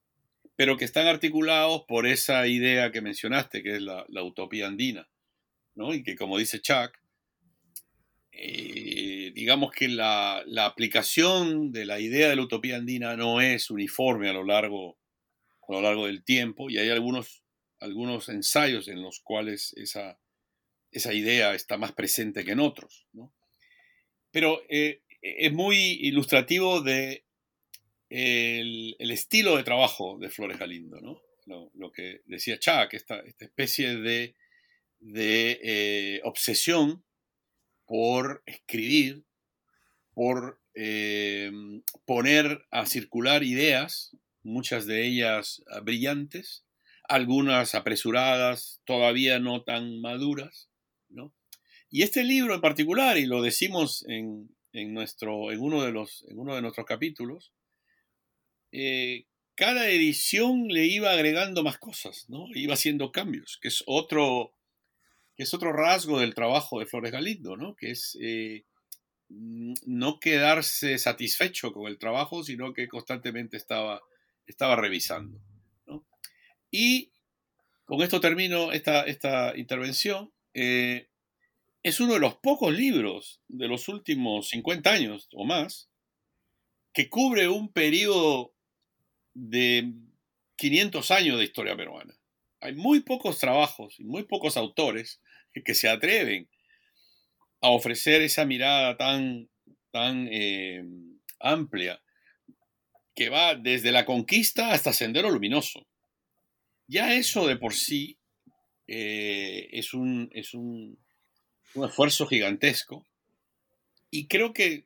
Pero 0.59 0.75
que 0.75 0.83
están 0.83 1.07
articulados 1.07 1.85
por 1.87 2.05
esa 2.05 2.45
idea 2.45 2.91
que 2.91 2.99
mencionaste, 2.99 3.63
que 3.63 3.77
es 3.77 3.81
la, 3.81 4.05
utopía 4.21 4.67
andina, 4.67 5.09
¿no? 5.73 5.93
Y 5.93 6.03
que 6.03 6.17
como 6.17 6.37
dice 6.37 6.59
Chuck, 6.59 6.97
eh, 8.33 9.31
digamos 9.33 9.71
que 9.71 9.87
la, 9.87 10.43
aplicación 10.65 11.71
de 11.71 11.85
la 11.85 12.01
idea 12.01 12.27
de 12.27 12.35
la 12.35 12.41
utopía 12.41 12.75
andina 12.75 13.15
no 13.15 13.39
es 13.39 13.71
uniforme 13.71 14.27
a 14.27 14.33
lo 14.33 14.43
largo, 14.43 14.99
a 15.65 15.71
lo 15.71 15.81
largo 15.81 16.07
del 16.07 16.25
tiempo 16.25 16.69
y 16.69 16.77
hay 16.77 16.89
algunos, 16.89 17.41
algunos 17.79 18.27
ensayos 18.27 18.89
en 18.89 19.01
los 19.01 19.21
cuales 19.21 19.71
esa, 19.77 20.19
esa 20.91 21.13
idea 21.13 21.53
está 21.53 21.77
más 21.77 21.93
presente 21.93 22.43
que 22.43 22.51
en 22.51 22.59
otros. 22.59 23.07
¿no? 23.13 23.33
Pero 24.29 24.61
eh, 24.67 25.03
es 25.21 25.53
muy 25.53 25.77
ilustrativo 26.01 26.81
de 26.81 27.28
el, 28.09 28.95
estilo 28.99 29.57
de 29.57 29.63
trabajo 29.63 30.17
de 30.19 30.29
Flores 30.29 30.57
Galindo, 30.57 30.99
¿no? 31.01 31.21
lo, 31.73 31.91
que 31.91 32.21
decía 32.25 32.59
Chuck, 32.59 32.93
esta, 32.93 33.19
esta 33.21 33.45
especie 33.45 33.95
de, 33.97 34.35
eh, 35.01 36.21
obsesión 36.23 37.03
por 37.85 38.43
escribir, 38.45 39.23
por 40.13 40.61
eh, 40.75 41.51
poner 42.05 42.65
a 42.69 42.85
circular 42.85 43.43
ideas, 43.43 44.15
muchas 44.43 44.85
de 44.85 45.05
ellas 45.05 45.63
brillantes, 45.83 46.65
algunas 47.03 47.73
apresuradas, 47.73 48.81
todavía 48.85 49.39
no 49.39 49.63
tan 49.63 49.99
maduras, 49.99 50.69
y 51.91 52.03
este 52.03 52.23
libro 52.23 52.53
en 52.53 52.61
particular, 52.61 53.17
y 53.17 53.25
lo 53.25 53.41
decimos 53.41 54.05
en, 54.07 54.55
nuestro, 54.93 55.51
en, 55.51 55.59
uno, 55.59 55.83
de 55.83 55.91
los, 55.91 56.23
en 56.29 56.37
uno 56.37 56.53
de 56.55 56.61
nuestros 56.61 56.85
capítulos, 56.85 57.51
eh, 58.71 59.25
cada 59.55 59.89
edición 59.89 60.67
le 60.69 60.85
iba 60.85 61.11
agregando 61.11 61.63
más 61.63 61.77
cosas, 61.77 62.29
¿no? 62.29 62.45
Iba 62.55 62.75
haciendo 62.75 63.11
cambios, 63.11 63.57
que 63.61 63.67
es 63.67 63.83
otro, 63.85 64.53
que 65.35 65.43
es 65.43 65.53
otro 65.53 65.73
rasgo 65.73 66.19
del 66.19 66.33
trabajo 66.33 66.79
de 66.79 66.85
Flores 66.85 67.11
Galindo, 67.11 67.57
¿no? 67.57 67.75
Que 67.75 67.91
es 67.91 68.17
eh, 68.21 68.63
no 69.29 70.19
quedarse 70.19 70.97
satisfecho 70.97 71.73
con 71.73 71.87
el 71.87 71.97
trabajo, 71.97 72.43
sino 72.43 72.73
que 72.73 72.87
constantemente 72.87 73.57
estaba, 73.57 74.01
estaba 74.47 74.75
revisando. 74.75 75.39
Y 76.71 77.11
con 77.85 78.01
esto 78.01 78.19
termino 78.19 78.71
esta, 78.71 79.03
esta 79.03 79.57
intervención. 79.57 80.31
Eh, 80.53 81.09
es 81.81 81.99
uno 81.99 82.13
de 82.13 82.19
los 82.19 82.35
pocos 82.35 82.73
libros 82.73 83.41
de 83.47 83.67
los 83.67 83.87
últimos 83.87 84.49
50 84.49 84.91
años 84.91 85.29
o 85.33 85.45
más 85.45 85.89
que 86.93 87.09
cubre 87.09 87.47
un 87.47 87.71
periodo 87.71 88.53
de 89.39 89.93
500 90.57 91.11
años 91.11 91.37
de 91.37 91.45
historia 91.45 91.77
peruana. 91.77 92.13
Hay 92.59 92.75
muy 92.75 92.99
pocos 92.99 93.39
trabajos 93.39 93.95
y 93.99 94.03
muy 94.03 94.23
pocos 94.23 94.57
autores 94.57 95.21
que 95.63 95.73
se 95.73 95.89
atreven 95.89 96.49
a 97.61 97.69
ofrecer 97.69 98.21
esa 98.21 98.45
mirada 98.45 98.97
tan, 98.97 99.49
tan 99.91 100.27
eh, 100.31 100.83
amplia 101.39 102.01
que 103.15 103.29
va 103.29 103.55
desde 103.55 103.91
la 103.91 104.05
conquista 104.05 104.71
hasta 104.71 104.93
Sendero 104.93 105.29
Luminoso. 105.29 105.87
Ya 106.87 107.15
eso 107.15 107.47
de 107.47 107.57
por 107.57 107.73
sí 107.73 108.17
eh, 108.87 109.69
es, 109.71 109.93
un, 109.93 110.29
es 110.33 110.53
un, 110.53 110.97
un 111.75 111.85
esfuerzo 111.85 112.27
gigantesco. 112.27 113.05
Y 114.09 114.27
creo 114.27 114.53
que 114.53 114.85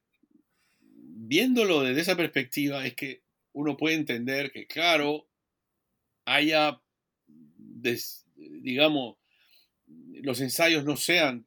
viéndolo 0.81 1.81
desde 1.81 2.01
esa 2.01 2.17
perspectiva 2.17 2.85
es 2.85 2.95
que 2.95 3.22
uno 3.53 3.77
puede 3.77 3.95
entender 3.95 4.51
que, 4.51 4.67
claro, 4.67 5.27
haya, 6.25 6.81
digamos, 8.35 9.17
los 9.87 10.41
ensayos 10.41 10.85
no 10.85 10.97
sean 10.97 11.45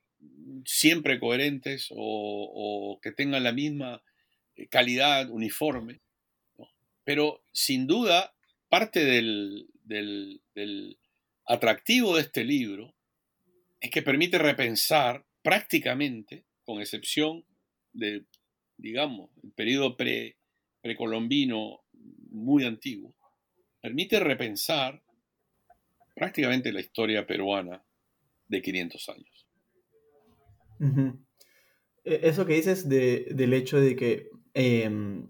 siempre 0.65 1.19
coherentes 1.19 1.89
o, 1.91 2.99
que 3.03 3.13
tengan 3.13 3.45
la 3.45 3.53
misma 3.53 4.03
eh, 4.55 4.69
calidad 4.69 5.29
uniforme, 5.31 6.01
pero 7.05 7.43
sin 7.53 7.87
duda 7.87 8.35
parte 8.69 9.05
del, 9.05 9.69
del 9.85 10.99
atractivo 11.47 12.17
de 12.17 12.23
este 12.23 12.45
libro 12.45 12.95
es 13.81 13.91
que 13.91 14.03
permite 14.03 14.39
repensar 14.39 15.25
prácticamente, 15.43 16.45
con 16.65 16.81
excepción 16.81 17.45
de, 17.93 18.25
digamos, 18.77 19.31
el 19.43 19.53
periodo 19.53 19.97
pre, 19.97 20.37
precolombino 20.81 21.85
muy 22.37 22.65
antiguo, 22.65 23.15
permite 23.81 24.21
repensar 24.21 25.03
prácticamente 26.15 26.73
la 26.73 26.81
historia 26.81 27.27
peruana 27.27 27.85
de 28.49 28.63
500 28.63 29.09
años. 29.09 29.47
E, 32.05 32.21
eso 32.23 32.47
que 32.47 32.55
dices 32.55 32.89
del 32.89 33.53
hecho 33.53 33.81
de 33.81 33.97
que 33.97 34.31
em, 34.55 35.29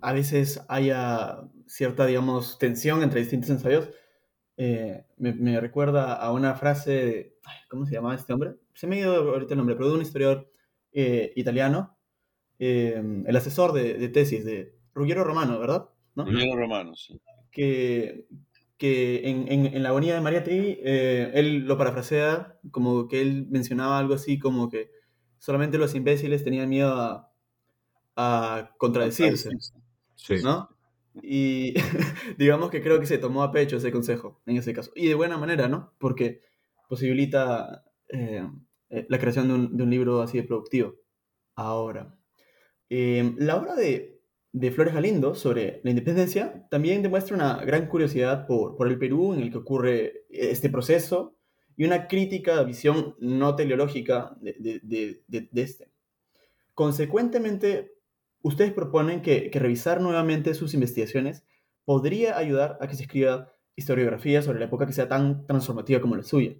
a 0.00 0.12
veces 0.12 0.60
haya 0.68 1.40
cierta, 1.66 2.06
digamos, 2.06 2.58
tensión 2.58 3.02
entre 3.02 3.20
distintos 3.20 3.50
ensayos, 3.50 3.90
eh, 4.56 5.04
me, 5.18 5.60
recuerda 5.60 6.14
a 6.14 6.32
una 6.32 6.54
frase, 6.54 7.36
¿cómo 7.68 7.86
se 7.86 7.94
llamaba 7.94 8.16
este 8.16 8.32
hombre? 8.32 8.56
Se 8.74 8.86
me 8.86 8.96
ha 8.96 9.00
ido 9.00 9.14
ahorita 9.32 9.54
el 9.54 9.58
nombre, 9.58 9.76
pero 9.76 9.88
de 9.88 9.94
un 9.94 10.02
historiador 10.02 10.50
eh, 10.92 11.32
italiano, 11.36 11.96
eh, 12.58 13.00
el 13.26 13.36
asesor 13.36 13.72
de, 13.72 14.08
tesis 14.08 14.44
de 14.44 14.76
Ruggiero 14.94 15.22
Romano, 15.22 15.60
¿verdad? 15.60 15.90
Sí. 16.96 17.20
Que, 17.50 18.26
que 18.76 19.28
en, 19.28 19.48
en, 19.48 19.82
la 19.82 19.88
agonía 19.90 20.14
de 20.14 20.20
María 20.20 20.44
Tri, 20.44 20.78
él 20.82 21.66
lo 21.66 21.76
parafrasea 21.78 22.58
como 22.70 23.08
que 23.08 23.20
él 23.20 23.46
mencionaba 23.50 23.98
algo 23.98 24.14
así 24.14 24.38
como 24.38 24.68
que 24.68 24.90
solamente 25.38 25.78
los 25.78 25.94
imbéciles 25.94 26.44
tenían 26.44 26.68
miedo 26.68 26.94
a, 26.94 27.32
a 28.16 28.74
contradecirse, 28.78 29.50
sí. 30.16 30.34
¿no? 30.42 30.68
Y 31.22 31.74
digamos 32.38 32.70
que 32.70 32.82
creo 32.82 32.98
que 33.00 33.06
se 33.06 33.18
tomó 33.18 33.42
a 33.42 33.52
pecho 33.52 33.76
ese 33.76 33.92
consejo 33.92 34.42
en 34.46 34.56
ese 34.56 34.72
caso. 34.72 34.90
Y 34.94 35.08
de 35.08 35.14
buena 35.14 35.38
manera, 35.38 35.68
¿no? 35.68 35.94
Porque 35.98 36.40
posibilita 36.88 37.84
eh, 38.08 38.46
eh, 38.90 39.06
la 39.08 39.18
creación 39.18 39.76
de 39.76 39.82
un, 39.82 39.90
libro 39.90 40.20
así 40.20 40.38
de 40.38 40.44
productivo. 40.44 40.96
Ahora, 41.54 42.14
eh, 42.90 43.34
la 43.38 43.56
obra 43.56 43.74
de, 43.74 44.17
de, 44.52 44.70
Flores 44.70 44.94
Galindo 44.94 45.34
sobre 45.34 45.80
la 45.84 45.90
independencia 45.90 46.66
también 46.70 47.02
demuestra 47.02 47.36
una 47.36 47.64
gran 47.64 47.86
curiosidad 47.86 48.46
por, 48.46 48.76
por 48.76 48.88
el 48.88 48.98
Perú 48.98 49.34
en 49.34 49.40
el 49.40 49.50
que 49.50 49.58
ocurre 49.58 50.24
este 50.30 50.70
proceso 50.70 51.36
y 51.76 51.84
una 51.84 52.08
crítica 52.08 52.62
visión 52.64 53.14
no 53.20 53.54
teleológica 53.54 54.36
de, 54.40 54.80
de, 54.82 55.48
de 55.50 55.62
este. 55.62 55.92
Consecuentemente, 56.74 57.98
ustedes 58.42 58.72
proponen 58.72 59.22
que, 59.22 59.50
revisar 59.52 60.00
nuevamente 60.00 60.54
sus 60.54 60.74
investigaciones 60.74 61.44
podría 61.84 62.38
ayudar 62.38 62.78
a 62.80 62.86
que 62.86 62.94
se 62.94 63.02
escriba 63.02 63.52
historiografía 63.74 64.42
sobre 64.42 64.58
la 64.58 64.66
época 64.66 64.86
que 64.86 64.92
sea 64.92 65.08
tan 65.08 65.46
transformativa 65.46 66.00
como 66.00 66.16
la 66.16 66.22
suya. 66.22 66.54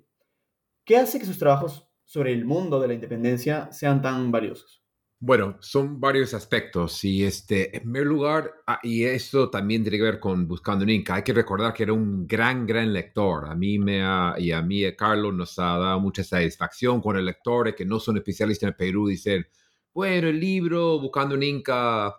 ¿Qué 0.84 0.96
hace 0.96 1.18
que 1.18 1.26
sus 1.26 1.38
trabajos 1.38 1.88
sobre 2.04 2.32
el 2.32 2.44
mundo 2.44 2.80
de 2.80 2.88
la 2.88 2.94
independencia 2.94 3.70
sean 3.72 4.00
tan 4.02 4.30
valiosos? 4.30 4.82
Bueno, 5.20 5.56
son 5.60 5.98
varios 5.98 6.32
aspectos 6.32 7.02
y 7.02 7.24
este, 7.24 7.74
en 7.76 7.82
primer 7.82 8.06
lugar, 8.06 8.54
ah, 8.68 8.78
y 8.84 9.02
esto 9.02 9.50
también 9.50 9.82
tiene 9.82 9.98
que 9.98 10.04
ver 10.04 10.20
con 10.20 10.46
Buscando 10.46 10.84
un 10.84 10.90
Inca, 10.90 11.16
hay 11.16 11.24
que 11.24 11.32
recordar 11.32 11.74
que 11.74 11.82
era 11.82 11.92
un 11.92 12.24
gran, 12.24 12.64
gran 12.64 12.92
lector. 12.92 13.46
A 13.48 13.56
mí 13.56 13.80
me 13.80 13.98
y 14.38 14.52
a 14.52 14.62
mí, 14.62 14.84
Carlos, 14.96 15.34
nos 15.34 15.58
ha 15.58 15.76
dado 15.76 15.98
mucha 15.98 16.22
satisfacción 16.22 17.00
con 17.00 17.16
el 17.16 17.24
lectores 17.24 17.74
que 17.74 17.84
no 17.84 17.98
son 17.98 18.16
especialistas 18.18 18.68
en 18.70 18.76
Perú, 18.76 19.08
dicen, 19.08 19.44
bueno, 19.92 20.28
el 20.28 20.38
libro 20.38 21.00
Buscando 21.00 21.34
un 21.34 21.42
Inca 21.42 22.14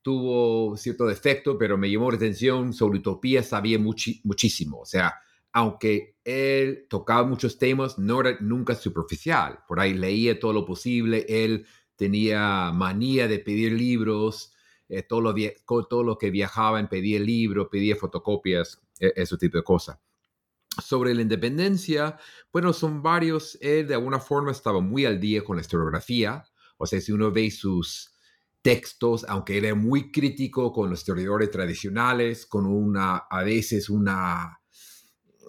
tuvo 0.00 0.76
cierto 0.76 1.06
defecto, 1.06 1.58
pero 1.58 1.76
me 1.76 1.90
llamó 1.90 2.08
la 2.10 2.18
atención, 2.18 2.72
sobre 2.72 2.98
utopía 3.00 3.42
sabía 3.42 3.80
muchísimo. 3.80 4.78
O 4.80 4.84
sea, 4.84 5.14
aunque 5.52 6.18
él 6.24 6.86
tocaba 6.88 7.26
muchos 7.26 7.58
temas, 7.58 7.98
no 7.98 8.20
era 8.20 8.36
nunca 8.40 8.74
superficial. 8.76 9.58
Por 9.66 9.80
ahí 9.80 9.94
leía 9.94 10.38
todo 10.38 10.52
lo 10.52 10.64
posible, 10.64 11.24
él 11.28 11.66
tenía 11.96 12.72
manía 12.72 13.28
de 13.28 13.38
pedir 13.38 13.72
libros, 13.72 14.52
eh, 14.88 15.02
todo, 15.02 15.20
lo, 15.22 16.18
que 16.18 16.30
viajaban 16.30 16.88
pedía 16.88 17.18
libros, 17.18 17.68
pedía 17.70 17.96
fotocopias, 17.96 18.80
e, 19.00 19.12
ese 19.16 19.36
tipo 19.36 19.58
de 19.58 19.64
cosas. 19.64 19.98
Sobre 20.82 21.14
la 21.14 21.22
independencia, 21.22 22.18
bueno, 22.52 22.72
son 22.72 23.02
varios, 23.02 23.56
él 23.60 23.86
de 23.86 23.94
alguna 23.94 24.18
forma 24.18 24.50
estaba 24.50 24.80
muy 24.80 25.04
al 25.04 25.20
día 25.20 25.44
con 25.44 25.56
la 25.56 25.62
historiografía, 25.62 26.44
o 26.76 26.86
sea, 26.86 27.00
si 27.00 27.12
uno 27.12 27.30
ve 27.30 27.50
sus 27.50 28.12
textos, 28.60 29.24
aunque 29.28 29.58
era 29.58 29.74
muy 29.74 30.10
crítico 30.10 30.72
con 30.72 30.90
los 30.90 31.00
historiadores 31.00 31.50
tradicionales, 31.50 32.46
con 32.46 32.66
una, 32.66 33.16
a 33.30 33.42
veces 33.44 33.88
una, 33.88 34.60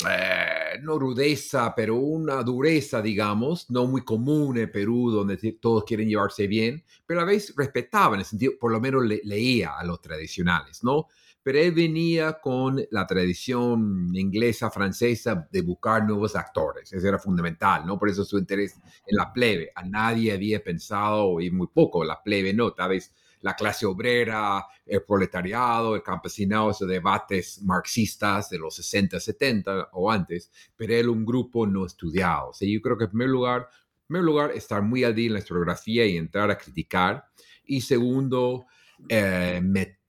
eh, 0.09 0.79
no 0.81 0.99
rudeza, 0.99 1.73
pero 1.75 1.95
una 1.95 2.43
dureza, 2.43 3.01
digamos, 3.01 3.69
no 3.69 3.85
muy 3.85 4.03
común 4.03 4.57
en 4.57 4.71
Perú, 4.71 5.11
donde 5.11 5.37
todos 5.59 5.83
quieren 5.83 6.09
llevarse 6.09 6.47
bien, 6.47 6.83
pero 7.05 7.21
a 7.21 7.25
veces 7.25 7.55
respetaba, 7.55 8.15
en 8.15 8.19
el 8.19 8.25
sentido, 8.25 8.53
por 8.59 8.71
lo 8.71 8.81
menos 8.81 9.03
leía 9.05 9.77
a 9.77 9.83
los 9.83 10.01
tradicionales, 10.01 10.83
¿no? 10.83 11.07
Pero 11.43 11.59
él 11.59 11.71
venía 11.73 12.39
con 12.41 12.83
la 12.89 13.05
tradición 13.05 14.09
inglesa, 14.15 14.71
francesa, 14.71 15.47
de 15.51 15.61
buscar 15.61 16.05
nuevos 16.05 16.35
actores, 16.35 16.91
eso 16.91 17.07
era 17.07 17.19
fundamental, 17.19 17.85
¿no? 17.85 17.97
Por 17.97 18.09
eso 18.09 18.25
su 18.25 18.37
interés 18.37 18.75
en 19.05 19.15
la 19.15 19.31
plebe, 19.31 19.71
a 19.75 19.83
nadie 19.83 20.33
había 20.33 20.63
pensado, 20.63 21.39
y 21.39 21.51
muy 21.51 21.67
poco, 21.67 22.03
la 22.03 22.21
plebe 22.21 22.53
no, 22.53 22.73
tal 22.73 22.89
vez 22.89 23.13
la 23.45 23.55
clase 23.55 23.85
obrera, 23.85 24.65
el 24.87 25.03
proletariado, 25.03 25.95
el 25.95 26.01
campesinado, 26.01 26.71
esos 26.71 26.87
debates 26.87 27.61
marxistas 27.61 28.49
de 28.49 28.57
los 28.57 28.73
60, 28.77 29.19
70 29.19 29.89
o 29.93 30.09
antes, 30.09 30.51
pero 30.75 30.95
él 30.95 31.09
un 31.09 31.23
grupo 31.23 31.67
no 31.67 31.85
estudiado. 31.85 32.49
O 32.49 32.65
yo 32.65 32.81
creo 32.81 32.97
que 32.97 33.03
en 33.03 33.11
primer 33.11 33.29
lugar, 33.29 33.69
en 33.69 34.07
primer 34.07 34.23
lugar, 34.23 34.51
estar 34.51 34.81
muy 34.81 35.03
al 35.03 35.13
día 35.13 35.27
en 35.27 35.33
la 35.33 35.39
historiografía 35.39 36.07
y 36.07 36.17
entrar 36.17 36.49
a 36.49 36.57
criticar. 36.57 37.25
Y 37.63 37.81
segundo, 37.81 38.65
eh, 39.09 39.61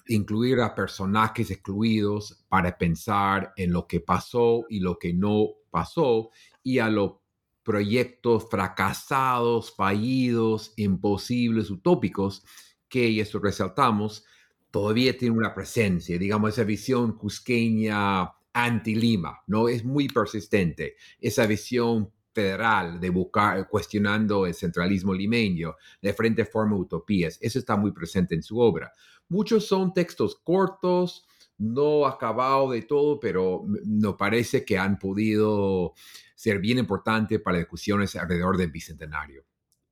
incluir 0.07 0.61
a 0.61 0.75
personajes 0.75 1.51
excluidos 1.51 2.43
para 2.49 2.79
pensar 2.79 3.53
en 3.59 3.71
lo 3.71 3.87
que 3.87 4.01
pasó 4.01 4.65
y 4.71 4.81
lo 4.81 4.99
que 4.99 5.13
no 5.13 5.49
pasó 5.71 6.31
y 6.63 6.79
a 6.79 6.89
los 6.89 7.17
proyectos 7.63 8.49
fracasados, 8.49 9.75
fallidos, 9.75 10.73
imposibles, 10.77 11.71
utópicos 11.71 12.43
que, 12.89 13.09
y 13.09 13.21
esto 13.21 13.39
resaltamos, 13.39 14.25
todavía 14.71 15.17
tiene 15.17 15.37
una 15.37 15.55
presencia, 15.55 16.19
digamos, 16.19 16.51
esa 16.51 16.65
visión 16.65 17.17
cusqueña 17.17 18.31
anti-Lima, 18.53 19.43
¿no? 19.47 19.69
Es 19.69 19.85
muy 19.85 20.09
persistente, 20.09 20.97
esa 21.21 21.47
visión 21.47 22.11
federal 22.33 23.01
de 23.01 23.09
buscar, 23.09 23.67
cuestionando 23.69 24.45
el 24.45 24.55
centralismo 24.55 25.15
limeño, 25.15 25.75
de 26.03 26.13
frente 26.13 26.45
forma 26.45 26.77
utopías, 26.77 27.39
eso 27.41 27.59
está 27.59 27.77
muy 27.77 27.93
presente 27.93 28.35
en 28.35 28.43
su 28.43 28.59
obra. 28.59 28.93
Muchos 29.29 29.67
son 29.67 29.95
textos 29.95 30.37
cortos, 30.37 31.27
no 31.59 32.07
acabados 32.07 32.73
de 32.73 32.83
todo, 32.83 33.19
pero 33.19 33.65
nos 33.87 34.17
parece 34.17 34.65
que 34.65 34.77
han 34.77 34.99
podido 34.99 35.95
ser 36.35 36.59
bien 36.59 36.79
importantes 36.79 37.41
para 37.41 37.59
discusiones 37.59 38.15
alrededor 38.17 38.59
del 38.59 38.71
Bicentenario. 38.71 39.45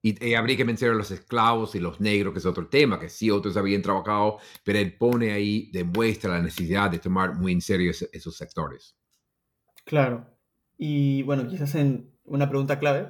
Y, 0.05 0.35
habría 0.35 0.59
que 0.59 0.67
mencionar 0.67 0.97
a 0.97 0.99
los 0.99 1.11
esclavos 1.11 1.75
y 1.75 1.81
los 1.81 1.99
negros, 1.99 2.35
que 2.35 2.39
es 2.39 2.45
otro 2.45 2.69
tema, 2.69 3.01
que 3.01 3.09
sí 3.09 3.31
otros 3.31 3.57
habían 3.57 3.81
trabajado, 3.81 4.39
pero 4.63 4.79
él 4.79 4.99
pone 4.99 5.33
ahí, 5.33 5.71
demuestra 5.73 6.33
la 6.33 6.43
necesidad 6.43 6.91
de 6.91 6.99
tomar 6.99 7.37
muy 7.37 7.53
en 7.53 7.63
serio 7.63 7.91
esos, 7.91 8.37
sectores. 8.37 8.95
Claro. 9.87 10.29
Y 10.77 11.23
bueno, 11.23 11.49
quizás 11.49 11.75
en 11.77 12.13
una 12.25 12.51
pregunta 12.51 12.79
clave. 12.79 13.09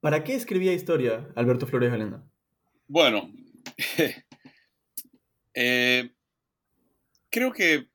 ¿Para 0.00 0.24
qué 0.24 0.34
escribía 0.34 0.72
historia 0.72 1.28
Alberto 1.36 1.66
Flores 1.66 1.90
Galena? 1.90 2.24
Bueno, 2.88 3.30
eh, 5.52 6.10
creo 7.28 7.52
que 7.52 7.90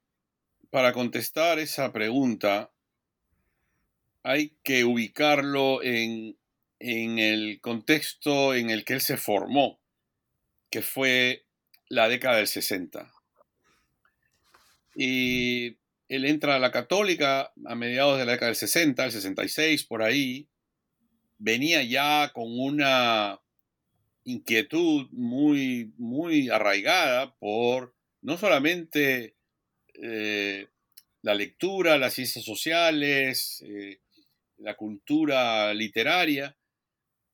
para 0.69 0.93
contestar 0.93 1.57
esa 1.57 1.91
pregunta 1.91 2.71
hay 4.21 4.55
que 4.61 4.85
ubicarlo 4.85 5.81
en 5.81 6.37
en 6.79 7.19
el 7.19 7.59
contexto 7.61 8.53
en 8.53 8.69
el 8.69 8.85
que 8.85 8.93
él 8.93 9.01
se 9.01 9.17
formó, 9.17 9.79
que 10.69 10.81
fue 10.81 11.45
la 11.89 12.09
década 12.09 12.37
del 12.37 12.47
60. 12.47 13.11
Y 14.95 15.77
él 16.09 16.25
entra 16.25 16.55
a 16.55 16.59
la 16.59 16.71
católica 16.71 17.51
a 17.65 17.75
mediados 17.75 18.17
de 18.17 18.25
la 18.25 18.33
década 18.33 18.49
del 18.49 18.55
60, 18.55 19.05
el 19.05 19.11
66, 19.11 19.83
por 19.85 20.01
ahí. 20.01 20.47
Venía 21.37 21.83
ya 21.83 22.31
con 22.33 22.59
una 22.59 23.39
inquietud 24.23 25.07
muy, 25.11 25.93
muy 25.97 26.49
arraigada 26.49 27.35
por 27.35 27.95
no 28.21 28.37
solamente 28.37 29.35
eh, 30.01 30.67
la 31.21 31.33
lectura, 31.33 31.97
las 31.97 32.13
ciencias 32.13 32.43
sociales, 32.43 33.63
eh, 33.65 33.99
la 34.57 34.75
cultura 34.75 35.73
literaria, 35.73 36.56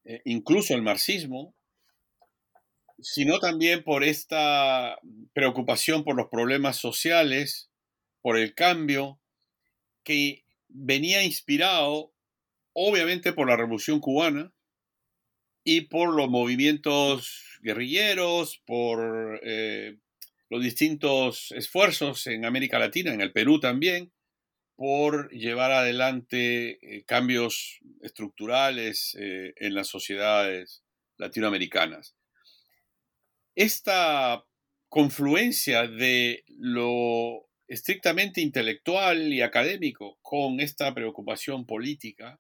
eh, 0.06 0.22
incluso 0.26 0.74
el 0.76 0.82
marxismo, 0.82 1.56
sino 3.00 3.40
también 3.40 3.84
por 3.84 4.04
esta 4.04 4.98
preocupación 5.34 6.04
por 6.04 6.16
los 6.16 6.30
problemas 6.30 6.78
sociales, 6.78 7.70
por 8.22 8.38
el 8.38 8.54
cambio, 8.54 9.20
que 10.04 10.46
venía 10.68 11.24
inspirado 11.24 12.14
obviamente 12.74 13.34
por 13.34 13.48
la 13.48 13.56
Revolución 13.56 14.00
cubana 14.00 14.52
y 15.64 15.82
por 15.82 16.14
los 16.14 16.30
movimientos 16.30 17.60
guerrilleros, 17.62 18.62
por 18.66 19.40
eh, 19.44 19.98
los 20.50 20.62
distintos 20.62 21.52
esfuerzos 21.52 22.28
en 22.28 22.46
América 22.46 22.80
Latina, 22.80 23.14
en 23.14 23.22
el 23.22 23.32
Perú 23.32 23.60
también, 23.60 24.12
por 24.76 25.30
llevar 25.32 25.72
adelante 25.72 26.80
eh, 26.82 27.04
cambios 27.06 27.80
estructurales 28.02 29.16
eh, 29.20 29.54
en 29.58 29.76
las 29.76 29.88
sociedades 29.88 30.84
latinoamericanas. 31.18 32.16
Esta 33.56 34.44
confluencia 34.90 35.88
de 35.88 36.44
lo 36.48 37.48
estrictamente 37.68 38.42
intelectual 38.42 39.34
y 39.34 39.42
académico 39.42 40.18
con 40.22 40.60
esta 40.60 40.94
preocupación 40.94 41.66
política 41.66 42.40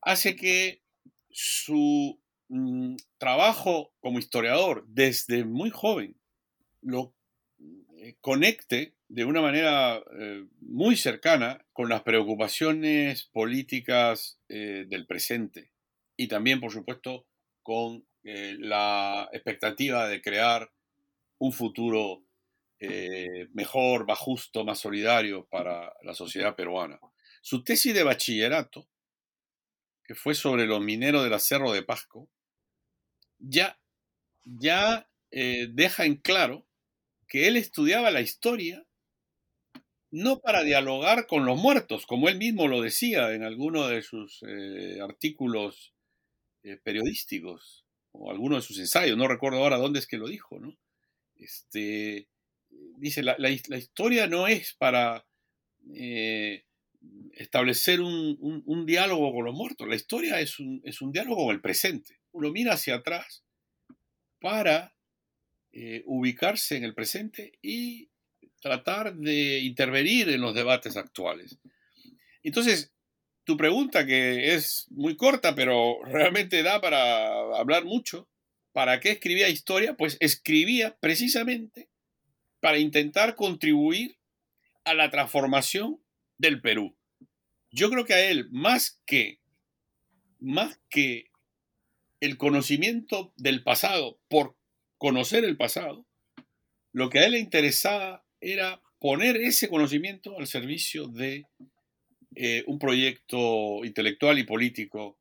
hace 0.00 0.36
que 0.36 0.82
su 1.30 2.20
mm, 2.48 2.96
trabajo 3.18 3.92
como 4.00 4.18
historiador 4.18 4.84
desde 4.88 5.44
muy 5.44 5.70
joven 5.70 6.16
lo 6.80 7.14
eh, 7.98 8.16
conecte 8.20 8.94
de 9.14 9.24
una 9.24 9.40
manera 9.40 10.02
eh, 10.18 10.44
muy 10.60 10.96
cercana 10.96 11.64
con 11.72 11.88
las 11.88 12.02
preocupaciones 12.02 13.22
políticas 13.22 14.40
eh, 14.48 14.86
del 14.88 15.06
presente 15.06 15.70
y 16.16 16.26
también, 16.26 16.58
por 16.58 16.72
supuesto, 16.72 17.24
con 17.62 18.04
la 18.22 19.28
expectativa 19.34 20.08
de 20.08 20.22
crear 20.22 20.72
un 21.38 21.52
futuro 21.52 22.24
mejor, 23.52 24.06
más 24.06 24.18
justo, 24.18 24.64
más 24.64 24.78
solidario 24.78 25.46
para 25.46 25.92
la 26.02 26.14
sociedad 26.14 26.56
peruana. 26.56 26.98
Su 27.42 27.62
tesis 27.62 27.92
de 27.92 28.02
bachillerato, 28.02 28.88
que 30.04 30.14
fue 30.14 30.34
sobre 30.34 30.66
los 30.66 30.80
mineros 30.80 31.28
del 31.28 31.38
Cerro 31.38 31.70
de 31.72 31.82
Pasco, 31.82 32.30
ya, 33.38 33.78
ya 34.44 35.06
deja 35.30 36.06
en 36.06 36.16
claro 36.16 36.66
que 37.28 37.46
él 37.46 37.58
estudiaba 37.58 38.10
la 38.10 38.22
historia 38.22 38.86
no 40.14 40.38
para 40.38 40.62
dialogar 40.62 41.26
con 41.26 41.44
los 41.44 41.60
muertos, 41.60 42.06
como 42.06 42.28
él 42.28 42.38
mismo 42.38 42.68
lo 42.68 42.80
decía 42.80 43.34
en 43.34 43.42
alguno 43.42 43.88
de 43.88 44.00
sus 44.00 44.44
eh, 44.46 45.00
artículos 45.00 45.92
eh, 46.62 46.76
periodísticos 46.76 47.84
o 48.12 48.30
alguno 48.30 48.54
de 48.54 48.62
sus 48.62 48.78
ensayos, 48.78 49.18
no 49.18 49.26
recuerdo 49.26 49.58
ahora 49.58 49.76
dónde 49.76 49.98
es 49.98 50.06
que 50.06 50.16
lo 50.16 50.28
dijo, 50.28 50.60
¿no? 50.60 50.78
Este, 51.34 52.28
dice, 52.96 53.24
la, 53.24 53.50
historia 53.50 54.28
no 54.28 54.46
es 54.46 54.74
para 54.74 55.26
eh, 55.92 56.64
establecer 57.32 58.00
un, 58.00 58.86
diálogo 58.86 59.34
con 59.34 59.46
los 59.46 59.54
muertos, 59.54 59.88
la 59.88 59.96
historia 59.96 60.38
es 60.38 60.60
un, 60.60 60.80
es 60.84 61.02
un 61.02 61.10
diálogo 61.10 61.46
con 61.46 61.56
el 61.56 61.60
presente. 61.60 62.20
Uno 62.30 62.52
mira 62.52 62.74
hacia 62.74 62.94
atrás 62.94 63.44
para 64.38 64.94
ubicarse 66.04 66.76
en 66.76 66.84
el 66.84 66.94
presente 66.94 67.58
y 67.60 68.10
tratar 68.64 69.14
de 69.14 69.58
intervenir 69.58 70.30
en 70.30 70.40
los 70.40 70.54
debates 70.54 70.96
actuales. 70.96 71.58
Entonces, 72.42 72.94
tu 73.44 73.58
pregunta, 73.58 74.06
que 74.06 74.54
es 74.54 74.86
muy 74.88 75.18
corta, 75.18 75.54
pero 75.54 76.02
realmente 76.02 76.62
da 76.62 76.80
para 76.80 77.26
hablar 77.58 77.84
mucho, 77.84 78.26
¿para 78.72 79.00
qué 79.00 79.10
escribía 79.10 79.50
historia? 79.50 79.98
Pues 79.98 80.16
escribía 80.18 80.96
precisamente 80.98 81.90
para 82.60 82.78
intentar 82.78 83.34
contribuir 83.34 84.16
a 84.84 84.94
la 84.94 85.10
transformación 85.10 86.00
del 86.38 86.62
Perú. 86.62 86.96
yo 87.70 87.90
creo 87.90 88.06
que 88.06 88.14
a 88.14 88.30
él, 88.30 88.48
más 88.50 88.98
que, 89.04 89.40
más 90.40 90.80
que 90.88 91.30
el 92.20 92.38
conocimiento 92.38 93.34
del 93.36 93.62
pasado 93.62 94.18
por 94.28 94.56
conocer 94.96 95.44
el 95.44 95.58
pasado, 95.58 96.06
lo 96.92 97.10
que 97.10 97.18
a 97.18 97.26
él 97.26 97.32
le 97.32 97.40
interesaba 97.40 98.23
era 98.44 98.80
poner 98.98 99.36
ese 99.36 99.68
conocimiento 99.68 100.38
al 100.38 100.46
servicio 100.46 101.08
de 101.08 101.46
eh, 102.36 102.64
un 102.66 102.78
proyecto 102.78 103.84
intelectual 103.84 104.38
y 104.38 104.44
político 104.44 105.16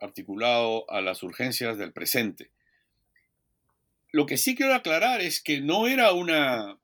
articulado 0.00 0.90
a 0.90 1.00
las 1.00 1.22
urgencias 1.22 1.78
del 1.78 1.92
presente. 1.92 2.50
Lo 4.10 4.26
que 4.26 4.36
sí 4.36 4.54
quiero 4.54 4.74
aclarar 4.74 5.20
es 5.20 5.42
que 5.42 5.60
no 5.60 5.86
era 5.86 6.12
una, 6.12 6.78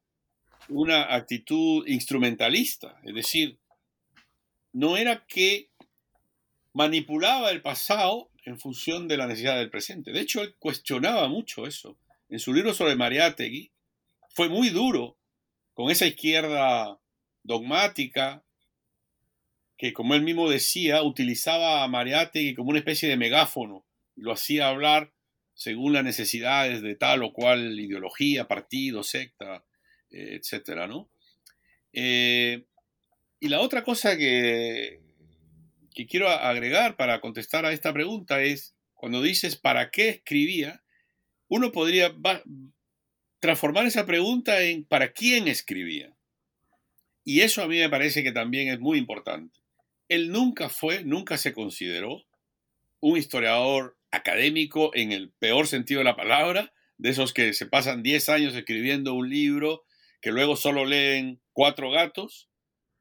una 0.69 1.15
actitud 1.15 1.87
instrumentalista, 1.87 3.01
es 3.05 3.15
decir, 3.15 3.59
no 4.73 4.97
era 4.97 5.25
que 5.27 5.71
manipulaba 6.73 7.51
el 7.51 7.63
pasado 7.63 8.31
en 8.45 8.59
función 8.59 9.09
de 9.09 9.17
la 9.17 9.27
necesidad 9.27 9.57
del 9.57 9.71
presente. 9.71 10.13
De 10.13 10.21
hecho, 10.21 10.43
él 10.43 10.55
cuestionaba 10.59 11.29
mucho 11.29 11.67
eso. 11.67 11.97
En 12.29 12.39
su 12.39 12.53
libro 12.53 12.75
sobre 12.75 12.97
Mariátegui 12.97 13.71
fue 14.29 14.49
muy 14.49 14.71
duro 14.71 15.17
con 15.75 15.91
esa 15.91 16.07
izquierda 16.07 16.99
dogmática 17.43 18.43
que, 19.77 19.93
como 19.93 20.15
él 20.15 20.23
mismo 20.23 20.49
decía, 20.49 21.03
utilizaba 21.03 21.85
a 21.85 21.89
Mariátegui 21.89 22.55
como 22.55 22.71
una 22.71 22.79
especie 22.79 23.09
de 23.09 23.17
megáfono 23.17 23.85
lo 24.17 24.33
hacía 24.33 24.69
hablar 24.69 25.13
según 25.55 25.93
las 25.93 26.05
necesidades 26.05 26.83
de 26.83 26.97
tal 26.97 27.23
o 27.23 27.33
cual 27.33 27.79
ideología, 27.79 28.49
partido, 28.49 29.03
secta, 29.03 29.65
eh, 30.11 30.39
etcétera, 30.41 30.87
¿no? 30.87 31.09
Eh, 31.93 32.65
y 33.39 33.49
la 33.49 33.61
otra 33.61 33.85
cosa 33.85 34.17
que, 34.17 35.01
que 35.95 36.07
quiero 36.07 36.29
agregar 36.29 36.97
para 36.97 37.21
contestar 37.21 37.65
a 37.65 37.73
esta 37.73 37.93
pregunta 37.93 38.43
es, 38.43 38.75
cuando 38.95 39.23
dices 39.23 39.57
¿para 39.57 39.91
qué 39.91 40.09
escribía? 40.09 40.83
Uno 41.49 41.73
podría 41.73 42.13
transformar 43.45 43.85
esa 43.85 44.07
pregunta 44.07 44.63
en 44.63 44.87
¿para 44.87 45.13
quién 45.13 45.49
escribía? 45.49 46.17
Y 47.25 47.43
eso 47.43 47.63
a 47.63 47.69
mí 47.69 47.79
me 47.79 47.91
parece 47.91 48.23
que 48.23 48.33
también 48.33 48.69
es 48.69 48.81
muy 48.81 48.97
importante. 48.97 49.61
Él 50.09 50.33
nunca 50.33 50.71
fue, 50.71 51.05
nunca 51.05 51.37
se 51.37 51.53
consideró 51.53 52.25
un 53.01 53.19
historiador 53.19 53.99
académico 54.11 54.93
en 54.95 55.13
el 55.13 55.31
peor 55.31 55.67
sentido 55.67 55.99
de 55.99 56.05
la 56.05 56.17
palabra, 56.17 56.73
de 56.97 57.11
esos 57.11 57.35
que 57.35 57.53
se 57.53 57.67
pasan 57.67 58.03
10 58.03 58.31
años 58.31 58.55
escribiendo 58.55 59.13
un 59.13 59.29
libro 59.29 59.85
que 60.23 60.33
luego 60.33 60.57
solo 60.57 60.87
leen 60.87 61.39
cuatro 61.53 61.91
gatos, 61.91 62.49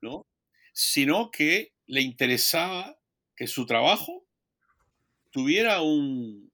¿no? 0.01 0.27
Sino 0.73 1.31
que 1.31 1.71
le 1.85 2.01
interesaba 2.01 2.99
que 3.37 3.47
su 3.47 3.65
trabajo 3.65 4.25
tuviera 5.31 5.81
un, 5.81 6.51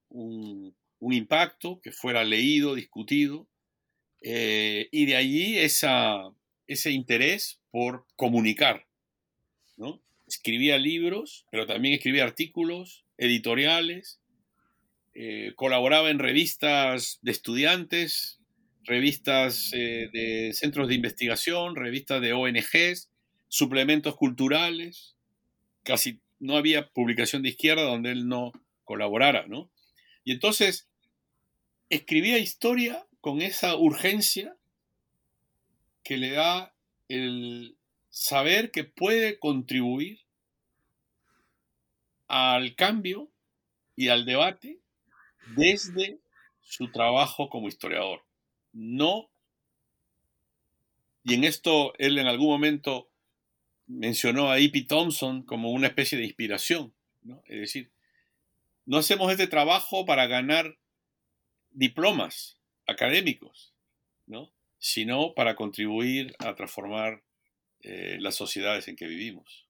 impacto, 1.02 1.82
que 1.82 1.92
fuera 1.92 2.24
leído, 2.24 2.76
discutido, 2.76 3.48
eh, 4.22 4.88
y 4.92 5.06
de 5.06 5.16
allí 5.16 5.58
ese 5.58 6.92
interés 6.92 7.60
por 7.72 8.06
comunicar. 8.16 8.88
¿no? 9.78 10.02
Escribía 10.28 10.78
libros, 10.78 11.46
pero 11.52 11.66
también 11.66 11.94
escribía 11.94 12.24
artículos, 12.24 13.06
editoriales, 13.18 14.20
eh, 15.14 15.54
colaboraba 15.56 16.10
en 16.10 16.20
revistas 16.20 17.20
de 17.22 17.32
estudiantes, 17.32 18.40
revistas 18.84 19.72
eh, 19.74 20.10
de 20.14 20.52
centros 20.54 20.88
de 20.88 20.96
investigación, 20.96 21.76
revistas 21.76 22.22
de 22.22 22.34
ONGs, 22.34 23.10
suplementos 23.48 24.16
culturales. 24.16 25.16
Casi 25.84 26.22
no 26.40 26.58
había 26.58 26.90
publicación 26.90 27.42
de 27.42 27.50
izquierda 27.50 27.84
donde 27.84 28.12
él 28.12 28.28
no 28.28 28.52
colaborara, 28.84 29.48
¿no? 29.48 29.72
Y 30.24 30.32
entonces 30.32 30.88
escribía 31.90 32.38
historia 32.38 33.06
con 33.22 33.42
esa 33.42 33.76
urgencia 33.76 34.56
que 36.04 36.18
le 36.18 36.32
da 36.32 36.74
el 37.08 37.78
saber 38.10 38.72
que 38.72 38.84
puede 38.84 39.40
contribuir 39.40 40.22
al 42.28 42.76
cambio 42.76 43.30
y 43.96 44.10
al 44.10 44.26
debate 44.26 44.80
desde 45.56 46.20
su 46.62 46.92
trabajo 46.92 47.50
como 47.50 47.68
historiador. 47.68 48.24
No, 48.72 49.30
y 51.24 51.34
en 51.34 51.44
esto 51.44 51.94
él 51.98 52.18
en 52.18 52.28
algún 52.28 52.48
momento 52.48 53.10
mencionó 53.88 54.52
a 54.52 54.60
E.P. 54.60 54.84
Thompson 54.84 55.42
como 55.44 55.72
una 55.72 55.88
especie 55.88 56.18
de 56.18 56.26
inspiración, 56.26 56.94
Es 57.46 57.60
decir, 57.60 57.92
no 58.86 58.98
hacemos 58.98 59.32
este 59.32 59.48
trabajo 59.48 60.06
para 60.06 60.28
ganar 60.28 60.78
diplomas 61.72 62.59
académicos, 62.90 63.74
¿no? 64.28 64.52
sino 64.78 65.34
para 65.34 65.56
contribuir 65.56 66.36
a 66.40 66.56
transformar 66.56 67.24
eh, 67.82 68.18
las 68.20 68.36
sociedades 68.36 68.88
en 68.88 68.96
que 68.96 69.08
vivimos. 69.08 69.68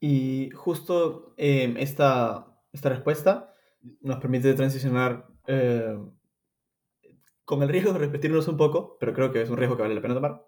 Y 0.00 0.50
justo 0.50 1.34
eh, 1.36 1.72
esta, 1.78 2.46
esta 2.72 2.88
respuesta 2.88 3.54
nos 4.00 4.18
permite 4.18 4.52
transicionar 4.54 5.28
eh, 5.46 5.96
con 7.44 7.62
el 7.62 7.68
riesgo 7.68 7.92
de 7.92 8.00
repetirnos 8.00 8.48
un 8.48 8.56
poco, 8.56 8.96
pero 8.98 9.14
creo 9.14 9.30
que 9.30 9.42
es 9.42 9.50
un 9.50 9.56
riesgo 9.56 9.76
que 9.76 9.82
vale 9.82 9.94
la 9.94 10.02
pena 10.02 10.14
tomar, 10.14 10.44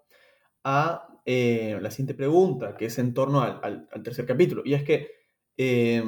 a 0.65 1.07
eh, 1.25 1.77
la 1.81 1.91
siguiente 1.91 2.13
pregunta, 2.13 2.75
que 2.75 2.85
es 2.85 2.97
en 2.99 3.13
torno 3.13 3.41
al, 3.41 3.87
tercer 4.03 4.25
capítulo. 4.25 4.63
Y 4.65 4.73
es 4.73 4.83
que 4.83 5.11
eh, 5.57 6.03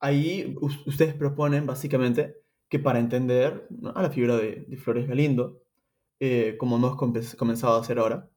ahí 0.00 0.54
ustedes 0.60 1.14
proponen 1.14 1.66
básicamente 1.66 2.43
que 2.74 2.80
para 2.80 2.98
entender 2.98 3.68
a 3.94 4.02
la 4.02 4.10
figura 4.10 4.36
de, 4.36 4.66
Flores 4.78 5.06
Galindo, 5.06 5.62
como 6.58 6.74
hemos 6.74 6.96
comenzado 7.36 7.76
a 7.76 7.80
hacer 7.80 8.00
ahora, 8.00 8.28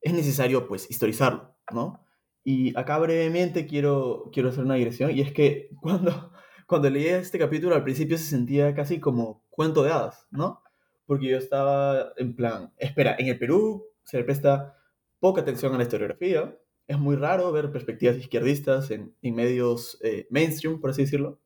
es 0.00 0.14
necesario 0.14 0.66
pues 0.66 0.90
historizarlo, 0.90 1.54
¿no? 1.70 2.02
Y 2.42 2.74
acá 2.78 2.98
brevemente 2.98 3.66
quiero, 3.66 4.30
quiero 4.32 4.48
hacer 4.48 4.64
una 4.64 4.76
digresión, 4.76 5.10
y 5.10 5.20
es 5.20 5.34
que 5.34 5.68
cuando, 5.82 6.32
cuando 6.66 6.88
leí 6.88 7.08
este 7.08 7.38
capítulo 7.38 7.74
al 7.74 7.84
principio 7.84 8.16
se 8.16 8.24
sentía 8.24 8.74
casi 8.74 9.00
como 9.00 9.44
cuento 9.50 9.82
de 9.82 9.92
hadas, 9.92 10.26
¿no? 10.30 10.62
Porque 11.04 11.28
yo 11.28 11.36
estaba 11.36 12.14
en 12.16 12.34
plan, 12.34 12.72
espera, 12.78 13.16
en 13.18 13.26
el 13.26 13.38
Perú 13.38 13.84
se 14.02 14.16
le 14.16 14.24
presta 14.24 14.78
poca 15.20 15.42
atención 15.42 15.74
a 15.74 15.76
la 15.76 15.82
historiografía, 15.82 16.56
es 16.86 16.98
muy 16.98 17.16
raro 17.16 17.52
ver 17.52 17.70
perspectivas 17.70 18.16
izquierdistas 18.16 18.90
en, 18.90 19.14
en 19.20 19.34
medios 19.34 19.98
eh, 20.02 20.26
mainstream, 20.30 20.80
por 20.80 20.88
así 20.88 21.02
decirlo, 21.02 21.38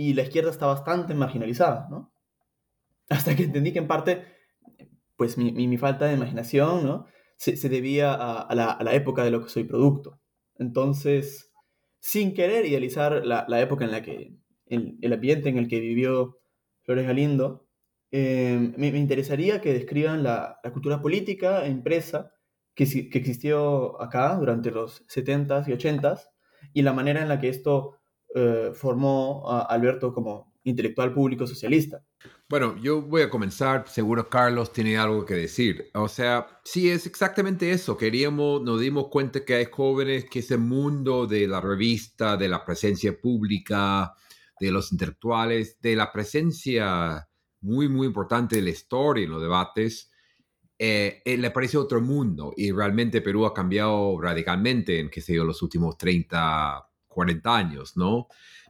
y 0.00 0.14
la 0.14 0.22
izquierda 0.22 0.50
está 0.50 0.64
bastante 0.64 1.12
marginalizada, 1.12 1.86
¿no? 1.90 2.10
Hasta 3.10 3.36
que 3.36 3.44
entendí 3.44 3.72
que 3.72 3.80
en 3.80 3.86
parte, 3.86 4.24
pues 5.16 5.36
mi, 5.36 5.52
mi, 5.52 5.76
falta 5.76 6.06
de 6.06 6.14
imaginación, 6.14 6.86
¿no? 6.86 7.06
Se, 7.36 7.56
se 7.56 7.68
debía 7.68 8.14
a, 8.14 8.54
la, 8.54 8.70
a, 8.70 8.82
la, 8.82 8.94
época 8.94 9.24
de 9.24 9.30
lo 9.30 9.42
que 9.42 9.50
soy 9.50 9.64
producto. 9.64 10.18
Entonces, 10.58 11.52
sin 11.98 12.32
querer 12.32 12.64
idealizar 12.64 13.26
la, 13.26 13.44
la 13.46 13.60
época 13.60 13.84
en 13.84 13.90
la 13.90 14.00
que, 14.02 14.38
el, 14.66 14.96
el, 15.02 15.12
ambiente 15.12 15.50
en 15.50 15.58
el 15.58 15.68
que 15.68 15.80
vivió 15.80 16.38
Flores 16.82 17.06
Galindo, 17.06 17.68
eh, 18.10 18.72
me, 18.78 18.92
me, 18.92 18.98
interesaría 18.98 19.60
que 19.60 19.74
describan 19.74 20.22
la, 20.22 20.60
la 20.64 20.72
cultura 20.72 21.02
política 21.02 21.66
e 21.66 21.70
impresa 21.70 22.32
que, 22.74 22.86
que, 23.10 23.18
existió 23.18 24.00
acá 24.00 24.34
durante 24.36 24.70
los 24.70 25.06
70s 25.08 25.68
y 25.68 25.72
80s 25.72 26.28
y 26.72 26.82
la 26.82 26.94
manera 26.94 27.20
en 27.20 27.28
la 27.28 27.38
que 27.38 27.50
esto 27.50 27.99
eh, 28.34 28.70
formó 28.74 29.48
a 29.50 29.62
Alberto 29.62 30.12
como 30.12 30.52
intelectual 30.64 31.12
público 31.12 31.46
socialista. 31.46 32.04
Bueno, 32.48 32.76
yo 32.82 33.00
voy 33.00 33.22
a 33.22 33.30
comenzar, 33.30 33.88
seguro 33.88 34.28
Carlos 34.28 34.72
tiene 34.72 34.98
algo 34.98 35.24
que 35.24 35.34
decir. 35.34 35.90
O 35.94 36.08
sea, 36.08 36.60
sí, 36.64 36.90
es 36.90 37.06
exactamente 37.06 37.70
eso. 37.70 37.96
Queríamos, 37.96 38.62
nos 38.62 38.80
dimos 38.80 39.08
cuenta 39.08 39.44
que 39.44 39.54
hay 39.54 39.66
jóvenes 39.70 40.26
que 40.28 40.40
ese 40.40 40.56
mundo 40.56 41.26
de 41.26 41.46
la 41.46 41.60
revista, 41.60 42.36
de 42.36 42.48
la 42.48 42.64
presencia 42.64 43.18
pública, 43.18 44.14
de 44.58 44.70
los 44.70 44.92
intelectuales, 44.92 45.80
de 45.80 45.96
la 45.96 46.12
presencia 46.12 47.28
muy, 47.60 47.88
muy 47.88 48.06
importante 48.06 48.56
de 48.56 48.62
la 48.62 48.70
historia 48.70 49.24
en 49.24 49.30
los 49.30 49.40
debates, 49.40 50.10
eh, 50.78 51.22
eh, 51.24 51.36
le 51.36 51.50
parece 51.50 51.76
otro 51.76 52.00
mundo 52.00 52.54
y 52.56 52.72
realmente 52.72 53.20
Perú 53.20 53.44
ha 53.44 53.52
cambiado 53.52 54.18
radicalmente 54.20 54.98
en, 54.98 55.10
qué 55.10 55.20
sé 55.20 55.34
yo, 55.34 55.44
los 55.44 55.60
últimos 55.62 55.98
30, 55.98 56.89
40 57.10 57.56
años, 57.56 57.96
¿no? 57.96 58.28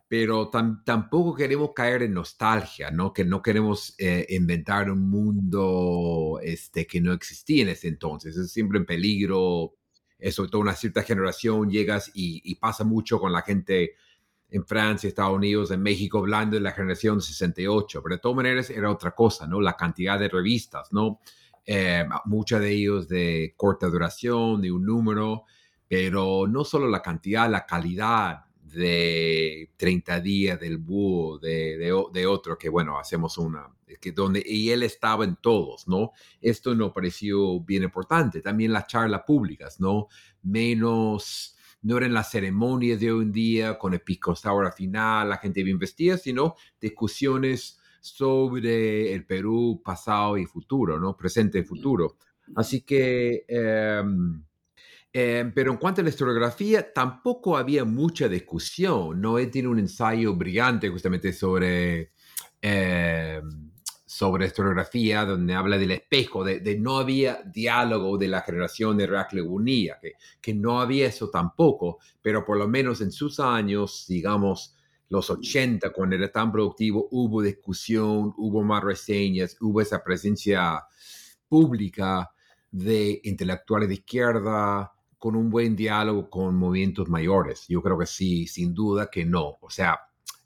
pero 0.08 0.50
tampoco 0.50 1.36
queremos 1.36 1.70
caer 1.72 2.02
en 2.02 2.14
nostalgia, 2.14 2.90
¿no? 2.90 3.12
Que 3.12 3.24
no 3.24 3.40
queremos 3.40 3.94
eh, 3.96 4.26
inventar 4.30 4.90
un 4.90 5.08
mundo 5.08 6.40
este, 6.42 6.84
que 6.84 7.00
no 7.00 7.12
existía 7.12 7.62
en 7.62 7.68
ese 7.68 7.86
entonces. 7.86 8.36
Es 8.36 8.50
siempre 8.50 8.80
en 8.80 8.86
peligro, 8.86 9.76
eh, 10.18 10.32
sobre 10.32 10.50
todo 10.50 10.62
una 10.62 10.74
cierta 10.74 11.04
generación, 11.04 11.70
llegas 11.70 12.10
y, 12.12 12.52
pasa 12.56 12.82
mucho 12.82 13.20
con 13.20 13.32
la 13.32 13.42
gente 13.42 13.94
en 14.48 14.66
Francia, 14.66 15.06
Estados 15.06 15.36
Unidos, 15.36 15.70
en 15.70 15.80
México, 15.80 16.18
hablando 16.18 16.56
de 16.56 16.62
la 16.62 16.72
generación 16.72 17.22
68, 17.22 18.02
pero 18.02 18.16
de 18.16 18.20
todas 18.20 18.34
maneras 18.34 18.68
era 18.68 18.90
otra 18.90 19.12
cosa, 19.12 19.46
¿no? 19.46 19.60
La 19.60 19.76
cantidad 19.76 20.18
de 20.18 20.28
revistas, 20.28 20.92
¿no? 20.92 21.20
eh, 21.66 22.04
muchos 22.24 22.60
de 22.60 22.72
ellos 22.72 23.08
de 23.08 23.54
corta 23.56 23.86
duración, 23.86 24.60
de 24.60 24.72
un 24.72 24.84
número, 24.84 25.44
pero 25.90 26.46
no 26.46 26.62
solo 26.62 26.86
la 26.86 27.02
cantidad, 27.02 27.50
la 27.50 27.66
calidad 27.66 28.44
de 28.62 29.72
30 29.76 30.20
días 30.20 30.60
del 30.60 30.78
búho, 30.78 31.40
de, 31.40 31.76
de, 32.12 32.26
otro, 32.26 32.56
que 32.56 32.68
bueno, 32.68 32.96
hacemos 32.96 33.36
una, 33.38 33.66
que 34.00 34.12
donde, 34.12 34.40
y 34.46 34.70
él 34.70 34.84
estaba 34.84 35.24
en 35.24 35.34
todos, 35.34 35.88
¿no? 35.88 36.12
Esto 36.40 36.76
nos 36.76 36.92
pareció 36.92 37.58
bien 37.62 37.82
importante. 37.82 38.40
También 38.40 38.72
las 38.72 38.86
charlas 38.86 39.22
públicas, 39.26 39.80
¿no? 39.80 40.06
Menos, 40.44 41.56
no 41.82 41.96
eran 41.96 42.14
las 42.14 42.30
ceremonias 42.30 43.00
de 43.00 43.10
hoy 43.10 43.24
en 43.24 43.32
día 43.32 43.76
con 43.76 43.92
el 43.92 44.02
ahora 44.44 44.70
final, 44.70 45.28
la 45.28 45.38
gente 45.38 45.64
bien 45.64 45.80
vestida, 45.80 46.16
sino 46.18 46.54
discusiones 46.80 47.80
sobre 48.00 49.12
el 49.12 49.26
Perú 49.26 49.82
pasado 49.84 50.38
y 50.38 50.46
futuro, 50.46 51.00
¿no? 51.00 51.16
Presente 51.16 51.58
y 51.58 51.64
futuro. 51.64 52.16
Así 52.54 52.82
que... 52.82 53.44
Em, 53.48 54.44
em, 55.12 55.52
pero 55.52 55.72
en 55.72 55.78
cuanto 55.78 56.00
a 56.00 56.04
la 56.04 56.10
historiografía, 56.10 56.92
tampoco 56.92 57.56
había 57.56 57.84
mucha 57.84 58.28
discusión. 58.28 59.20
¿no? 59.20 59.38
Él 59.38 59.50
tiene 59.50 59.68
un 59.68 59.78
ensayo 59.78 60.34
brillante 60.34 60.88
justamente 60.88 61.32
sobre, 61.32 62.12
eh, 62.62 63.40
sobre 64.06 64.46
historiografía, 64.46 65.24
donde 65.24 65.54
habla 65.54 65.78
del 65.78 65.92
espejo, 65.92 66.44
de, 66.44 66.76
no 66.78 66.98
había 66.98 67.42
diálogo 67.44 68.18
de 68.18 68.28
la 68.28 68.42
generación 68.42 68.96
de 68.96 69.06
Racle 69.06 69.42
que, 70.02 70.12
que 70.40 70.54
no 70.54 70.80
había 70.80 71.06
eso 71.06 71.30
tampoco, 71.30 71.98
pero 72.20 72.44
por 72.44 72.58
lo 72.58 72.68
menos 72.68 73.00
en 73.00 73.12
sus 73.12 73.40
años, 73.40 74.04
digamos, 74.08 74.76
los 75.10 75.28
80, 75.28 75.92
cuando 75.92 76.16
era 76.16 76.30
tan 76.30 76.52
productivo, 76.52 77.08
hubo 77.10 77.42
discusión, 77.42 78.32
hubo 78.36 78.62
más 78.62 78.82
reseñas, 78.82 79.56
hubo 79.60 79.80
esa 79.80 80.02
presencia 80.02 80.84
pública 81.48 82.30
de 82.70 83.20
intelectuales 83.24 83.88
de 83.88 83.94
izquierda 83.94 84.92
con 85.20 85.36
un 85.36 85.50
buen 85.50 85.76
diálogo 85.76 86.30
con 86.30 86.56
movimientos 86.56 87.08
mayores. 87.08 87.66
Yo 87.68 87.82
creo 87.82 87.98
que 87.98 88.06
sí, 88.06 88.46
sin 88.46 88.74
duda 88.74 89.10
que 89.10 89.24
no. 89.24 89.58
O 89.60 89.70
sea, 89.70 90.00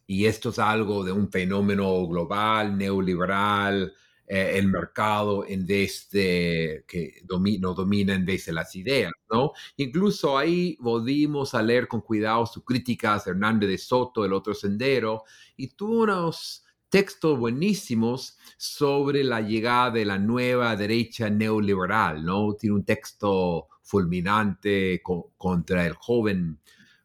y 0.07 0.27
esto 0.27 0.51
es 0.51 0.59
algo 0.59 1.05
de 1.05 1.13
un 1.13 1.31
fenómeno 1.31 2.07
global, 2.09 2.77
neoliberal, 2.77 3.95
eh, 4.27 4.55
el 4.57 4.67
mercado 4.69 5.47
en 5.47 5.65
vez 5.65 6.11
de 6.11 6.85
que 6.89 7.23
no 7.61 7.75
domina 7.75 8.15
en 8.15 8.27
vez 8.27 8.47
de 8.47 8.53
las 8.53 8.75
ideas, 8.75 9.13
¿no? 9.31 9.53
Incluso 9.77 10.37
ahí 10.37 10.77
volvimos 10.81 11.55
a 11.55 11.63
leer 11.63 11.87
con 11.87 12.01
cuidado 12.01 12.45
sus 12.45 12.65
críticas, 12.65 13.27
Hernández 13.29 13.69
de 13.69 13.79
Soto, 13.79 14.25
el 14.25 14.33
otro 14.33 14.55
sendero, 14.55 15.23
y 15.57 15.69
tuvo 15.69 16.03
unos 16.03 16.65
textos 16.89 17.39
buenísimos 17.39 18.39
sobre 18.57 19.23
la 19.23 19.41
llegada 19.41 19.93
de 19.93 20.05
la 20.05 20.19
nueva 20.19 20.75
derecha 20.75 21.31
neoliberal, 21.31 22.25
¿no? 22.25 22.55
Tiene 22.55 22.77
un 22.77 22.85
texto 22.85 23.69
fulminante 23.85 25.03
contra 25.37 25.87
el 25.87 25.95
joven 25.95 26.59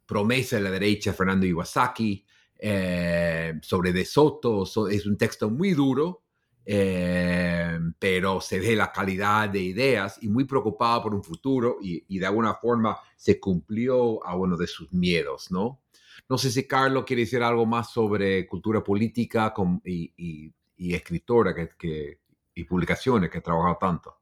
promesa 0.06 0.56
de 0.56 0.64
la 0.64 0.72
derecha, 0.72 1.14
Fernando 1.14 1.46
Iwasaki, 1.46 2.26
eh, 2.58 3.54
sobre 3.62 3.94
De 3.94 4.04
Soto, 4.06 4.64
es 4.90 5.06
un 5.06 5.18
texto 5.18 5.50
muy 5.50 5.74
duro, 5.74 6.24
eh, 6.66 7.80
pero 7.98 8.42
se 8.42 8.60
ve 8.60 8.76
la 8.76 8.92
calidad 8.92 9.50
de 9.50 9.60
ideas 9.60 10.18
y 10.22 10.30
muy 10.30 10.46
preocupado 10.46 11.04
por 11.04 11.16
un 11.16 11.24
futuro 11.24 11.78
y, 11.82 12.18
de 12.18 12.26
alguna 12.26 12.56
forma 12.56 12.98
se 13.16 13.40
cumplió 13.40 14.26
a 14.26 14.36
uno 14.36 14.58
de 14.58 14.68
sus 14.68 14.92
miedos, 14.94 15.52
¿no? 15.52 15.82
No 16.28 16.38
sé 16.38 16.52
si 16.52 16.68
Carlos 16.68 17.06
quiere 17.06 17.24
decir 17.24 17.42
algo 17.44 17.66
más 17.66 17.92
sobre 17.92 18.46
cultura 18.48 18.84
política 18.84 19.54
y, 19.84 20.54
escritora 20.78 21.54
que, 21.56 22.20
y 22.54 22.64
publicaciones 22.64 23.30
que 23.30 23.40
ha 23.40 23.42
trabajado 23.42 23.78
tanto. 23.80 24.19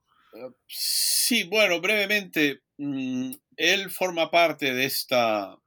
Sí, 0.67 1.43
bueno, 1.43 1.81
brevemente, 1.81 2.61
mm, 2.77 3.31
él 3.57 3.89
forma 3.89 4.31
parte 4.31 4.73
de 4.73 4.85
esta 4.85 5.57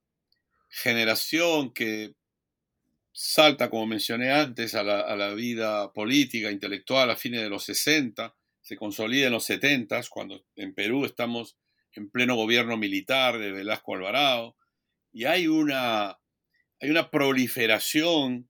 generación 0.68 1.72
que 1.72 2.14
salta, 3.12 3.68
como 3.68 3.86
mencioné 3.86 4.30
antes, 4.32 4.74
a 4.74 4.82
la, 4.82 5.34
vida 5.34 5.92
política, 5.92 6.50
intelectual 6.50 7.10
a 7.10 7.16
fines 7.16 7.42
de 7.42 7.50
los 7.50 7.64
60, 7.64 8.34
se 8.62 8.76
consolida 8.76 9.26
en 9.26 9.32
los 9.32 9.44
70, 9.44 10.00
cuando 10.08 10.44
en 10.56 10.74
Perú 10.74 11.04
estamos 11.04 11.56
en 11.92 12.08
pleno 12.10 12.36
gobierno 12.36 12.76
militar 12.76 13.38
de 13.38 13.52
Velasco 13.52 13.94
Alvarado, 13.94 14.56
y 15.12 15.24
hay 15.24 15.48
una, 15.48 16.18
hay 16.80 16.90
una 16.90 17.10
proliferación 17.10 18.48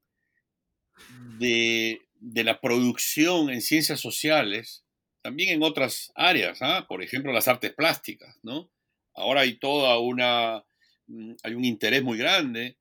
de, 1.39 2.03
la 2.21 2.61
producción 2.61 3.51
en 3.51 3.63
ciencias 3.63 4.01
sociales, 4.01 4.85
también 5.23 5.51
en 5.51 5.63
otras 5.63 6.13
áreas, 6.15 6.59
¿ah? 6.63 6.87
por 6.89 7.03
ejemplo 7.03 7.33
las 7.33 7.49
artes 7.49 7.73
plásticas, 7.75 8.39
¿no? 8.43 8.71
Ahora 9.15 9.43
hay 9.43 9.59
toda 9.59 9.99
una, 9.99 10.65
mm, 11.07 11.35
hay 11.43 11.55
un 11.55 11.65
interés 11.65 12.03
muy 12.03 12.19
grande 12.19 12.77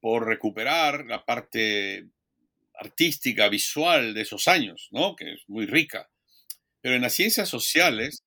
por 0.00 0.26
recuperar 0.26 1.06
la 1.06 1.24
parte 1.24 2.06
artística, 2.74 3.48
visual 3.48 4.14
de 4.14 4.22
esos 4.22 4.48
años, 4.48 4.88
¿no? 4.92 5.16
Que 5.16 5.32
es 5.32 5.48
muy 5.48 5.66
rica. 5.66 6.10
Pero 6.80 6.94
en 6.94 7.02
las 7.02 7.14
ciencias 7.14 7.48
sociales, 7.48 8.24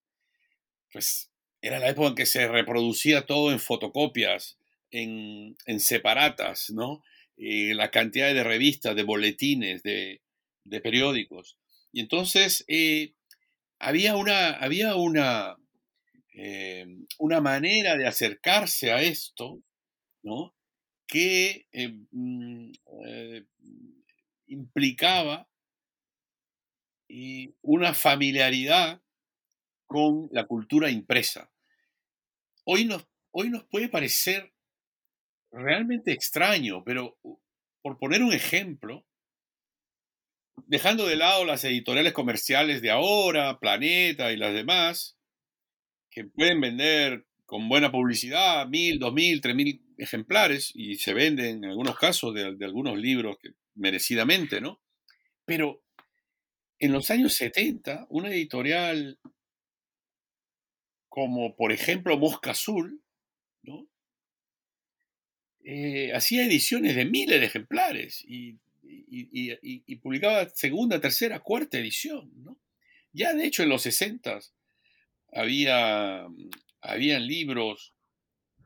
pues 0.92 1.30
era 1.62 1.78
la 1.78 1.88
época 1.88 2.08
en 2.08 2.14
que 2.14 2.26
se 2.26 2.48
reproducía 2.48 3.24
todo 3.24 3.50
en 3.52 3.60
fotocopias, 3.60 4.58
en, 4.90 5.56
separatas, 5.78 6.70
¿no? 6.70 7.02
Eh, 7.38 7.74
la 7.74 7.90
cantidad 7.90 8.32
de 8.34 8.44
revistas, 8.44 8.94
de 8.94 9.04
boletines, 9.04 9.82
de, 9.82 10.20
periódicos. 10.82 11.56
Y 11.92 12.00
entonces 12.00 12.64
eh, 12.68 13.14
había 13.82 14.14
una, 14.14 14.50
había 14.52 14.94
una, 14.94 15.56
eh, 16.34 16.86
una 17.18 17.40
manera 17.40 17.96
de 17.96 18.06
acercarse 18.06 18.92
a 18.92 19.02
esto, 19.02 19.60
¿no? 20.22 20.54
que 21.08 21.66
eh, 21.72 21.92
mm, 22.12 22.70
eh, 23.04 23.44
implicaba 24.46 25.48
una 27.60 27.92
familiaridad 27.92 29.02
con 29.86 30.28
la 30.32 30.46
cultura 30.46 30.88
impresa. 30.88 31.52
Hoy 32.64 32.86
nos, 32.86 33.06
hoy 33.32 33.50
nos 33.50 33.64
puede 33.64 33.90
parecer 33.90 34.54
realmente 35.50 36.12
extraño, 36.12 36.82
pero 36.84 37.18
por 37.82 37.98
poner 37.98 38.22
un 38.22 38.32
ejemplo, 38.32 39.04
dejando 40.66 41.06
de 41.06 41.16
lado 41.16 41.44
las 41.44 41.64
editoriales 41.64 42.12
comerciales 42.12 42.82
de 42.82 42.90
ahora, 42.90 43.58
Planeta 43.58 44.32
y 44.32 44.36
las 44.36 44.54
demás, 44.54 45.16
que 46.10 46.24
pueden 46.24 46.60
vender 46.60 47.26
con 47.46 47.68
buena 47.68 47.92
publicidad, 47.92 48.66
mil, 48.68 48.98
dos 48.98 49.12
mil, 49.12 49.40
tres 49.40 49.54
mil 49.54 49.82
ejemplares 49.98 50.72
y 50.74 50.96
se 50.96 51.14
venden 51.14 51.64
en 51.64 51.70
algunos 51.70 51.98
casos 51.98 52.34
de, 52.34 52.64
algunos 52.64 52.98
libros 52.98 53.36
merecidamente, 53.74 54.60
¿no? 54.60 54.80
Pero 55.44 55.82
en 56.78 56.92
los 56.92 57.10
años 57.10 57.34
70, 57.34 58.06
una 58.08 58.30
editorial 58.30 59.18
como 61.08 61.54
por 61.56 61.72
ejemplo 61.72 62.16
Mosca 62.16 62.52
Azul, 62.52 63.02
¿no? 63.62 63.86
Eh, 65.64 66.12
hacía 66.14 66.44
ediciones 66.44 66.96
de 66.96 67.04
miles 67.04 67.38
de 67.38 67.46
ejemplares 67.46 68.24
y, 68.26 68.58
publicaba 70.02 70.48
segunda, 70.50 71.00
tercera, 71.00 71.40
cuarta 71.40 71.78
edición. 71.78 72.30
¿no? 72.36 72.58
Ya 73.12 73.32
de 73.34 73.46
hecho 73.46 73.62
en 73.62 73.68
los 73.68 73.82
60 73.82 74.40
había 75.32 76.26
habían 76.82 77.26
libros 77.26 77.94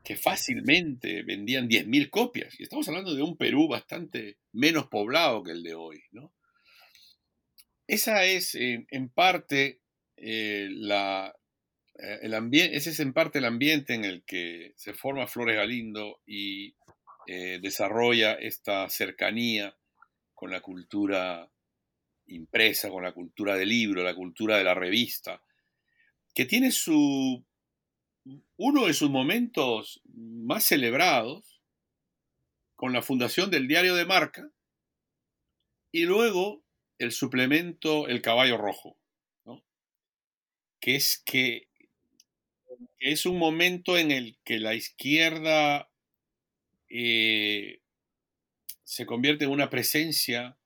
que 0.03 0.17
fácilmente 0.17 1.23
vendían 1.23 1.69
10.000 1.69 2.11
copias. 2.11 2.59
Y 2.59 2.63
estamos 2.63 2.89
hablando 2.89 3.15
de 3.15 3.23
un 3.23 3.37
Perú 3.37 3.69
bastante 3.69 4.39
menos 4.53 4.87
poblado 4.87 5.43
que 5.43 5.51
el 5.51 5.63
de 5.63 5.75
hoy. 5.75 6.01
¿no? 6.13 6.33
Esa 7.87 8.25
es 8.25 8.55
eh, 8.55 8.87
en 8.91 9.09
parte 9.09 9.81
eh, 10.17 10.69
la, 10.71 11.35
eh, 11.99 12.21
el 12.23 12.35
ese 12.55 12.91
es 12.91 13.01
en 13.01 13.13
parte 13.13 13.39
el 13.39 13.47
ambiente 13.47 13.95
en 13.95 14.05
el 14.05 14.23
que 14.25 14.75
se 14.77 14.95
forma 14.95 15.27
Flores 15.27 15.57
Galindo 15.57 16.21
y 16.27 16.75
desarrolla 17.61 18.35
esta 18.35 18.89
cercanía 18.89 19.77
con 20.37 20.51
la 20.53 20.61
cultura 20.61 21.51
impresa, 22.27 22.91
con 22.91 23.03
la 23.03 23.13
cultura 23.13 23.57
del 23.57 23.71
libro, 23.71 24.05
la 24.05 24.15
cultura 24.15 24.59
de 24.59 24.65
la 24.65 24.75
revista, 24.75 25.43
que 26.35 26.45
tiene 26.45 26.71
su 26.71 27.45
uno 28.57 28.87
de 28.87 28.95
sus 28.95 29.09
momentos 29.09 30.03
más 30.13 30.65
celebrados 30.65 31.63
con 32.75 32.93
la 32.93 33.03
fundación 33.03 33.51
del 33.51 33.67
diario 33.67 33.95
de 33.95 34.05
marca 34.05 34.51
y 35.91 36.05
luego 36.05 36.63
el 36.99 37.13
suplemento 37.13 38.07
El 38.07 38.21
Caballo 38.21 38.59
Rojo, 38.59 38.99
que 40.81 40.97
es 40.97 41.23
que, 41.25 41.69
es 42.99 43.25
un 43.25 43.39
momento 43.39 43.97
en 43.97 44.11
el 44.11 44.37
que 44.45 44.59
la 44.59 44.75
izquierda 44.75 45.89
eh, 46.91 47.81
se 48.87 49.05
convierte 49.05 49.45
en 49.45 49.51
una 49.51 49.69
presencia 49.69 50.57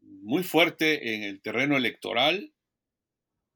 muy 0.00 0.42
fuerte 0.42 1.14
en 1.14 1.24
el 1.24 1.42
terreno 1.42 1.76
electoral 1.76 2.54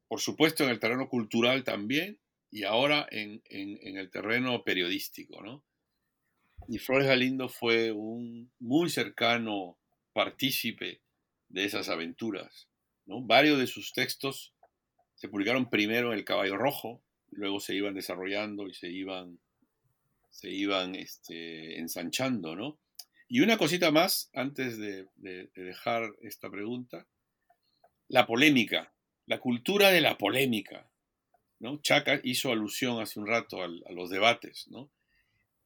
por 0.09 0.21
supuesto 0.21 0.65
en 0.65 0.71
el 0.71 0.81
terreno 0.81 1.09
cultural 1.09 1.65
también, 1.65 2.19
y 2.51 2.65
ahora 2.65 3.07
en, 3.11 3.43
el 3.51 4.11
terreno 4.11 4.65
periodístico, 4.65 5.43
¿no? 5.43 5.63
Y 6.67 6.79
Flores 6.79 7.07
Galindo 7.07 7.51
fue 7.51 7.93
un 7.93 8.51
muy 8.59 8.89
cercano 8.89 9.79
partícipe 10.15 11.03
de 11.51 11.65
esas 11.65 11.91
aventuras, 11.91 12.69
¿no? 13.05 13.21
Varios 13.21 13.59
de 13.59 13.67
sus 13.67 13.93
textos 13.93 14.55
se 15.15 15.29
publicaron 15.29 15.69
primero 15.69 16.13
en 16.13 16.19
El 16.19 16.25
Caballo 16.25 16.57
Rojo, 16.57 17.03
luego 17.31 17.61
se 17.61 17.75
iban 17.75 17.95
desarrollando 17.95 18.67
y 18.67 18.73
se 18.73 18.89
iban, 18.89 19.39
se 20.31 20.51
iban 20.51 20.95
este, 20.95 21.79
ensanchando, 21.79 22.57
¿no? 22.57 22.79
Y 23.29 23.41
una 23.41 23.59
cosita 23.59 23.91
más 23.91 24.31
antes 24.33 24.79
de, 24.79 25.07
dejar 25.55 26.11
esta 26.23 26.51
pregunta. 26.51 27.07
La 28.09 28.27
polémica, 28.27 28.95
la 29.27 29.39
cultura 29.39 29.91
de 29.91 30.01
la 30.01 30.17
polémica. 30.17 30.91
¿no? 31.59 31.79
Chaca 31.83 32.21
hizo 32.25 32.51
alusión 32.51 33.03
hace 33.03 33.21
un 33.21 33.27
rato 33.27 33.63
a, 33.63 33.69
los 33.69 34.09
debates. 34.09 34.67
¿no? 34.69 34.91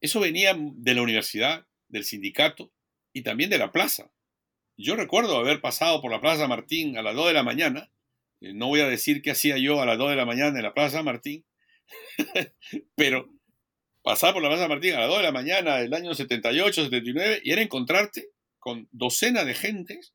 Eso 0.01 0.19
venía 0.19 0.53
de 0.57 0.93
la 0.93 1.01
universidad, 1.01 1.65
del 1.87 2.03
sindicato 2.03 2.71
y 3.13 3.21
también 3.21 3.49
de 3.49 3.59
la 3.59 3.71
plaza. 3.71 4.11
Yo 4.75 4.97
recuerdo 4.97 5.37
haber 5.37 5.61
pasado 5.61 6.01
por 6.01 6.11
la 6.11 6.19
Plaza 6.19 6.47
Martín 6.47 6.97
a 6.97 7.03
las 7.03 7.15
2 7.15 7.27
de 7.27 7.33
la 7.33 7.43
mañana. 7.43 7.91
Eh, 8.41 8.53
no 8.53 8.67
voy 8.67 8.81
a 8.81 8.89
decir 8.89 9.21
qué 9.21 9.31
hacía 9.31 9.57
yo 9.57 9.81
a 9.81 9.85
las 9.85 9.97
2 9.97 10.09
de 10.09 10.15
la 10.15 10.25
mañana 10.25 10.57
en 10.57 10.63
la 10.63 10.73
Plaza 10.73 11.03
Martín, 11.03 11.45
pero 12.95 13.29
pasar 14.03 14.33
por 14.33 14.43
la 14.43 14.49
Plaza 14.49 14.67
Martín 14.67 14.93
a 14.93 14.99
las 14.99 15.07
2 15.07 15.17
de 15.17 15.23
la 15.23 15.31
mañana 15.31 15.77
del 15.77 15.93
año 15.93 16.13
78, 16.13 16.85
79 16.85 17.41
y 17.43 17.51
era 17.51 17.61
encontrarte 17.61 18.29
con 18.59 18.87
docenas 18.91 19.45
de 19.45 19.53
gentes 19.55 20.13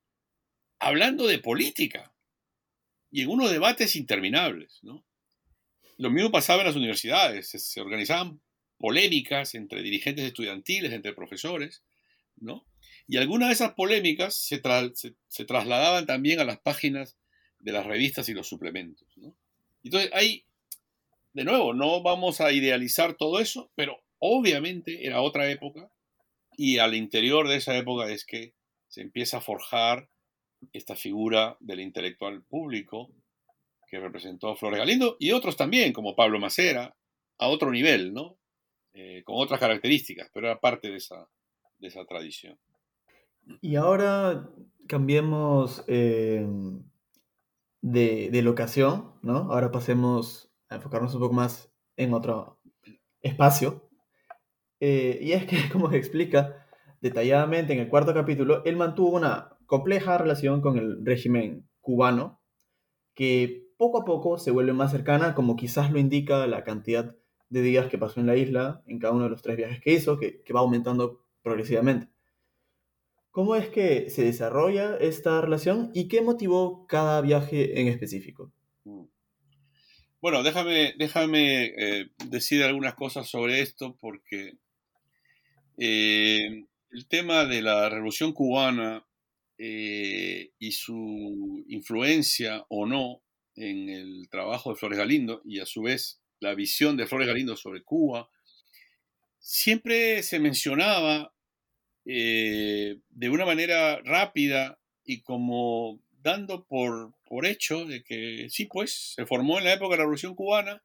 hablando 0.79 1.27
de 1.27 1.39
política 1.39 2.13
y 3.11 3.23
en 3.23 3.31
unos 3.31 3.51
debates 3.51 3.97
interminables. 3.97 4.79
¿no? 4.83 5.05
Lo 5.97 6.11
mismo 6.11 6.31
pasaba 6.31 6.61
en 6.61 6.69
las 6.69 6.77
universidades, 6.77 7.49
se, 7.49 7.81
organizaban 7.81 8.41
polémicas 8.77 9.55
entre 9.55 9.83
dirigentes 9.83 10.25
estudiantiles, 10.25 10.93
entre 10.93 11.13
profesores, 11.13 11.83
¿no? 12.37 12.65
Y 13.09 13.17
algunas 13.17 13.49
de 13.49 13.55
esas 13.55 13.73
polémicas 13.73 14.35
se, 14.37 14.63
se, 15.29 15.45
trasladaban 15.45 16.07
también 16.07 16.41
a 16.41 16.45
las 16.45 16.61
páginas 16.61 17.17
de 17.59 17.73
las 17.73 17.87
revistas 17.87 18.29
y 18.29 18.35
los 18.35 18.47
suplementos. 18.47 19.09
¿no? 19.17 19.35
Entonces 19.83 20.11
hay 20.13 20.45
de 21.33 21.45
nuevo, 21.45 21.75
no 21.75 22.03
vamos 22.03 22.41
a 22.41 22.53
idealizar 22.53 23.15
todo 23.15 23.41
eso, 23.41 23.71
pero 23.75 23.99
obviamente 24.19 25.07
era 25.07 25.21
otra 25.21 25.51
época 25.51 25.91
y 26.57 26.79
al 26.79 26.95
interior 26.95 27.49
de 27.49 27.57
esa 27.57 27.77
época 27.77 28.11
es 28.11 28.25
que 28.25 28.55
se 28.89 29.03
empieza 29.03 29.39
a 29.39 29.43
forjar 29.43 30.09
esta 30.73 30.97
figura 30.97 31.57
del 31.61 31.81
intelectual 31.81 32.43
público 32.43 33.11
que 33.89 34.01
representó 34.01 34.57
Flores 34.57 34.81
Galindo 34.81 35.17
y 35.19 35.33
otros 35.33 35.57
también, 35.57 35.93
como 35.93 36.17
Pablo 36.17 36.39
Macera, 36.39 36.97
a 37.39 37.49
otro 37.49 37.71
nivel, 37.71 38.13
¿no? 38.13 38.39
Eh, 38.93 39.23
con 39.25 39.37
otras 39.39 39.61
características, 39.61 40.31
pero 40.35 40.49
era 40.49 40.61
parte 40.61 40.91
de 40.91 40.97
esa, 40.97 41.29
de 41.79 41.89
esa 41.89 42.05
tradición. 42.05 42.59
Y 43.61 43.77
ahora 43.77 44.51
cambiemos 44.89 45.85
eh, 45.87 46.45
de, 47.81 48.31
de, 48.31 48.43
locación, 48.43 49.15
¿no? 49.23 49.53
Ahora 49.53 49.71
pasemos 49.71 50.48
enfocarnos 50.77 51.15
un 51.15 51.21
poco 51.21 51.35
más 51.35 51.73
en 51.97 52.15
otro 52.15 52.59
espacio. 53.21 53.89
Eh, 54.81 55.19
y 55.21 55.33
es 55.33 55.47
que, 55.47 55.57
como 55.73 55.91
se 55.91 55.97
explica 55.97 56.67
detalladamente 57.01 57.73
en 57.73 57.81
el 57.81 57.89
cuarto 57.89 58.15
capítulo, 58.15 58.65
él 58.65 58.77
mantuvo 58.77 59.17
una 59.17 59.57
compleja 59.67 60.19
relación 60.19 60.61
con 60.61 60.79
el 60.79 61.05
régimen 61.05 61.69
cubano, 61.81 62.41
que 63.15 63.69
poco 63.77 64.03
a 64.03 64.05
poco 64.05 64.39
se 64.39 64.51
vuelve 64.51 64.73
más 64.73 64.91
cercana, 64.91 65.35
como 65.35 65.57
quizás 65.57 65.91
lo 65.91 65.99
indica 65.99 66.47
la 66.47 66.65
cantidad 66.65 67.17
de 67.51 67.63
días 67.63 67.87
que 67.87 67.99
pasó 67.99 68.21
en 68.21 68.27
la 68.27 68.37
isla, 68.37 68.83
en 68.87 68.99
cada 68.99 69.15
uno 69.15 69.25
de 69.25 69.31
los 69.31 69.43
tres 69.43 69.57
viajes 69.57 69.81
que 69.81 69.93
hizo, 69.93 70.19
que, 70.19 70.43
que 70.43 70.53
va 70.53 70.61
aumentando 70.61 71.21
progresivamente. 71.43 72.09
¿Cómo 73.31 73.55
es 73.55 73.69
que 73.69 74.11
se 74.11 74.25
desarrolla 74.25 74.97
esta 74.97 75.41
relación 75.41 75.91
y 75.95 76.09
qué 76.09 76.23
motivó 76.23 76.87
cada 76.87 77.21
viaje 77.21 77.81
en 77.81 77.87
específico? 77.87 78.53
Bueno, 80.21 80.43
déjame, 80.43 80.95
déjame 80.99 81.67
eh, 81.67 82.11
decir 82.27 82.65
algunas 82.65 82.95
cosas 82.95 83.29
sobre 83.29 83.61
esto 83.61 83.97
porque 84.01 84.57
eh, 85.77 86.65
el 86.91 87.07
tema 87.07 87.45
de 87.45 87.63
la 87.63 87.89
revolución 87.89 88.33
cubana 88.33 89.07
eh, 89.59 90.51
y 90.59 90.73
su 90.73 91.65
influencia 91.69 92.67
o 92.69 92.85
no 92.85 93.23
en 93.55 93.89
el 93.89 94.29
trabajo 94.29 94.71
de 94.71 94.77
Flores 94.77 94.99
Galindo 94.99 95.41
y 95.45 95.61
a 95.61 95.67
su 95.67 95.83
vez 95.83 96.21
la 96.41 96.53
visión 96.55 96.97
de 96.97 97.07
Flores 97.07 97.29
Galindo 97.29 97.57
sobre 97.57 97.85
Cuba, 97.85 98.29
siempre 99.39 100.25
se 100.25 100.41
mencionaba 100.41 101.33
de 102.05 103.29
una 103.31 103.45
manera 103.45 104.01
rápida 104.03 104.81
y 105.05 105.21
como 105.21 106.01
dando 106.23 106.65
por, 106.67 107.15
por 107.25 107.47
hecho 107.47 107.85
de 107.85 108.03
que 108.03 108.49
sí, 108.51 108.67
pues 108.67 109.15
se 109.15 109.27
formó 109.27 109.59
en 109.59 109.65
la 109.65 109.75
época 109.75 109.93
de 109.93 109.99
la 109.99 110.03
Revolución 110.05 110.35
Cubana 110.35 110.83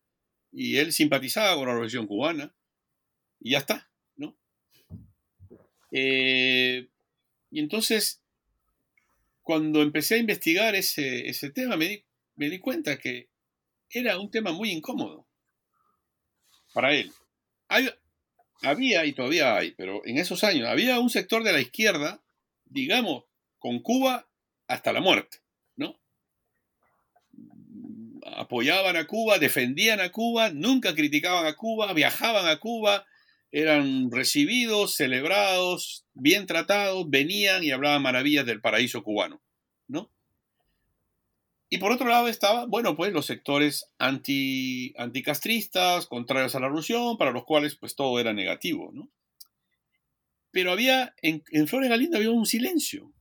y 0.51 0.77
él 0.77 0.93
simpatizaba 0.93 1.55
con 1.55 1.67
la 1.67 1.73
Revolución 1.73 2.07
Cubana 2.07 2.55
y 3.39 3.51
ya 3.51 3.59
está, 3.59 3.89
¿no? 4.15 4.37
Eh, 5.91 6.87
y 7.49 7.59
entonces, 7.59 8.21
cuando 9.41 9.81
empecé 9.81 10.15
a 10.15 10.19
investigar 10.19 10.75
ese, 10.75 11.27
ese 11.27 11.49
tema, 11.49 11.75
me 11.75 11.87
di, 11.87 12.05
me 12.35 12.49
di 12.49 12.59
cuenta 12.59 12.97
que 12.97 13.29
era 13.89 14.19
un 14.19 14.31
tema 14.31 14.51
muy 14.51 14.71
incómodo 14.71 15.27
para 16.73 16.93
él. 16.95 17.11
había, 18.61 19.05
y 19.05 19.13
todavía 19.13 19.55
hay, 19.55 19.71
pero 19.71 20.05
en 20.05 20.17
esos 20.17 20.43
años, 20.43 20.67
había 20.67 20.99
un 20.99 21.09
sector 21.09 21.43
de 21.43 21.53
la 21.53 21.61
izquierda, 21.61 22.23
digamos, 22.65 23.25
con 23.59 23.79
Cuba 23.81 24.27
hasta 24.73 24.91
la 24.91 25.01
muerte, 25.01 25.37
¿no? 25.75 25.99
Apoyaban 28.35 28.95
a 28.95 29.05
Cuba, 29.05 29.37
defendían 29.37 29.99
a 29.99 30.11
Cuba, 30.11 30.49
nunca 30.49 30.95
criticaban 30.95 31.45
a 31.45 31.55
Cuba, 31.55 31.93
viajaban 31.93 32.47
a 32.47 32.59
Cuba, 32.59 33.05
eran 33.51 34.09
recibidos, 34.09 34.95
celebrados, 34.95 36.05
bien 36.13 36.47
tratados, 36.47 37.07
venían 37.09 37.63
y 37.63 37.71
hablaban 37.71 38.01
maravillas 38.01 38.45
del 38.45 38.61
paraíso 38.61 39.03
cubano, 39.03 39.43
¿no? 39.87 40.11
Y 41.69 41.77
por 41.77 41.91
otro 41.91 42.07
lado 42.07 42.27
estaba, 42.27 42.65
bueno, 42.65 42.95
pues 42.95 43.13
los 43.13 43.25
sectores 43.25 43.91
anti, 43.99 44.93
anticastristas, 44.97 46.07
contrarios 46.07 46.55
a 46.55 46.59
la 46.59 46.67
revolución, 46.67 47.17
para 47.17 47.31
los 47.31 47.45
cuales 47.45 47.75
pues 47.75 47.95
todo 47.95 48.19
era 48.19 48.33
negativo, 48.33 48.91
¿no? 48.91 49.09
Pero 50.51 50.71
había, 50.71 51.15
en, 51.21 51.43
en 51.51 51.67
Flores 51.67 51.89
Galindo 51.89 52.17
había 52.17 52.31
un 52.31 52.45
silencio, 52.45 53.11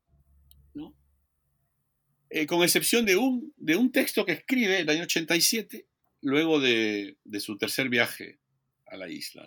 eh, 2.34 2.46
con 2.46 2.62
excepción 2.62 3.04
de 3.04 3.14
un, 3.14 3.52
de 3.58 3.76
un 3.76 3.92
texto 3.92 4.24
que 4.24 4.32
escribe 4.32 4.80
el 4.80 4.88
año 4.88 5.02
87, 5.02 5.86
luego 6.22 6.60
de, 6.60 7.18
su 7.40 7.58
tercer 7.58 7.90
viaje 7.90 8.38
a 8.86 8.96
la 8.96 9.10
isla. 9.10 9.46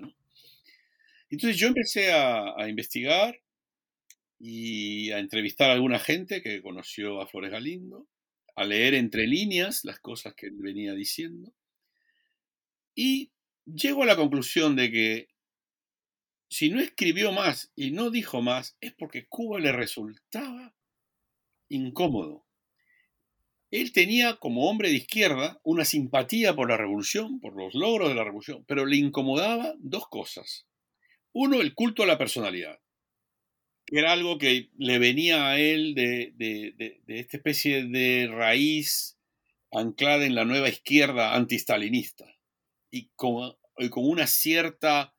Entonces 1.32 1.58
yo 1.58 1.68
empecé 1.68 2.14
a, 2.14 2.70
investigar 2.70 3.42
y 4.38 5.10
a 5.10 5.18
entrevistar 5.18 5.72
a 5.72 5.74
alguna 5.74 5.98
gente 5.98 6.44
que 6.44 6.62
conoció 6.62 7.22
a 7.22 7.28
Flores 7.28 7.50
Galindo, 7.50 8.08
a 8.56 8.64
leer 8.64 8.94
entre 8.94 9.26
líneas 9.26 9.84
las 9.84 10.00
cosas 10.00 10.36
que 10.36 10.46
él 10.46 10.58
venía 10.60 10.94
diciendo, 10.94 11.52
y 12.94 13.32
llego 13.66 14.04
a 14.04 14.06
la 14.06 14.16
conclusión 14.16 14.76
de 14.76 14.92
que 14.92 15.28
si 16.50 16.70
no 16.70 16.80
escribió 16.80 17.32
más 17.32 17.72
y 17.76 17.90
no 17.90 18.12
dijo 18.12 18.44
más, 18.44 18.78
es 18.80 18.94
porque 18.94 19.26
Cuba 19.26 19.60
le 19.60 19.72
resultaba 19.72 20.76
incómodo. 21.68 22.45
Él 23.76 23.92
tenía 23.92 24.38
como 24.38 24.70
hombre 24.70 24.88
de 24.88 24.96
izquierda 24.96 25.60
una 25.66 25.84
simpatía 25.84 26.56
por 26.56 26.70
la 26.70 26.78
revolución, 26.78 27.42
por 27.42 27.58
los 27.58 27.74
logros 27.74 28.08
de 28.08 28.16
la 28.16 28.24
revolución, 28.24 28.64
pero 28.70 28.86
le 28.86 28.96
incomodaba 28.96 29.74
dos 29.80 30.08
cosas. 30.08 30.66
Uno, 31.34 31.60
el 31.60 31.74
culto 31.74 32.04
a 32.04 32.06
la 32.06 32.18
personalidad, 32.18 32.80
que 33.86 34.00
era 34.00 34.14
algo 34.14 34.38
que 34.38 34.70
le 34.78 34.98
venía 34.98 35.50
a 35.50 35.60
él 35.60 35.94
de, 35.94 37.02
esta 37.08 37.36
especie 37.36 37.84
de 37.84 38.30
raíz 38.32 39.18
anclada 39.74 40.26
en 40.26 40.36
la 40.36 40.46
nueva 40.46 40.70
izquierda 40.70 41.36
antistalinista 41.36 42.34
y 42.90 43.10
con, 43.18 43.58
con 43.90 44.08
una 44.08 44.26
cierta 44.26 45.14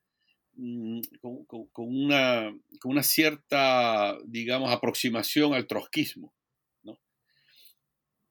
mm, 0.54 1.00
con, 1.20 1.68
una, 1.74 2.56
con 2.80 2.92
una 2.92 3.02
cierta, 3.02 4.16
digamos, 4.24 4.72
aproximación 4.72 5.52
al 5.52 5.66
trotskismo. 5.66 6.35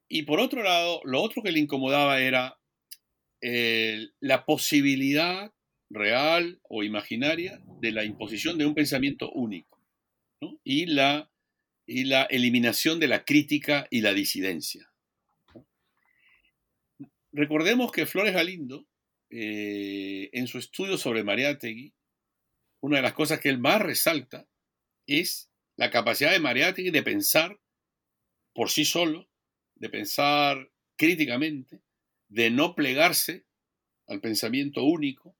Y 0.08 0.22
por 0.22 0.40
otro 0.40 0.62
lado, 0.62 1.00
lo 1.04 1.20
otro 1.22 1.42
que 1.42 1.52
le 1.52 1.58
incomodaba 1.58 2.20
era 2.20 2.58
eh, 3.40 4.08
la 4.20 4.44
posibilidad 4.44 5.52
real 5.90 6.60
o 6.62 6.82
imaginaria 6.82 7.60
de 7.80 7.92
la 7.92 8.04
imposición 8.04 8.58
de 8.58 8.66
un 8.66 8.74
pensamiento 8.74 9.30
único 9.30 9.80
y, 10.64 10.86
la, 10.86 11.30
y 11.86 12.04
la 12.04 12.24
eliminación 12.24 12.98
de 12.98 13.08
la 13.08 13.24
crítica 13.24 13.86
y 13.90 14.00
la 14.00 14.12
disidencia. 14.12 14.90
recordemos 17.32 17.92
que 17.92 18.06
Flores 18.06 18.32
Galindo, 18.32 18.86
eh, 19.30 20.30
en 20.32 20.46
su 20.46 20.58
estudio 20.58 20.96
sobre 20.96 21.24
Mariátegui, 21.24 21.92
una 22.80 22.96
de 22.96 23.02
las 23.02 23.12
cosas 23.12 23.40
que 23.40 23.48
él 23.48 23.58
más 23.58 23.82
resalta 23.82 24.46
es 25.06 25.50
la 25.76 25.90
capacidad 25.90 26.32
de 26.32 26.40
Mariátegui 26.40 26.90
de 26.90 27.02
pensar 27.02 27.60
por 28.54 28.70
sí 28.70 28.84
solo, 28.84 29.28
de 29.76 29.88
pensar 29.88 30.70
críticamente, 30.96 31.80
de 32.28 32.50
no 32.50 32.74
plegarse 32.74 33.44
al 34.06 34.20
pensamiento 34.20 34.82
único, 34.84 35.36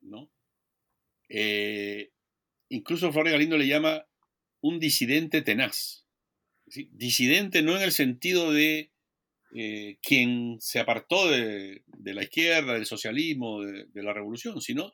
¿no? 0.00 0.30
Eh, 1.28 2.10
incluso 2.68 3.12
Flores 3.12 3.32
Galindo 3.32 3.56
le 3.56 3.66
llama 3.66 4.06
un 4.60 4.78
disidente 4.78 5.42
tenaz. 5.42 6.06
Disidente 6.66 7.62
no 7.62 7.76
en 7.76 7.82
el 7.82 7.92
sentido 7.92 8.52
de 8.52 8.92
eh, 9.54 9.98
quien 10.02 10.56
se 10.60 10.80
apartó 10.80 11.28
de, 11.28 11.82
la 11.86 12.22
izquierda, 12.22 12.74
del 12.74 12.86
socialismo, 12.86 13.62
de, 13.62 14.02
la 14.02 14.12
revolución, 14.12 14.60
sino 14.60 14.92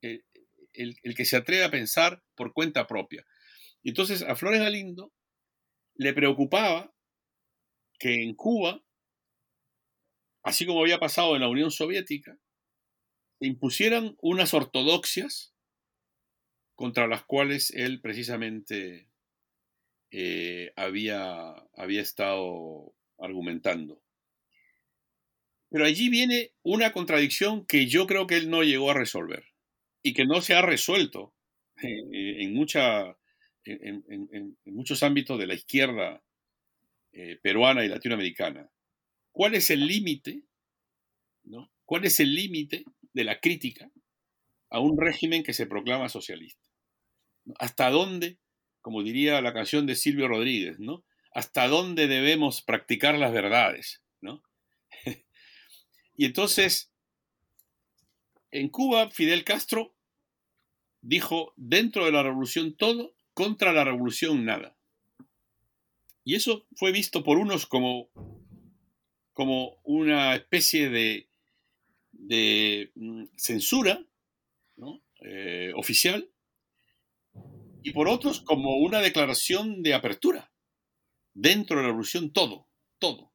eh, 0.00 0.22
el, 0.72 0.96
el, 1.02 1.14
que 1.14 1.24
se 1.24 1.36
atreve 1.36 1.64
a 1.64 1.70
pensar 1.70 2.22
por 2.34 2.52
cuenta 2.52 2.86
propia. 2.86 3.24
Entonces 3.84 4.22
a 4.22 4.36
Flores 4.36 4.60
Galindo 4.60 5.12
le 5.94 6.12
preocupaba 6.12 6.91
que 8.02 8.24
en 8.24 8.34
Cuba, 8.34 8.82
así 10.42 10.66
como 10.66 10.80
había 10.80 10.98
pasado 10.98 11.36
en 11.36 11.42
la 11.42 11.48
Unión 11.48 11.70
Soviética, 11.70 12.36
impusieran 13.38 14.16
unas 14.20 14.54
ortodoxias 14.54 15.54
contra 16.74 17.06
las 17.06 17.22
cuales 17.22 17.70
él 17.70 18.00
precisamente 18.00 19.08
eh, 20.10 20.72
había, 20.74 21.54
había 21.76 22.02
estado 22.02 22.92
argumentando. 23.18 24.02
Pero 25.70 25.84
allí 25.84 26.08
viene 26.08 26.54
una 26.64 26.92
contradicción 26.92 27.64
que 27.66 27.86
yo 27.86 28.08
creo 28.08 28.26
que 28.26 28.36
él 28.36 28.50
no 28.50 28.64
llegó 28.64 28.90
a 28.90 28.94
resolver 28.94 29.44
y 30.02 30.12
que 30.12 30.24
no 30.24 30.42
se 30.42 30.54
ha 30.54 30.62
resuelto 30.62 31.36
eh, 31.80 32.42
en, 32.42 32.52
mucha, 32.52 33.16
en, 33.64 34.58
muchos 34.64 35.04
ámbitos 35.04 35.38
de 35.38 35.46
la 35.46 35.54
izquierda 35.54 36.20
eh, 37.12 37.38
peruana 37.42 37.84
y 37.84 37.88
latinoamericana. 37.88 38.70
¿Cuál 39.30 39.54
es 39.54 39.70
el 39.70 39.86
límite? 39.86 40.42
¿no? 41.44 41.72
¿Cuál 41.84 42.04
es 42.04 42.20
el 42.20 42.34
límite 42.34 42.84
de 43.12 43.24
la 43.24 43.40
crítica 43.40 43.90
a 44.72 44.80
un 44.80 44.98
régimen 44.98 45.42
que 45.42 45.52
se 45.52 45.66
proclama 45.66 46.08
socialista. 46.08 46.66
¿Hasta 47.58 47.90
dónde, 47.90 48.38
como 48.80 49.02
diría 49.02 49.40
la 49.42 49.52
canción 49.52 49.86
de 49.86 49.96
Silvio 49.96 50.28
Rodríguez, 50.28 50.80
¿no? 50.80 51.04
¿Hasta 51.34 51.68
dónde 51.68 52.08
debemos 52.08 52.62
practicar 52.62 53.18
las 53.18 53.32
verdades? 53.32 54.02
¿no? 54.22 54.42
y 56.16 56.24
entonces, 56.24 56.90
en 58.50 58.70
Cuba, 58.70 59.10
Fidel 59.10 59.44
Castro 59.44 59.94
dijo, 61.02 61.52
dentro 61.56 62.06
de 62.06 62.12
la 62.12 62.22
revolución 62.22 62.74
todo, 62.74 63.14
contra 63.34 63.74
la 63.74 63.84
revolución 63.84 64.46
nada. 64.46 64.76
Y 66.24 66.36
eso 66.36 66.66
fue 66.76 66.92
visto 66.92 67.24
por 67.24 67.38
unos 67.38 67.66
como, 67.66 68.10
como 69.32 69.78
una 69.84 70.34
especie 70.34 70.88
de 70.88 71.32
de 72.12 72.92
mm, 72.94 73.24
censura 73.36 74.04
eh, 75.24 75.72
oficial 75.76 76.28
y 77.82 77.92
por 77.92 78.08
otros 78.08 78.40
como 78.40 78.76
una 78.78 79.00
declaración 79.00 79.82
de 79.82 79.94
apertura. 79.94 80.52
Dentro 81.34 81.76
de 81.76 81.82
la 81.82 81.88
revolución 81.88 82.32
todo, 82.32 82.68
todo. 82.98 83.32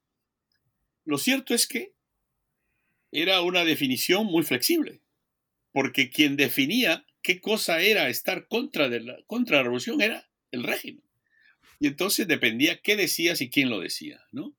Lo 1.06 1.18
cierto 1.18 1.54
es 1.54 1.68
que 1.68 1.96
era 3.12 3.42
una 3.42 3.64
definición 3.64 4.26
muy 4.26 4.44
flexible, 4.44 5.02
porque 5.72 6.10
quien 6.10 6.36
definía 6.36 7.06
qué 7.22 7.40
cosa 7.40 7.82
era 7.82 8.10
estar 8.10 8.48
contra, 8.48 8.90
de 8.90 9.00
la, 9.00 9.18
contra 9.26 9.58
la 9.58 9.64
revolución 9.64 10.02
era 10.02 10.30
el 10.52 10.64
régimen. 10.64 11.07
Y 11.80 11.88
entonces 11.88 12.28
dependía 12.28 12.82
qué 12.82 12.96
decías 12.96 13.42
y 13.42 13.50
quién 13.50 13.70
lo 13.70 13.80
decía, 13.80 14.20
¿no? 14.32 14.56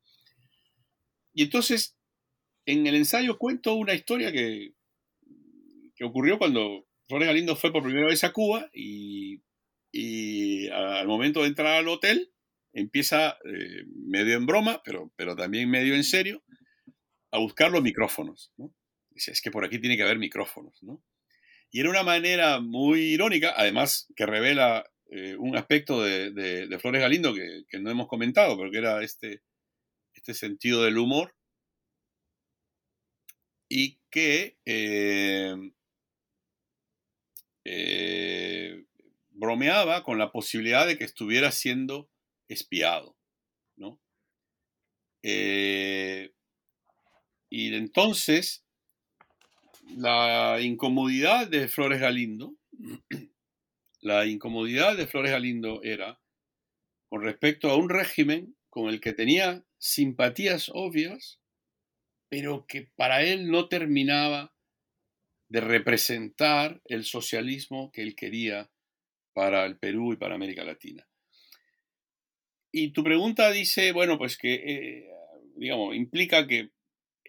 Y 1.33 1.43
entonces 1.43 1.97
en 2.67 2.87
el 2.87 2.95
ensayo 2.95 3.39
cuento 3.39 3.75
una 3.75 3.95
historia 3.95 4.31
que, 4.31 4.75
que 5.97 6.05
ocurrió 6.05 6.39
cuando 6.39 6.87
Flores 7.09 7.27
Galindo 7.27 7.57
fue 7.57 7.73
por 7.73 7.83
primera 7.83 8.07
vez 8.07 8.23
a 8.25 8.33
Cuba 8.33 8.69
y, 8.75 9.41
al 10.71 11.09
momento 11.09 11.41
de 11.41 11.49
entrar 11.49 11.79
al 11.79 11.89
hotel 11.89 12.31
empieza 12.75 13.39
eh, 13.45 13.85
medio 13.87 14.37
en 14.37 14.45
broma, 14.45 14.83
pero, 14.85 15.11
pero 15.17 15.35
también 15.35 15.71
medio 15.71 15.95
en 15.95 16.05
serio, 16.05 16.45
a 17.31 17.39
buscar 17.39 17.73
los 17.73 17.83
micrófonos. 17.83 18.53
Dice, 19.11 19.33
es 19.33 19.41
que 19.41 19.51
por 19.51 19.65
aquí 19.65 19.79
tiene 19.79 19.97
que 19.97 20.03
haber 20.03 20.19
micrófonos. 20.19 20.81
¿no? 20.83 21.03
Y 21.71 21.81
era 21.81 21.89
una 21.89 22.03
manera 22.03 22.61
muy 22.61 23.01
irónica, 23.01 23.55
además 23.57 24.13
que 24.15 24.27
revela 24.27 24.85
eh, 25.11 25.37
un 25.37 25.57
aspecto 25.57 26.03
de, 26.03 26.79
Flores 26.81 27.01
Galindo 27.01 27.35
que, 27.35 27.79
no 27.79 27.91
hemos 27.91 28.09
comentado, 28.09 28.59
pero 28.59 28.71
que 28.71 28.79
era 28.79 29.03
este, 29.03 29.43
este 30.13 30.35
sentido 30.35 30.85
del 30.85 30.99
humor 30.99 31.35
y 33.71 33.99
que 34.11 34.59
eh, 34.67 35.55
eh, 37.65 38.85
bromeaba 39.31 40.03
con 40.05 40.19
la 40.19 40.31
posibilidad 40.31 40.87
de 40.87 40.99
que 40.99 41.05
estuviera 41.05 41.53
siendo 41.53 42.11
espiado. 42.49 43.17
¿no? 43.77 44.01
Y 47.51 47.75
entonces 47.75 48.65
la 49.97 50.61
incomodidad 50.61 51.49
de 51.49 51.69
Flores 51.69 52.01
Galindo, 52.01 52.55
la 54.01 54.27
incomodidad 54.27 54.97
de 54.97 55.07
Flores 55.07 55.33
Galindo 55.33 55.83
era 55.83 56.21
con 57.09 57.23
respecto 57.23 57.71
a 57.71 57.77
un 57.77 57.89
régimen 57.89 58.57
con 58.69 58.89
el 58.89 59.01
que 59.01 59.13
tenía 59.13 59.65
simpatías 59.79 60.71
obvias, 60.73 61.41
pero 62.29 62.67
que 62.67 62.91
para 62.97 63.23
él 63.23 63.51
no 63.51 63.69
terminaba 63.69 64.55
de 65.49 65.61
representar 65.61 66.83
el 66.85 67.05
socialismo 67.05 67.91
que 67.91 68.03
él 68.03 68.15
quería 68.15 68.71
para 69.33 69.65
el 69.65 69.79
Perú 69.79 70.13
y 70.13 70.17
para 70.17 70.35
América 70.35 70.65
Latina. 70.65 71.09
Y 72.71 72.93
tu 72.93 73.03
pregunta 73.03 73.51
dice, 73.51 73.93
bueno, 73.93 74.19
pues 74.19 74.37
que, 74.37 74.55
eh, 74.55 75.11
digamos, 75.57 75.97
implica 75.97 76.47
que 76.47 76.71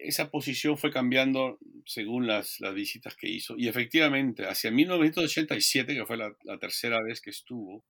esa 0.02 0.30
posición 0.30 0.78
fue 0.78 0.92
cambiando 0.92 1.58
según 1.86 2.26
las, 2.26 2.58
visitas 2.74 3.16
que 3.16 3.28
hizo. 3.28 3.54
Y 3.58 3.68
efectivamente, 3.68 4.46
hacia 4.46 4.70
1987, 4.70 5.94
que 5.94 6.06
fue 6.06 6.16
la, 6.16 6.34
tercera 6.58 7.02
vez 7.02 7.20
que 7.20 7.30
estuvo, 7.30 7.84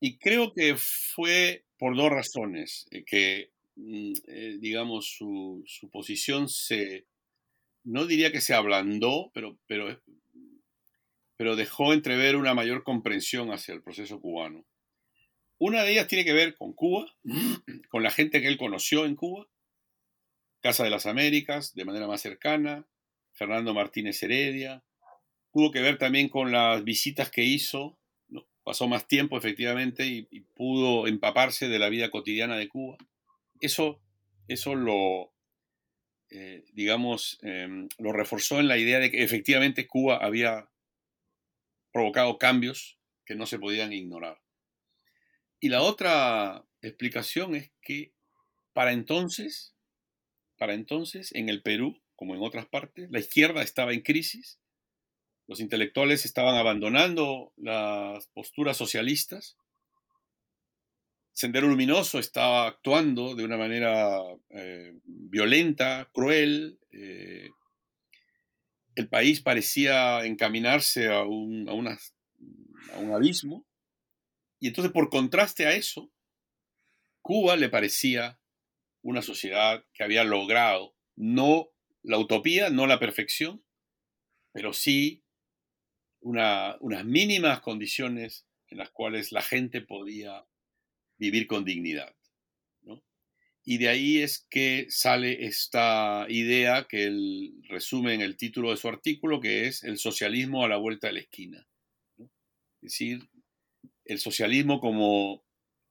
y 0.00 0.18
creo 0.18 0.52
que 0.54 0.76
fue 0.76 1.64
por 1.78 1.96
dos 1.96 2.10
razones, 2.10 2.86
eh, 2.90 3.04
que 3.04 3.50
Mm, 3.82 4.12
eh, 4.26 4.58
digamos, 4.60 5.06
su, 5.16 5.64
posición 5.90 6.48
se, 6.48 7.06
no 7.84 8.06
diría 8.06 8.32
que 8.32 8.40
se 8.40 8.54
ablandó, 8.54 9.30
pero, 9.32 9.58
pero, 9.66 10.00
pero 11.36 11.56
dejó 11.56 11.92
entrever 11.94 12.36
una 12.36 12.54
mayor 12.54 12.82
comprensión 12.82 13.52
hacia 13.52 13.74
el 13.74 13.82
proceso 13.82 14.20
cubano. 14.20 14.66
Una 15.58 15.82
de 15.82 15.92
ellas 15.92 16.08
tiene 16.08 16.24
que 16.24 16.32
ver 16.34 16.56
con 16.56 16.72
Cuba, 16.74 17.06
con 17.90 18.02
la 18.02 18.10
gente 18.10 18.40
que 18.42 18.48
él 18.48 18.58
conoció 18.58 19.06
en 19.06 19.16
Cuba, 19.16 19.46
Casa 20.60 20.84
de 20.84 20.90
las 20.90 21.06
Américas, 21.06 21.74
de 21.74 21.84
manera 21.84 22.06
más 22.06 22.20
cercana, 22.20 22.86
Fernando 23.32 23.74
Martínez 23.74 24.22
Heredia, 24.22 24.82
tuvo 25.52 25.70
que 25.70 25.80
ver 25.80 25.98
también 25.98 26.28
con 26.28 26.52
las 26.52 26.84
visitas 26.84 27.30
que 27.30 27.44
hizo, 27.44 27.98
pasó 28.62 28.86
más 28.86 29.08
tiempo 29.08 29.36
efectivamente 29.38 30.06
y 30.06 30.40
pudo 30.54 31.06
empaparse 31.06 31.68
de 31.68 31.78
la 31.78 31.88
vida 31.88 32.10
cotidiana 32.10 32.56
de 32.56 32.68
Cuba. 32.68 32.98
Eso, 33.60 34.00
eso 34.48 34.74
lo, 34.74 35.32
eh, 36.30 36.64
digamos, 36.72 37.38
em, 37.42 37.88
lo 37.98 38.12
reforzó 38.12 38.60
en 38.60 38.68
la 38.68 38.78
idea 38.78 39.00
de 39.00 39.10
que 39.10 39.24
efectivamente 39.24 39.88
Cuba 39.88 40.18
había 40.18 40.70
provocado 41.92 42.38
cambios 42.38 42.98
que 43.26 43.34
no 43.34 43.46
se 43.46 43.58
podían 43.58 43.92
ignorar. 43.92 44.40
Y 45.58 45.70
la 45.70 45.82
otra 45.82 46.64
explicación 46.82 47.56
es 47.56 47.72
que 47.82 48.12
para 48.72 48.92
entonces, 48.92 49.74
para 50.60 50.74
entonces, 50.74 51.34
en 51.34 51.48
el 51.48 51.62
Perú, 51.62 52.00
como 52.14 52.34
en 52.34 52.42
otras 52.42 52.66
partes, 52.66 53.10
la 53.10 53.18
izquierda 53.18 53.62
estaba 53.62 53.94
en 53.94 54.02
crisis, 54.02 54.60
los 55.48 55.58
intelectuales 55.58 56.24
estaban 56.24 56.54
abandonando 56.54 57.52
las 57.56 58.26
posturas 58.28 58.76
socialistas 58.76 59.56
Sendero 61.32 61.68
Luminoso 61.68 62.18
estaba 62.18 62.66
actuando 62.66 63.34
de 63.34 63.44
una 63.44 63.56
manera 63.56 64.18
eh, 64.50 64.92
violenta, 65.04 66.10
cruel. 66.12 66.78
Eh, 66.92 67.48
el 68.94 69.08
país 69.08 69.40
parecía 69.40 70.24
encaminarse 70.26 71.08
a 71.08 71.22
un, 71.22 71.68
a, 71.68 71.72
un 71.72 73.12
abismo. 73.12 73.64
Y 74.58 74.68
entonces, 74.68 74.92
por 74.92 75.08
contraste 75.08 75.66
a 75.66 75.72
eso, 75.72 76.10
Cuba 77.22 77.56
le 77.56 77.68
parecía 77.68 78.38
una 79.02 79.22
sociedad 79.22 79.84
que 79.94 80.04
había 80.04 80.24
logrado 80.24 80.94
no 81.16 81.70
la 82.02 82.18
utopía, 82.18 82.70
no 82.70 82.86
la 82.86 82.98
perfección, 82.98 83.64
pero 84.52 84.72
sí 84.72 85.22
unas 86.20 87.04
mínimas 87.04 87.60
condiciones 87.60 88.46
en 88.68 88.78
las 88.78 88.90
cuales 88.90 89.32
la 89.32 89.42
gente 89.42 89.80
podía 89.80 90.46
vivir 91.18 91.46
con 91.46 91.64
dignidad. 91.64 92.14
Y 93.62 93.78
de 93.78 93.88
ahí 93.88 94.18
es 94.18 94.46
que 94.50 94.86
sale 94.88 95.44
esta 95.44 96.26
idea 96.28 96.86
que 96.88 97.04
él 97.04 97.54
resume 97.68 98.14
en 98.14 98.22
el 98.22 98.36
título 98.36 98.70
de 98.70 98.78
su 98.78 98.88
artículo, 98.88 99.40
que 99.40 99.66
es 99.66 99.84
el 99.84 99.98
socialismo 99.98 100.64
a 100.64 100.68
la 100.68 100.78
vuelta 100.78 101.08
de 101.08 101.12
la 101.12 101.20
esquina. 101.20 101.68
Es 102.18 102.28
decir, 102.80 103.28
el 104.06 104.18
socialismo 104.18 104.80
como, 104.80 105.44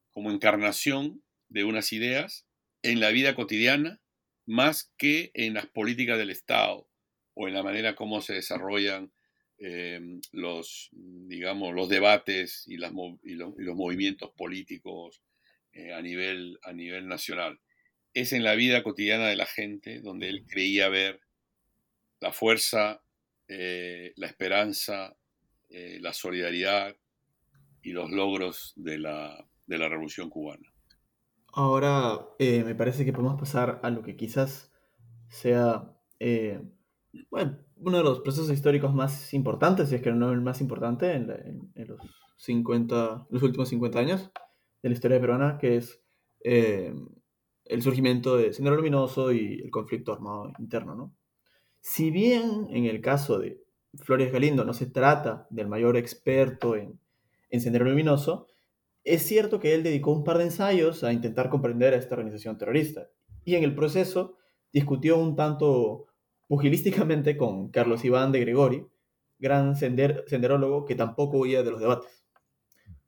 como 0.10 0.32
encarnación 0.32 1.24
de 1.48 1.64
unas 1.64 1.94
ideas 1.94 2.49
en 2.82 3.00
la 3.00 3.10
vida 3.10 3.36
cotidiana 3.36 4.00
más 4.46 4.92
que 4.98 5.32
en 5.34 5.54
las 5.54 5.68
políticas 5.68 6.18
del 6.18 6.30
Estado 6.30 6.90
o 7.34 7.48
en 7.48 7.54
la 7.54 7.64
manera 7.64 7.96
como 7.96 8.22
se 8.22 8.34
desarrollan 8.34 9.12
eh, 9.60 10.00
los, 10.32 10.90
digamos, 10.92 11.76
los 11.76 11.90
debates 11.90 12.64
y, 12.66 12.78
los 12.78 12.94
movimientos 13.76 14.32
políticos 14.32 15.22
eh, 15.74 15.94
a, 15.94 16.02
nivel, 16.02 16.58
a 16.64 16.74
nivel 16.74 17.08
nacional. 17.08 17.60
Es 18.14 18.34
en 18.34 18.44
la 18.44 18.56
vida 18.56 18.84
cotidiana 18.84 19.28
de 19.28 19.36
la 19.36 19.46
gente 19.46 20.00
donde 20.00 20.30
él 20.30 20.46
creía 20.48 20.90
ver 20.90 21.22
la 22.22 22.32
fuerza, 22.32 23.04
eh, 23.48 24.14
la 24.16 24.28
esperanza, 24.28 25.16
la 25.70 26.14
solidaridad 26.14 26.96
y 27.84 27.92
los 27.92 28.10
logros 28.10 28.74
de 28.76 28.98
la, 28.98 29.48
de 29.68 29.78
la 29.78 29.88
revolución 29.88 30.28
cubana. 30.32 30.74
Ahora 31.54 32.28
me 32.40 32.76
parece 32.76 33.06
que 33.06 33.14
podemos 33.14 33.40
pasar 33.40 33.80
a 33.84 33.90
lo 33.90 34.04
que 34.04 34.16
quizás 34.16 34.72
sea 35.30 35.96
bueno, 37.30 37.58
uno 37.78 37.98
de 37.98 38.04
los 38.04 38.20
procesos 38.22 38.52
históricos 38.52 38.94
más 38.94 39.34
importantes, 39.34 39.90
si 39.90 39.96
es 39.96 40.02
que 40.02 40.12
no 40.12 40.32
el 40.32 40.42
más 40.42 40.62
importante 40.62 41.14
en, 41.14 41.28
los, 41.28 42.00
50, 42.38 43.28
los 43.30 43.44
últimos 43.44 43.70
50 43.70 44.00
años 44.00 44.32
de 44.82 44.90
la 44.90 44.94
historia 44.94 45.20
peruana, 45.20 45.58
que 45.58 45.78
es 45.78 46.02
eh, 46.44 46.94
el 47.66 47.82
surgimiento 47.82 48.38
de 48.38 48.54
Sendero 48.54 48.76
Luminoso 48.76 49.32
y 49.32 49.62
el 49.62 49.72
conflicto 49.72 50.14
armado 50.14 50.52
interno. 50.60 50.96
¿no? 50.96 51.16
Si 51.82 52.12
bien 52.12 52.68
en 52.70 52.86
el 52.86 53.02
caso 53.02 53.40
de 53.40 53.62
Flores 53.96 54.32
Galindo 54.32 54.64
no 54.66 54.74
se 54.74 54.86
trata 54.86 55.48
del 55.50 55.68
mayor 55.68 55.98
experto 55.98 56.76
en, 56.76 57.00
en 57.50 57.62
Sendero 57.62 57.86
Luminoso, 57.86 58.48
es 59.10 59.24
cierto 59.24 59.60
que 59.60 59.74
él 59.74 59.82
dedicó 59.82 60.12
un 60.12 60.24
par 60.24 60.38
de 60.38 60.46
ensayos 60.46 61.04
a 61.04 61.12
intentar 61.12 61.50
comprender 61.50 61.94
a 61.94 61.98
esta 61.98 62.14
organización 62.14 62.58
terrorista 62.60 63.10
y 63.44 63.56
en 63.56 63.64
el 63.64 63.74
proceso 63.74 64.38
discutió 64.72 65.18
un 65.18 65.36
tanto 65.36 66.06
pugilísticamente 66.48 67.36
con 67.36 67.70
Carlos 67.70 68.06
Iván 68.06 68.32
de 68.32 68.42
Gregori, 68.42 68.86
gran 69.40 69.76
senderólogo 69.76 70.86
que 70.86 70.94
tampoco 70.96 71.40
huía 71.40 71.64
de 71.64 71.72
los 71.72 71.80
debates. 71.80 72.24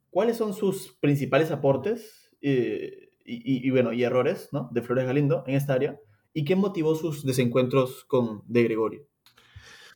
¿Cuáles 0.09 0.37
son 0.37 0.53
sus 0.53 0.97
principales 0.99 1.51
aportes 1.51 2.35
eh, 2.41 3.11
y, 3.23 3.69
bueno, 3.69 3.93
y 3.93 4.03
errores 4.03 4.49
¿no? 4.51 4.69
de 4.71 4.81
Flores 4.81 5.05
Galindo 5.05 5.43
en 5.45 5.55
esta 5.55 5.73
área? 5.73 5.99
¿Y 6.33 6.45
qué 6.45 6.55
motivó 6.55 6.95
sus 6.95 7.23
desencuentros 7.23 8.05
con 8.05 8.41
de 8.47 8.63
Gregori? 8.63 9.05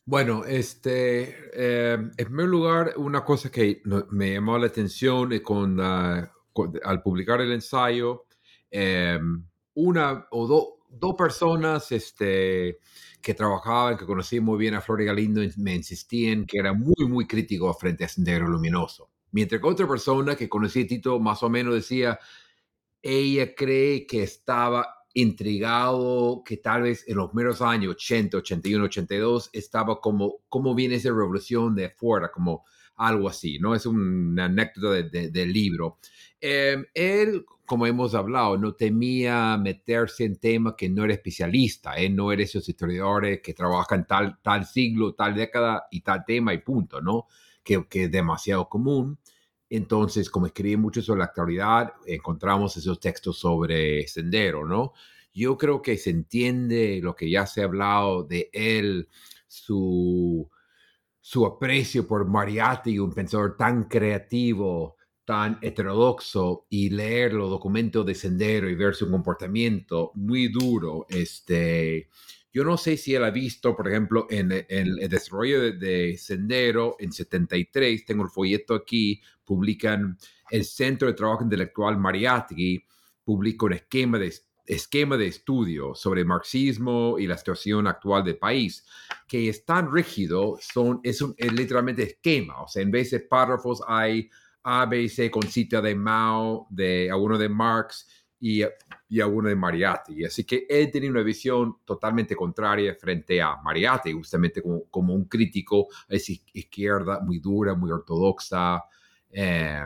Bueno, 0.08 0.46
este, 0.46 1.36
eh, 1.54 1.94
en 1.96 2.12
primer 2.16 2.46
lugar, 2.46 2.94
una 2.98 3.24
cosa 3.26 3.50
que 3.50 3.82
me 4.12 4.34
llamó 4.34 4.58
la 4.60 4.68
atención 4.68 5.40
con, 5.40 5.80
ah, 5.82 6.32
al 6.84 7.02
publicar 7.02 7.42
el 7.42 7.52
ensayo, 7.52 8.26
eh, 8.70 9.20
una 9.74 10.28
o 10.30 10.78
dos 10.90 11.16
personas 11.18 11.92
este, 11.92 12.78
que 13.20 13.34
trabajaban, 13.34 13.98
que 13.98 14.06
conocía 14.06 14.40
muy 14.42 14.60
bien 14.60 14.76
a 14.76 14.82
Flor 14.82 15.04
Galindo, 15.04 15.42
me 15.58 15.74
insistían 15.74 16.46
que 16.46 16.60
era 16.60 16.72
muy, 16.74 17.08
muy 17.08 17.26
crítico 17.26 17.74
frente 17.74 18.04
a 18.06 18.08
Sendero 18.08 18.48
Luminoso. 18.48 19.10
Mientras 19.32 19.60
que 19.60 19.68
otra 19.68 19.88
persona 19.88 20.36
que 20.36 20.48
conocía 20.48 20.84
a 20.84 20.88
Tito 20.88 21.20
más 21.20 21.42
o 21.42 21.50
menos 21.50 21.74
decía, 21.74 22.20
ella 23.02 23.56
cree 23.56 24.06
que 24.06 24.22
estaba 24.24 24.95
intrigado, 25.16 26.44
que 26.46 26.58
tal 26.58 26.84
vez 26.84 27.04
en 27.08 27.18
los 27.18 27.30
primeros 27.30 27.62
años, 27.62 27.96
80, 27.96 28.38
81, 28.38 28.86
82, 28.86 29.50
estaba 29.54 30.00
como, 30.00 30.42
¿cómo 30.48 30.76
viene 30.76 30.96
esa 30.96 31.10
revolución 31.10 31.74
de 31.74 31.86
afuera? 31.86 32.32
Como 32.32 32.64
algo 32.98 33.28
así, 33.28 33.58
¿no? 33.60 33.74
Es 33.74 33.86
una 33.86 34.46
anécdota 34.46 35.02
del 35.02 35.52
libro. 35.52 35.98
Em, 36.40 36.86
él 36.94 37.46
como 37.66 37.88
hemos 37.88 38.14
hablado, 38.14 38.58
no 38.58 38.74
temía 38.74 39.58
meterse 39.58 40.24
en 40.24 40.36
temas 40.38 40.76
que 40.78 40.88
no 40.88 41.04
era 41.04 41.14
especialista. 41.14 41.94
Él 41.96 42.16
no 42.16 42.32
era 42.32 42.44
esos 42.44 42.68
historiadores 42.70 43.42
que 43.42 43.54
trabajan 43.54 44.06
tal, 44.06 44.40
tal 44.42 44.66
siglo, 44.66 45.16
tal 45.16 45.34
década 45.34 45.88
y 45.90 46.02
tal 46.02 46.24
tema 46.26 46.54
y 46.54 46.60
punto, 46.60 47.02
¿no? 47.02 47.26
Que, 47.64 47.88
que 47.88 48.04
es 48.04 48.12
demasiado 48.12 48.70
común. 48.70 49.18
Entonces, 49.76 50.30
como 50.30 50.46
escribí 50.46 50.78
mucho 50.78 51.02
sobre 51.02 51.20
la 51.20 51.26
actualidad, 51.26 51.94
encontramos 52.06 52.78
esos 52.78 53.00
textos 53.00 53.38
sobre 53.38 54.08
Sendero, 54.08 54.66
¿no? 54.66 54.94
Yo 55.34 55.58
creo 55.58 55.82
que 55.82 55.98
se 55.98 56.12
entiende 56.12 57.00
lo 57.02 57.16
que 57.16 57.30
ya 57.30 57.46
se 57.46 57.62
ha 57.62 57.66
hablado 57.66 58.24
de 58.24 58.50
él, 58.54 59.10
su, 59.48 60.50
su 61.20 61.46
aprecio 61.46 62.08
por 62.08 62.26
Mariatti, 62.26 62.98
un 63.00 63.14
pensador 63.14 63.58
tan 63.58 63.84
creativo, 63.84 64.95
tan 65.26 65.58
heterodoxo 65.62 66.68
y 66.70 66.90
leer 66.92 67.34
los 67.34 67.50
documentos 67.50 68.06
de 68.06 68.16
Sendero 68.16 68.70
y 68.70 68.76
ver 68.76 68.96
su 68.96 69.10
comportamiento 69.10 70.12
muy 70.14 70.48
duro, 70.48 71.08
este, 71.10 72.10
yo 72.54 72.64
no 72.64 72.78
sé 72.78 72.96
si 72.96 73.14
él 73.16 73.24
ha 73.24 73.32
visto, 73.32 73.76
por 73.76 73.88
ejemplo, 73.90 74.28
en, 74.30 74.66
el 74.70 75.10
desarrollo 75.10 75.74
de, 75.74 76.16
Sendero 76.18 76.96
en 77.00 77.12
73, 77.12 78.06
tengo 78.06 78.24
el 78.24 78.30
folleto 78.30 78.76
aquí, 78.76 79.22
publican 79.44 80.18
el 80.50 80.64
Centro 80.64 81.08
de 81.08 81.16
Trabajo 81.16 81.44
Intelectual 81.44 81.98
Mariátegui, 81.98 82.86
publica 83.26 83.66
un 83.66 83.74
esquema 83.74 84.20
de, 84.20 84.34
esquema 84.66 85.18
de 85.18 85.28
estudio 85.28 85.96
sobre 85.96 86.24
marxismo 86.24 87.18
y 87.20 87.28
la 87.28 87.38
situación 87.38 87.88
actual 87.88 88.24
del 88.24 88.38
país, 88.38 88.86
que 89.28 89.50
es 89.50 89.66
tan 89.66 89.92
rígido, 89.92 90.58
son, 90.62 91.02
es, 91.04 91.22
un, 91.22 91.36
es 91.38 91.52
literalmente 91.52 92.04
esquema, 92.04 92.62
o 92.62 92.68
sea, 92.68 92.82
en 92.82 92.92
vez 92.92 93.12
de 93.12 93.20
párrafos 93.20 93.82
hay 93.88 94.30
a, 94.66 94.86
B 94.88 95.08
y 95.16 95.30
con 95.30 95.44
cita 95.44 95.80
de 95.82 95.94
Mao, 95.96 96.68
de 96.72 97.10
alguno 97.12 97.38
de 97.38 97.48
Marx 97.48 98.08
y, 98.40 98.64
y 99.08 99.22
alguno 99.22 99.50
de 99.50 99.56
Mariatti. 99.56 100.26
Así 100.26 100.44
que 100.44 100.66
él 100.68 100.92
tenía 100.92 101.12
una 101.12 101.22
visión 101.22 101.78
totalmente 101.86 102.36
contraria 102.36 102.96
frente 102.96 103.42
a 103.42 103.58
Mariatti, 103.58 104.12
justamente 104.12 104.62
como, 104.62 104.86
como 104.90 105.14
un 105.14 105.26
crítico 105.26 105.88
a 106.10 106.16
esa 106.16 106.34
izquierda 106.54 107.20
muy 107.20 107.40
dura, 107.40 107.76
muy 107.76 107.92
ortodoxa, 107.92 108.84
eh, 109.32 109.86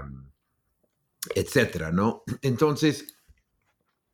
etcétera, 1.36 1.92
¿no? 1.92 2.24
Entonces, 2.42 3.19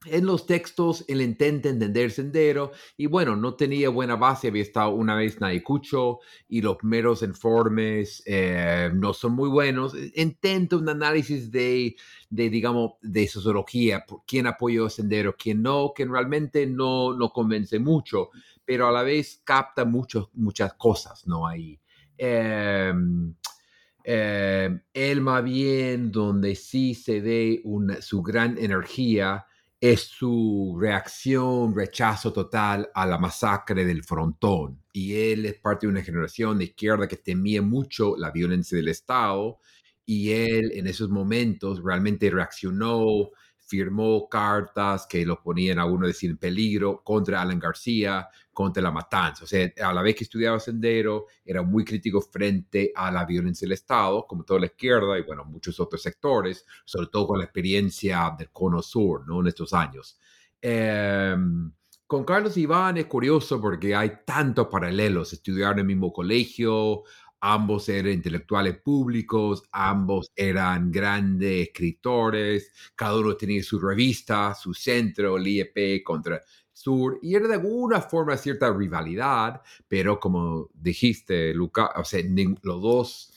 en 0.05 0.25
los 0.25 0.45
textos 0.45 1.05
él 1.07 1.21
intenta 1.21 1.69
entender 1.69 2.11
Sendero 2.11 2.71
y 2.97 3.07
bueno, 3.07 3.35
no 3.35 3.55
tenía 3.55 3.89
buena 3.89 4.15
base, 4.15 4.47
había 4.47 4.61
estado 4.61 4.91
una 4.91 5.15
vez 5.15 5.37
en 5.37 5.45
Ayacucho 5.45 6.19
y 6.47 6.61
los 6.61 6.77
meros 6.83 7.21
informes 7.23 8.23
eh, 8.25 8.89
no 8.93 9.13
son 9.13 9.33
muy 9.33 9.49
buenos. 9.49 9.95
E, 9.95 10.11
intenta 10.15 10.77
un 10.77 10.89
análisis 10.89 11.51
de, 11.51 11.95
de, 12.29 12.49
digamos, 12.49 12.93
de 13.01 13.27
sociología, 13.27 14.05
quién 14.27 14.47
apoyó 14.47 14.89
Sendero, 14.89 15.35
quién 15.37 15.61
no, 15.61 15.93
que 15.95 16.05
realmente 16.05 16.65
no, 16.67 17.13
no 17.13 17.29
convence 17.29 17.79
mucho, 17.79 18.29
pero 18.63 18.87
a 18.87 18.91
la 18.91 19.03
vez 19.03 19.41
capta 19.43 19.85
muchos 19.85 20.29
muchas 20.33 20.73
cosas, 20.73 21.25
¿no? 21.27 21.47
Ahí. 21.47 21.79
Em, 22.17 23.35
em, 24.03 24.81
él 24.93 25.21
más 25.21 25.43
bien 25.43 26.11
donde 26.11 26.55
sí 26.55 26.93
se 26.93 27.19
ve 27.21 27.61
una, 27.63 28.01
su 28.01 28.21
gran 28.21 28.57
energía 28.57 29.45
es 29.91 30.01
su 30.01 30.75
reacción, 30.79 31.75
rechazo 31.75 32.33
total 32.33 32.89
a 32.95 33.05
la 33.05 33.19
masacre 33.19 33.85
del 33.85 34.03
frontón. 34.03 34.81
Y 34.91 35.15
él 35.15 35.45
es 35.45 35.55
parte 35.55 35.85
de 35.85 35.91
una 35.91 36.01
generación 36.01 36.57
de 36.57 36.65
izquierda 36.65 37.07
que 37.07 37.17
temía 37.17 37.61
mucho 37.61 38.15
la 38.17 38.31
violencia 38.31 38.77
del 38.77 38.87
Estado 38.87 39.59
y 40.05 40.31
él 40.31 40.71
en 40.73 40.87
esos 40.87 41.09
momentos 41.09 41.83
realmente 41.83 42.31
reaccionó 42.31 43.29
firmó 43.65 44.29
cartas 44.29 45.07
que 45.07 45.25
lo 45.25 45.41
ponían 45.41 45.79
a 45.79 45.85
uno 45.85 46.07
decir 46.07 46.29
en 46.29 46.37
peligro 46.37 47.03
contra 47.03 47.41
Alan 47.41 47.59
García, 47.59 48.27
contra 48.53 48.81
la 48.81 48.91
matanza. 48.91 49.43
O 49.43 49.47
sea, 49.47 49.71
a 49.83 49.93
la 49.93 50.01
vez 50.01 50.15
que 50.15 50.23
estudiaba 50.23 50.59
Sendero, 50.59 51.25
era 51.43 51.61
muy 51.61 51.83
crítico 51.83 52.21
frente 52.21 52.91
a 52.95 53.11
la 53.11 53.25
violencia 53.25 53.65
del 53.65 53.73
Estado, 53.73 54.25
como 54.27 54.43
toda 54.43 54.59
la 54.59 54.67
izquierda 54.67 55.17
y, 55.17 55.23
bueno, 55.23 55.45
muchos 55.45 55.79
otros 55.79 56.01
sectores, 56.01 56.65
sobre 56.85 57.07
todo 57.07 57.27
con 57.27 57.39
la 57.39 57.45
experiencia 57.45 58.33
del 58.37 58.51
Cono 58.51 58.81
Sur, 58.81 59.27
¿no? 59.27 59.41
En 59.41 59.47
estos 59.47 59.73
años. 59.73 60.19
Em, 60.61 61.71
con 62.07 62.23
Carlos 62.23 62.55
Iván 62.55 62.97
es 62.97 63.07
curioso 63.07 63.59
porque 63.59 63.95
hay 63.95 64.19
tantos 64.25 64.67
paralelos. 64.67 65.33
Estudiaron 65.33 65.79
en 65.79 65.79
el 65.79 65.85
mismo 65.87 66.13
colegio, 66.13 67.03
ambos 67.47 67.87
eran 67.89 68.13
intelectuales 68.13 68.77
públicos, 68.79 69.63
ambos 69.71 70.31
eran 70.35 70.91
grandes 70.91 71.67
escritores, 71.67 72.71
cada 72.95 73.19
uno 73.19 73.35
tenía 73.37 73.61
su 73.61 73.79
revista, 73.79 74.55
su 74.55 74.73
centro, 74.73 75.37
el 75.37 75.47
IEP 75.47 76.03
contra 76.03 76.41
Sur, 76.73 77.19
y 77.21 77.35
era 77.35 77.47
de 77.47 77.53
alguna 77.53 78.01
forma 78.01 78.35
cierta 78.35 78.73
rivalidad, 78.73 79.61
pero 79.87 80.19
como 80.19 80.69
dijiste, 80.73 81.53
Luca, 81.53 81.91
o 81.95 82.03
sea, 82.03 82.21
los 82.63 82.81
dos 82.81 83.31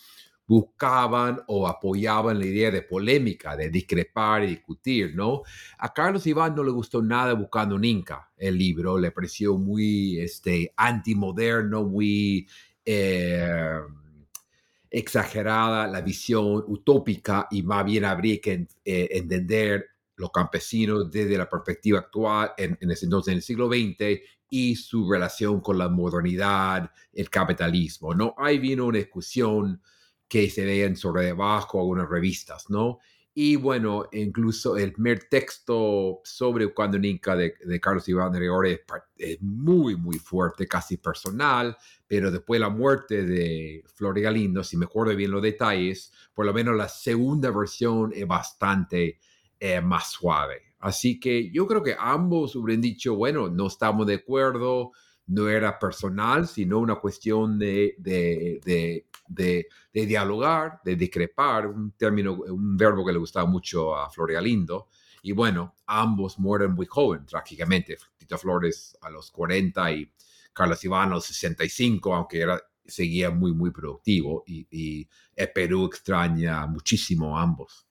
buscaban 0.46 1.42
o 1.46 1.68
apoyaban 1.68 2.38
la 2.38 2.46
idea 2.46 2.70
de 2.70 2.82
polémica, 2.82 3.56
de 3.56 3.68
discrepar 3.68 4.42
y 4.42 4.46
discutir, 4.46 5.14
¿no? 5.14 5.42
A 5.78 5.92
Carlos 5.92 6.26
Iván 6.26 6.54
no 6.54 6.64
le 6.64 6.70
gustó 6.70 7.02
nada 7.02 7.34
Buscando 7.34 7.76
un 7.76 7.84
Inca, 7.84 8.30
el 8.38 8.56
libro, 8.56 8.98
le 8.98 9.11
pareció 9.11 9.59
muy 9.59 10.18
este, 10.18 10.72
antimoderno, 10.76 11.84
muy 11.84 12.48
eh, 12.90 13.80
exagerada 14.91 15.86
la 15.86 16.01
visión 16.01 16.64
utópica 16.66 17.47
y 17.51 17.62
más 17.62 17.84
bien 17.84 18.05
habría 18.05 18.41
que 18.41 18.66
eh, 18.84 19.09
entender 19.12 19.86
los 20.16 20.30
campesinos 20.30 21.11
desde 21.11 21.39
la 21.39 21.49
perspectiva 21.49 22.01
actual 22.01 22.53
en, 22.57 22.76
en 22.80 22.91
ese 22.91 23.07
entonces, 23.07 23.32
en 23.32 23.36
el 23.36 23.43
siglo 23.43 23.68
XX, 23.68 24.20
y 24.51 24.76
su 24.76 25.11
relación 25.11 25.61
con 25.61 25.78
la 25.78 25.89
modernidad, 25.89 26.91
el 27.12 27.28
capitalismo, 27.28 28.14
¿no? 28.14 28.34
Ahí 28.39 28.59
vino 28.59 28.86
una 28.86 28.99
discusión 28.99 29.82
que 30.26 30.51
se 30.51 30.64
veían 30.64 30.97
sobre 30.97 31.26
debajo 31.26 31.78
algunas 31.78 32.09
revistas, 32.09 32.68
¿no? 32.70 32.99
Y 33.41 33.55
bueno, 33.55 34.09
incluso 34.11 34.76
el 34.76 34.95
primer 34.95 35.28
texto 35.28 36.20
sobre 36.24 36.74
Cuando 36.74 36.97
Inca 36.97 37.36
de, 37.36 37.55
Carlos 37.80 38.09
Iván 38.09 38.32
de 38.32 38.41
Rigore 38.41 38.84
es, 39.16 39.41
muy, 39.41 39.95
muy 39.95 40.18
fuerte, 40.18 40.66
casi 40.66 40.97
personal, 40.97 41.76
pero 42.09 42.32
después 42.32 42.59
de 42.59 42.66
la 42.66 42.68
muerte 42.68 43.22
de 43.22 43.84
Flores 43.95 44.24
Galindo, 44.24 44.64
si 44.64 44.76
me 44.76 44.86
acuerdo 44.86 45.14
bien 45.14 45.30
los 45.30 45.41
detalles, 45.41 46.12
por 46.34 46.47
lo 46.47 46.53
menos 46.53 46.74
la 46.74 46.89
segunda 46.89 47.53
versión 47.53 48.11
es 48.12 48.26
bastante 48.26 49.20
eh, 49.61 49.80
más 49.80 50.11
suave. 50.11 50.74
Así 50.80 51.20
que 51.20 51.53
yo 51.53 51.68
creo 51.68 51.84
que 51.84 51.95
ambos 51.97 52.57
hubieran 52.57 52.80
dicho, 52.80 53.14
bueno, 53.14 53.49
no 53.49 53.68
estamos 53.68 54.05
de 54.09 54.14
acuerdo, 54.14 54.91
no 55.29 55.49
era 55.49 55.79
personal, 55.79 56.49
sino 56.49 56.79
una 56.79 56.97
cuestión 56.97 57.59
de, 57.59 57.95
de, 57.99 58.61
de, 59.26 59.66
dialogar, 59.93 60.81
de 60.85 60.97
discrepar, 60.97 61.66
un 61.66 61.93
término, 61.93 62.35
un 62.35 62.76
verbo 62.76 63.05
que 63.05 63.12
le 63.12 63.18
gustaba 63.18 63.47
mucho 63.47 63.95
a 63.95 64.11
Flores 64.11 64.35
Galindo. 64.35 64.89
Y 65.22 65.33
bueno, 65.33 65.74
ambos 65.87 66.39
mueren 66.39 66.72
muy 66.72 66.87
joven, 66.87 67.26
trágicamente. 67.26 67.99
Tito 68.16 68.39
Flores 68.39 68.97
a 69.03 69.11
los 69.11 69.31
40 69.31 69.93
y 69.93 70.11
Carlos 70.53 70.83
Iván 70.85 71.11
a 71.11 71.16
los 71.16 71.26
65, 71.26 72.14
aunque 72.14 72.41
era, 72.41 72.61
seguía 72.87 73.31
muy, 73.31 73.53
muy 73.53 73.70
productivo. 73.70 74.45
Y, 74.47 74.66
y 74.70 75.09
el 75.37 75.53
Perú 75.53 75.85
extraña 75.87 76.66
muchísimo 76.66 77.39
a 77.39 77.43
ambos. 77.43 77.87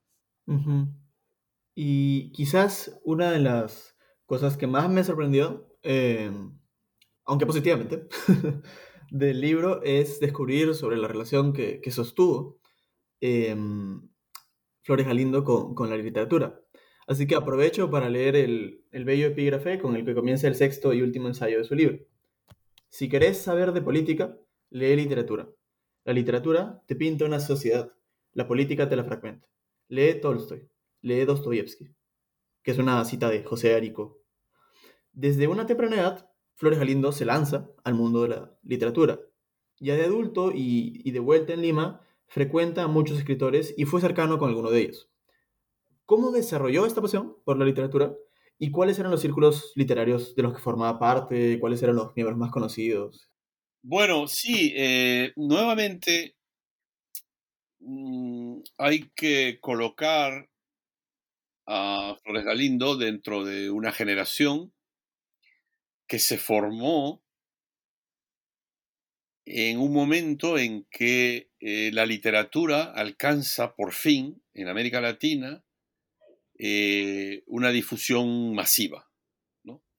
Y 1.76 2.32
quizás 2.32 3.00
una 3.04 3.32
de 3.32 3.40
las 3.40 3.96
cosas 4.26 4.58
que 4.58 4.66
más 4.66 4.90
me 4.90 5.04
sorprendió, 5.04 5.68
eh, 5.84 6.32
aunque 7.28 7.46
positivamente, 7.46 8.08
del 9.12 9.42
libro 9.42 9.84
es 9.84 10.20
descubrir 10.20 10.74
sobre 10.74 10.98
la 10.98 11.08
relación 11.08 11.54
que, 11.54 11.82
que 11.82 11.92
sostuvo 11.92 12.60
em, 13.20 14.10
Flores 14.82 15.06
Galindo 15.06 15.44
con, 15.44 15.76
con, 15.76 15.90
la 15.90 15.98
literatura. 15.98 16.60
Así 17.06 17.28
que 17.28 17.36
aprovecho 17.36 17.92
para 17.92 18.10
leer 18.10 18.36
el, 18.36 18.84
el, 18.92 19.06
bello 19.06 19.28
epígrafe 19.28 19.80
con 19.80 19.96
el 19.96 20.06
que 20.06 20.16
comienza 20.16 20.48
el 20.48 20.56
sexto 20.56 20.94
y 20.94 21.02
último 21.02 21.28
ensayo 21.28 21.58
de 21.58 21.66
su 21.66 21.76
libro. 21.76 22.00
Si 22.90 23.10
querés 23.10 23.38
saber 23.38 23.74
de 23.74 23.82
política, 23.82 24.38
lee 24.70 24.96
literatura. 24.96 25.50
La 26.06 26.14
literatura 26.14 26.82
te 26.86 26.96
pinta 26.96 27.26
una 27.26 27.42
sociedad, 27.42 27.92
la 28.32 28.48
política 28.48 28.88
te 28.88 28.96
la 28.96 29.04
fragmenta. 29.04 29.48
Lee 29.90 30.20
Tolstoy, 30.22 30.70
lee 31.02 31.26
Dostoyevsky, 31.26 31.94
que 32.64 32.72
es 32.72 32.78
una 32.78 33.04
cita 33.04 33.30
de 33.30 33.44
José 33.44 33.76
Arico. 33.76 34.22
Desde 35.12 35.48
una 35.48 35.66
temprana 35.66 35.96
edad, 35.98 36.30
Flores 36.58 36.80
Galindo 36.80 37.12
se 37.12 37.24
lanza 37.24 37.70
al 37.84 37.94
mundo 37.94 38.24
de 38.24 38.30
la 38.30 38.58
literatura. 38.64 39.20
Ya 39.80 39.96
de 39.96 40.06
adulto 40.06 40.52
y, 40.54 41.10
de 41.12 41.20
vuelta 41.20 41.54
en 41.54 41.62
Lima, 41.62 42.02
frecuenta 42.26 42.82
a 42.82 42.88
muchos 42.88 43.20
escritores 43.20 43.76
y 43.78 43.86
fue 43.86 44.02
cercano 44.02 44.40
con 44.40 44.50
alguno 44.50 44.72
de 44.72 44.82
ellos. 44.82 45.08
¿Cómo 46.06 46.32
desarrolló 46.32 46.88
esta 46.88 47.00
pasión 47.00 47.38
por 47.46 47.60
la 47.60 47.66
literatura? 47.66 48.16
¿Y 48.58 48.72
cuáles 48.72 48.98
eran 48.98 49.12
los 49.12 49.22
círculos 49.22 49.72
literarios 49.76 50.36
de 50.36 50.42
los 50.42 50.56
que 50.56 50.60
formaba 50.60 50.98
parte? 50.98 51.60
¿Cuáles 51.60 51.84
eran 51.84 51.96
los 51.96 52.16
miembros 52.16 52.40
más 52.40 52.50
conocidos? 52.50 53.30
Bueno, 53.84 54.28
sí, 54.28 54.74
eh, 54.76 55.34
nuevamente 55.36 56.38
mm, 57.82 58.62
hay 58.80 59.12
que 59.16 59.60
colocar 59.62 60.50
a 61.68 62.16
Flores 62.24 62.46
Galindo 62.46 62.98
dentro 62.98 63.46
de 63.46 63.70
una 63.70 63.92
generación 63.92 64.74
que 66.08 66.20
se 66.20 66.38
formó 66.38 67.22
en 69.46 69.80
un 69.80 69.94
momento 69.94 70.58
en 70.58 70.86
que 70.90 71.50
eh, 71.60 71.92
la 71.94 72.06
literatura 72.06 72.92
alcanza 72.92 73.76
por 73.76 73.94
fin 73.94 74.42
en 74.54 74.68
América 74.68 75.00
Latina 75.00 75.64
eh, 76.58 77.44
una 77.46 77.70
difusión 77.70 78.54
masiva. 78.54 79.10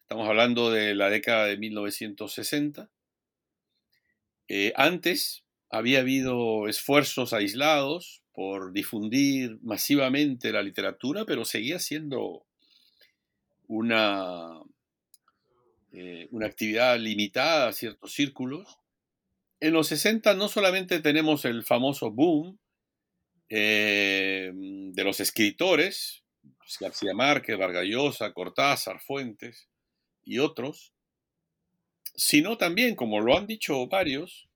Estamos 0.03 0.29
hablando 0.29 0.71
de 0.71 0.95
la 0.95 1.11
década 1.11 1.47
de 1.47 1.59
1960. 1.59 2.91
Eh, 4.49 4.73
antes 4.75 5.45
había 5.71 6.01
habido 6.01 6.67
esfuerzos 6.67 7.35
aislados 7.35 8.23
por 8.33 8.73
difundir 8.73 9.59
masivamente 9.63 10.51
la 10.53 10.63
literatura, 10.63 11.27
pero 11.27 11.45
seguía 11.45 11.79
siendo 11.79 12.47
una, 13.67 14.63
eh, 15.93 16.29
una 16.31 16.47
actividad 16.47 16.99
limitada 16.99 17.69
a 17.69 17.73
ciertos 17.73 18.13
círculos. 18.13 18.79
En 19.61 19.73
los 19.73 19.89
60 19.89 20.35
no 20.35 20.49
solamente 20.49 21.01
tenemos 21.01 21.45
el 21.45 21.65
famoso 21.65 22.11
boom 22.11 22.59
eh, 23.49 24.53
de 24.53 25.05
los 25.05 25.21
escritores, 25.21 26.25
pues, 26.59 26.77
García 26.79 27.15
Márquez, 27.15 27.57
Vargallosa, 27.57 28.33
Cortázar, 28.33 29.01
Fuentes 29.01 29.69
y 30.25 30.39
otros, 30.39 30.93
sino 32.15 32.59
también, 32.59 32.95
como 32.95 33.21
lo 33.21 33.37
han 33.39 33.47
dicho 33.47 33.87
varios, 33.87 34.49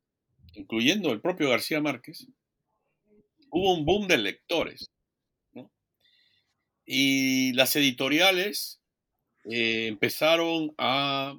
incluyendo 0.53 1.13
el 1.13 1.23
propio 1.23 1.49
García 1.49 1.81
Márquez, 1.81 2.27
hubo 3.51 3.75
un 3.75 3.87
boom 3.87 4.09
de 4.09 4.19
lectores. 4.19 4.91
Y 6.85 7.53
las 7.55 7.77
editoriales 7.77 8.82
eh, 9.45 9.87
empezaron 9.89 10.75
a, 10.79 11.39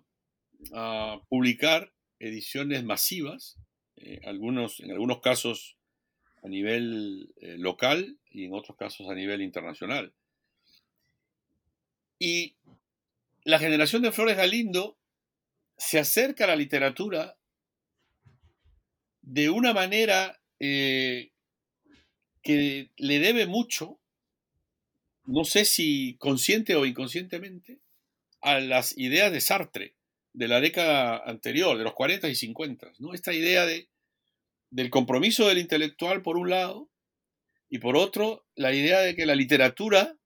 publicar 1.27 1.91
ediciones 2.19 2.85
masivas, 2.85 3.57
eh, 3.97 4.21
algunos, 4.23 4.79
en 4.79 4.91
algunos 4.91 5.19
casos 5.19 5.75
a 6.41 6.47
nivel 6.47 7.33
eh, 7.41 7.57
local 7.57 8.17
y 8.29 8.45
en 8.45 8.53
otros 8.53 8.77
casos 8.77 9.09
a 9.09 9.13
nivel 9.13 9.41
internacional. 9.41 10.13
Y 12.17 12.55
la 13.43 13.59
generación 13.59 14.03
de 14.03 14.13
Flores 14.13 14.37
Galindo 14.37 14.97
se 15.77 15.99
acerca 15.99 16.45
a 16.45 16.47
la 16.47 16.55
literatura 16.55 17.35
de 19.21 19.49
una 19.49 19.73
manera 19.73 20.39
que 20.59 21.29
le 22.95 23.19
debe 23.19 23.47
mucho, 23.47 23.99
no 25.25 25.43
sé 25.43 25.65
si 25.65 26.15
consciente 26.19 26.77
o 26.77 26.85
inconscientemente, 26.85 27.82
a 28.43 28.59
las 28.59 28.97
ideas 28.97 29.31
de 29.31 29.41
Sartre 29.41 29.95
de 30.33 30.47
la 30.47 30.59
década 30.59 31.17
anterior, 31.25 31.77
de 31.77 31.83
los 31.83 31.93
40 31.93 32.27
y 32.27 32.35
50, 32.35 32.93
¿no? 32.99 33.13
Esta 33.13 33.33
idea 33.33 33.65
de, 33.65 33.89
del 34.69 34.89
compromiso 34.89 35.47
del 35.47 35.59
intelectual 35.59 36.21
por 36.21 36.37
un 36.37 36.49
lado 36.49 36.89
y 37.69 37.79
por 37.79 37.95
otro 37.95 38.45
la 38.55 38.73
idea 38.73 38.99
de 38.99 39.15
que 39.15 39.25
la 39.25 39.35
literatura 39.35 40.17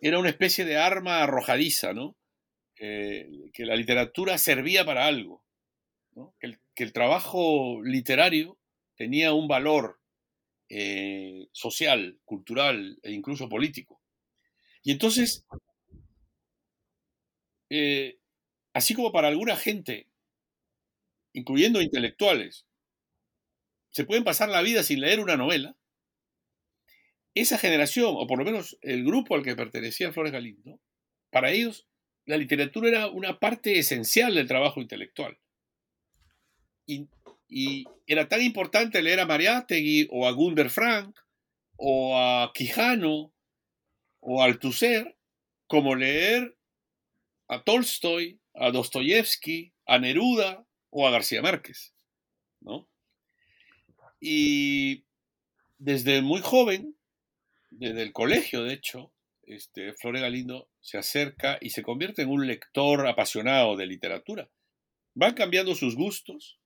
era 0.00 0.18
una 0.18 0.28
especie 0.28 0.64
de 0.64 0.76
arma 0.76 1.22
arrojadiza, 1.22 1.92
¿no? 1.92 2.16
que 2.76 3.64
la 3.64 3.74
literatura 3.74 4.38
servía 4.38 4.84
para 4.84 5.06
algo, 5.06 5.44
que, 6.38 6.56
el, 6.76 6.92
trabajo 6.92 7.80
literario 7.82 8.56
tenía 8.94 9.32
un 9.32 9.48
valor 9.48 10.00
eh, 10.68 11.48
social, 11.50 12.20
cultural 12.24 13.00
e 13.02 13.10
incluso 13.10 13.48
político. 13.48 14.00
Y 14.84 14.92
entonces 14.92 15.44
eh, 17.70 18.18
así 18.72 18.94
como 18.94 19.12
para 19.12 19.28
alguna 19.28 19.56
gente, 19.56 20.08
incluyendo 21.32 21.80
intelectuales, 21.80 22.66
se 23.90 24.04
pueden 24.04 24.24
pasar 24.24 24.48
la 24.48 24.62
vida 24.62 24.82
sin 24.82 25.00
leer 25.00 25.20
una 25.20 25.36
novela, 25.36 25.76
esa 27.34 27.58
generación, 27.58 28.14
o 28.16 28.26
por 28.26 28.38
lo 28.38 28.44
menos 28.44 28.78
el 28.82 29.04
grupo 29.04 29.34
al 29.34 29.42
que 29.42 29.56
pertenecía 29.56 30.12
Flores 30.12 30.32
Galindo, 30.32 30.80
para 31.30 31.50
ellos 31.50 31.86
la 32.24 32.36
literatura 32.36 32.88
era 32.88 33.06
una 33.06 33.38
parte 33.38 33.78
esencial 33.78 34.34
del 34.34 34.48
trabajo 34.48 34.80
intelectual. 34.80 35.38
Y 36.86 37.84
era 38.06 38.28
tan 38.28 38.42
importante 38.42 39.02
leer 39.02 39.20
a 39.20 39.26
Mariátegui 39.26 40.08
o 40.10 40.26
a 40.26 40.32
Gunder 40.32 40.68
Frank 40.68 41.18
o 41.76 42.18
a 42.18 42.52
Quijano 42.52 43.32
o 44.20 44.42
a 44.42 44.46
Althusser 44.46 45.16
como 45.66 45.94
leer 45.94 46.57
a 47.48 47.62
Tolstoy, 47.62 48.38
a 48.54 48.70
Dostoyevsky, 48.70 49.72
a 49.86 49.98
Neruda 49.98 50.66
o 50.90 51.06
a 51.06 51.10
García 51.10 51.42
Márquez, 51.42 51.94
¿no? 52.60 52.88
Y 54.20 55.04
desde 55.78 56.22
muy 56.22 56.40
joven, 56.40 56.96
desde 57.70 58.02
el 58.02 58.12
colegio, 58.12 58.64
de 58.64 58.74
hecho, 58.74 59.12
este, 59.42 59.94
Flores 59.94 60.22
Galindo 60.22 60.68
se 60.80 60.98
acerca 60.98 61.58
y 61.60 61.70
se 61.70 61.82
convierte 61.82 62.22
en 62.22 62.30
un 62.30 62.46
lector 62.46 63.06
apasionado 63.06 63.76
de 63.76 63.86
literatura. 63.86 64.50
Van 65.14 65.34
cambiando 65.34 65.74
sus 65.74 65.96
gustos 65.96 66.58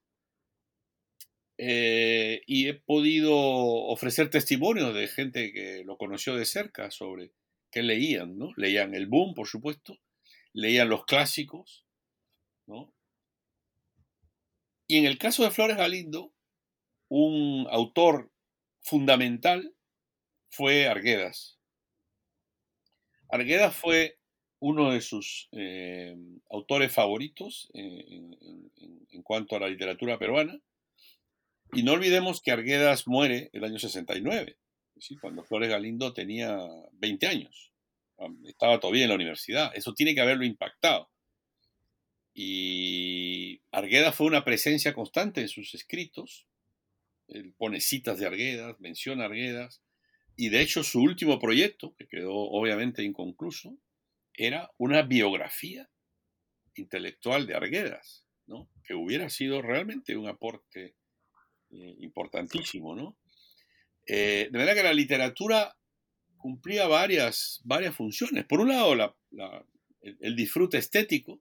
eh, 1.59 2.43
y 2.47 2.68
he 2.68 2.74
podido 2.74 3.37
ofrecer 3.37 4.30
testimonios 4.30 4.95
de 4.95 5.07
gente 5.07 5.53
que 5.53 5.85
lo 5.85 5.97
conoció 5.97 6.35
de 6.35 6.45
cerca 6.45 6.91
sobre 6.91 7.33
qué 7.70 7.83
leían, 7.83 8.37
¿no? 8.37 8.53
Leían 8.57 8.95
el 8.95 9.07
boom, 9.07 9.35
por 9.35 9.47
supuesto, 9.47 9.99
leían 10.53 10.88
los 10.88 11.05
clásicos, 11.05 11.86
¿no? 12.66 12.94
Y 14.86 14.98
en 14.98 15.07
el 15.07 15.18
caso 15.18 15.42
de 15.42 15.50
Flores 15.50 15.76
Galindo, 15.76 16.34
un 17.09 17.66
autor 17.70 18.30
fundamental 18.82 19.74
fue 20.50 20.86
Arguedas. 20.86 21.59
Arguedas 23.28 23.74
fue 23.74 24.18
uno 24.61 24.92
de 24.92 25.00
sus 25.00 25.48
eh, 25.53 26.14
autores 26.50 26.92
favoritos 26.92 27.70
en, 27.72 28.36
cuanto 29.24 29.57
a 29.57 29.61
la 29.61 29.68
literatura 29.68 30.18
peruana. 30.18 30.61
Y 31.72 31.82
no 31.82 31.92
olvidemos 31.92 32.42
que 32.42 32.53
Arguedas 32.53 33.09
muere 33.09 33.48
el 33.55 33.64
año 33.64 33.78
69, 33.78 34.59
cuando 35.20 35.42
Flores 35.44 35.70
Galindo 35.70 36.12
tenía 36.12 36.59
20 36.92 37.26
años. 37.26 37.71
Estaba 38.46 38.80
todavía 38.80 39.04
en 39.04 39.10
la 39.10 39.14
universidad. 39.14 39.72
Eso 39.74 39.94
tiene 39.94 40.14
que 40.14 40.20
haberlo 40.20 40.44
impactado. 40.44 41.10
Y 42.34 43.60
Arguedas 43.70 44.14
fue 44.14 44.26
una 44.26 44.44
presencia 44.44 44.94
constante 44.94 45.40
en 45.40 45.48
sus 45.48 45.74
escritos. 45.74 46.46
Él 47.28 47.54
pone 47.56 47.80
citas 47.80 48.18
de 48.18 48.26
Arguedas, 48.26 48.80
menciona 48.80 49.24
Arguedas. 49.24 49.82
Y 50.36 50.48
de 50.48 50.62
hecho 50.62 50.82
su 50.82 51.00
último 51.00 51.38
proyecto, 51.38 51.94
que 51.94 52.08
quedó 52.08 52.34
obviamente 52.34 53.02
inconcluso, 53.02 53.76
era 54.34 54.70
una 54.78 55.02
biografía 55.02 55.90
intelectual 56.74 57.46
de 57.46 57.54
Arguedas, 57.54 58.24
¿no? 58.46 58.70
que 58.84 58.94
hubiera 58.94 59.28
sido 59.28 59.60
realmente 59.60 60.16
un 60.16 60.26
aporte 60.26 60.96
eh, 61.70 61.96
importantísimo. 61.98 62.94
¿no? 62.96 63.18
Eh, 64.06 64.48
de 64.50 64.58
manera 64.58 64.74
que 64.74 64.82
la 64.82 64.94
literatura 64.94 65.76
cumplía 66.43 66.86
varias, 66.86 67.62
varias 67.64 67.95
funciones. 67.95 68.45
Por 68.45 68.61
un 68.61 68.68
lado, 68.68 69.16
el, 70.03 70.36
disfrute 70.36 70.76
estético. 70.76 71.40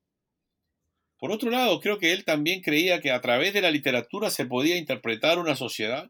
Por 1.17 1.31
otro 1.31 1.49
lado, 1.49 1.79
creo 1.81 1.99
que 1.99 2.13
él 2.13 2.23
también 2.23 2.61
creía 2.61 3.01
que 3.01 3.11
a 3.11 3.19
través 3.19 3.53
de 3.53 3.61
la 3.61 3.71
literatura 3.71 4.29
se 4.29 4.45
podía 4.45 4.77
interpretar 4.77 5.39
una 5.39 5.55
sociedad. 5.55 6.09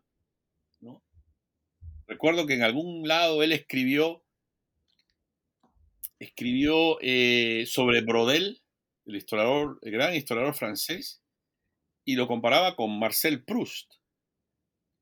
Recuerdo 2.07 2.45
que 2.45 2.53
en 2.53 2.63
algún 2.63 3.07
lado 3.07 3.41
él 3.41 3.53
escribió, 3.53 4.21
escribió 6.19 6.97
eh, 7.01 7.63
sobre 7.67 8.01
Brodel, 8.01 8.61
el, 9.05 9.15
historiador, 9.15 9.79
el 9.81 9.91
gran 9.91 10.13
historiador 10.13 10.53
francés, 10.53 11.21
y 12.03 12.15
lo 12.15 12.27
comparaba 12.27 12.75
con 12.75 12.99
Marcel 12.99 13.43
Proust 13.43 14.00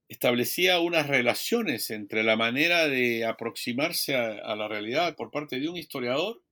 establecía 0.09 0.79
unas 0.79 1.07
relaciones 1.07 1.91
entre 1.91 2.23
la 2.23 2.35
manera 2.35 2.87
de 2.87 3.25
aproximarse 3.25 4.15
a, 4.15 4.55
la 4.55 4.67
realidad 4.67 5.15
por 5.15 5.29
parte 5.29 5.59
de 5.59 5.69
un 5.69 5.77
historiador 5.77 6.43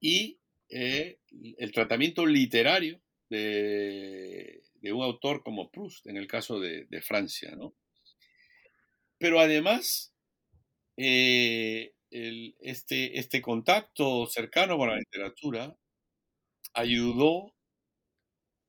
y 0.00 0.40
eh, 0.68 1.20
el 1.58 1.70
tratamiento 1.70 2.26
literario 2.26 3.00
de, 3.30 4.60
un 4.82 5.02
autor 5.02 5.44
como 5.44 5.70
Proust, 5.70 6.08
en 6.08 6.16
el 6.16 6.26
caso 6.26 6.58
de, 6.58 7.02
Francia. 7.02 7.54
¿no? 7.56 7.72
Pero 9.16 9.38
además, 9.38 10.12
eh, 10.96 11.94
este, 12.10 13.16
este 13.16 13.40
contacto 13.40 14.26
cercano 14.26 14.76
con 14.76 14.88
la 14.88 14.96
literatura 14.96 15.76
ayudó 16.74 17.54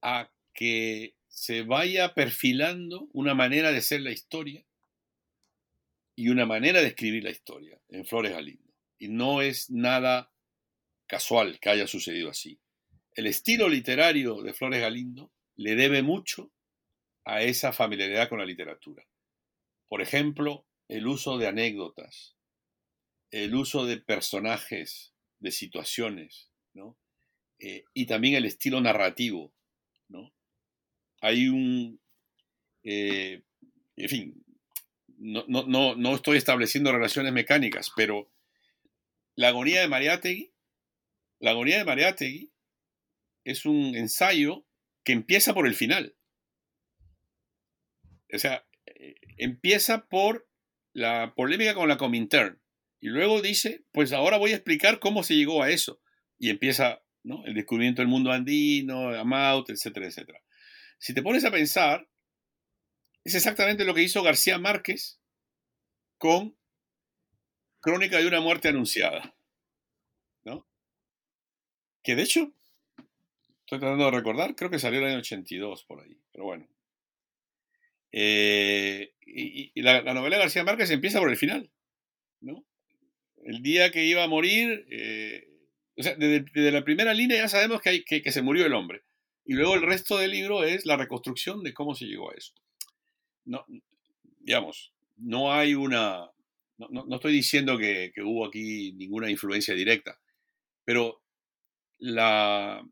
a 0.03 0.31
que 0.53 1.15
se 1.33 1.63
vaya 1.63 2.13
perfilando 2.13 3.09
una 3.11 3.33
manera 3.33 3.71
de 3.71 3.81
ser 3.81 4.01
la 4.01 4.11
historia 4.11 4.63
y 6.15 6.29
una 6.29 6.45
manera 6.45 6.79
de 6.79 6.89
escribir 6.89 7.23
la 7.23 7.31
historia 7.31 7.81
en 7.89 8.05
Flores 8.05 8.33
Galindo. 8.33 8.71
Y 8.99 9.07
no 9.07 9.41
es 9.41 9.71
nada 9.71 10.31
casual 11.07 11.59
que 11.59 11.71
haya 11.71 11.87
sucedido 11.87 12.29
así. 12.29 12.59
El 13.15 13.25
estilo 13.25 13.67
literario 13.67 14.43
de 14.43 14.53
Flores 14.53 14.79
Galindo 14.79 15.31
le 15.55 15.75
debe 15.75 16.03
mucho 16.03 16.51
a 17.25 17.41
esa 17.41 17.73
familiaridad 17.73 18.29
con 18.29 18.37
la 18.37 18.45
literatura. 18.45 19.03
Por 19.87 20.03
ejemplo, 20.03 20.67
el 20.87 21.07
uso 21.07 21.39
de 21.39 21.47
anécdotas, 21.47 22.35
el 23.31 23.55
uso 23.55 23.87
de 23.87 23.97
personajes, 23.97 25.13
de 25.39 25.51
situaciones, 25.51 26.51
eh, 27.57 27.85
y 27.93 28.05
también 28.05 28.35
el 28.35 28.45
estilo 28.45 28.81
narrativo, 28.81 29.51
¿no? 30.09 30.31
Hay 31.23 31.47
un, 31.47 32.01
eh, 32.83 33.43
en 33.95 34.09
fin, 34.09 34.45
no, 35.17 35.45
no, 35.47 36.15
estoy 36.15 36.35
estableciendo 36.37 36.91
relaciones 36.91 37.31
mecánicas, 37.31 37.91
pero 37.95 38.29
la 39.35 39.47
agonía 39.47 39.79
de 39.79 39.87
Mariátegui, 39.87 40.53
la 41.39 41.51
agonía 41.51 41.77
de 41.77 41.85
Mariátegui 41.85 42.51
es 43.45 43.65
un 43.65 43.95
ensayo 43.95 44.65
que 45.05 45.13
empieza 45.13 45.53
por 45.53 45.65
el 45.65 45.75
final. 45.75 46.13
O 48.33 48.37
sea, 48.37 48.67
eh, 48.85 49.15
empieza 49.37 50.07
por 50.07 50.49
la 50.91 51.33
polémica 51.35 51.73
con 51.73 51.87
la 51.87 51.97
Comintern 51.97 52.61
y 52.99 53.07
luego 53.07 53.41
dice, 53.41 53.85
pues 53.93 54.11
ahora 54.11 54.37
voy 54.37 54.51
a 54.51 54.55
explicar 54.55 54.99
cómo 54.99 55.23
se 55.23 55.37
llegó 55.37 55.63
a 55.63 55.69
eso. 55.69 56.01
Y 56.37 56.49
empieza 56.49 57.01
¿no? 57.23 57.45
el 57.45 57.53
descubrimiento 57.53 58.01
del 58.01 58.09
mundo 58.09 58.29
andino, 58.33 59.07
Amaut, 59.15 59.69
etcétera, 59.69 60.07
etcétera. 60.07 60.43
Si 61.03 61.13
te 61.13 61.21
pones 61.21 61.43
a 61.43 61.51
pensar, 61.51 62.07
es 63.25 63.35
exactamente 63.35 63.83
lo 63.83 63.93
que 63.93 64.03
hizo 64.03 64.23
García 64.23 64.57
Márquez 64.57 65.19
con 66.17 66.57
Crónica 67.81 68.19
de 68.19 68.27
una 68.27 68.39
muerte 68.39 68.69
anunciada. 68.69 69.35
¿No? 70.45 70.65
Que 72.03 72.15
de 72.15 72.21
hecho, 72.21 72.53
estoy 72.95 73.79
tratando 73.79 74.05
de 74.05 74.11
recordar, 74.11 74.55
creo 74.55 74.69
que 74.69 74.79
salió 74.79 74.99
en 74.99 75.07
el 75.07 75.11
año 75.11 75.19
82 75.19 75.83
por 75.83 76.05
ahí, 76.05 76.17
pero 76.31 76.45
bueno. 76.45 76.69
Eh, 78.13 79.13
y, 79.25 79.81
la, 79.81 80.03
novela 80.13 80.37
de 80.37 80.43
García 80.43 80.63
Márquez 80.63 80.89
empieza 80.89 81.19
por 81.19 81.29
el 81.29 81.35
final, 81.35 81.69
¿no? 82.39 82.65
El 83.43 83.61
día 83.61 83.91
que 83.91 84.05
iba 84.05 84.23
a 84.23 84.29
morir, 84.29 84.87
eh, 84.89 85.49
o 85.97 86.03
sea, 86.03 86.15
desde, 86.15 86.71
la 86.71 86.85
primera 86.85 87.13
línea 87.13 87.39
ya 87.39 87.49
sabemos 87.49 87.81
que, 87.81 87.89
hay, 87.89 88.03
que 88.05 88.31
se 88.31 88.41
murió 88.41 88.65
el 88.65 88.73
hombre. 88.73 89.03
Y 89.45 89.53
luego 89.53 89.75
el 89.75 89.81
resto 89.81 90.17
del 90.17 90.31
libro 90.31 90.63
es 90.63 90.85
la 90.85 90.97
reconstrucción 90.97 91.63
de 91.63 91.73
cómo 91.73 91.95
se 91.95 92.05
llegó 92.05 92.31
a 92.31 92.35
eso. 92.35 92.53
No, 93.45 93.65
digamos, 94.39 94.93
no 95.17 95.51
hay 95.51 95.75
una... 95.75 96.29
No, 96.77 97.15
estoy 97.15 97.33
diciendo 97.33 97.77
que, 97.77 98.11
hubo 98.23 98.45
aquí 98.45 98.93
ninguna 98.93 99.29
influencia 99.29 99.73
directa, 99.73 100.19
pero 100.83 101.21
la, 101.99 102.85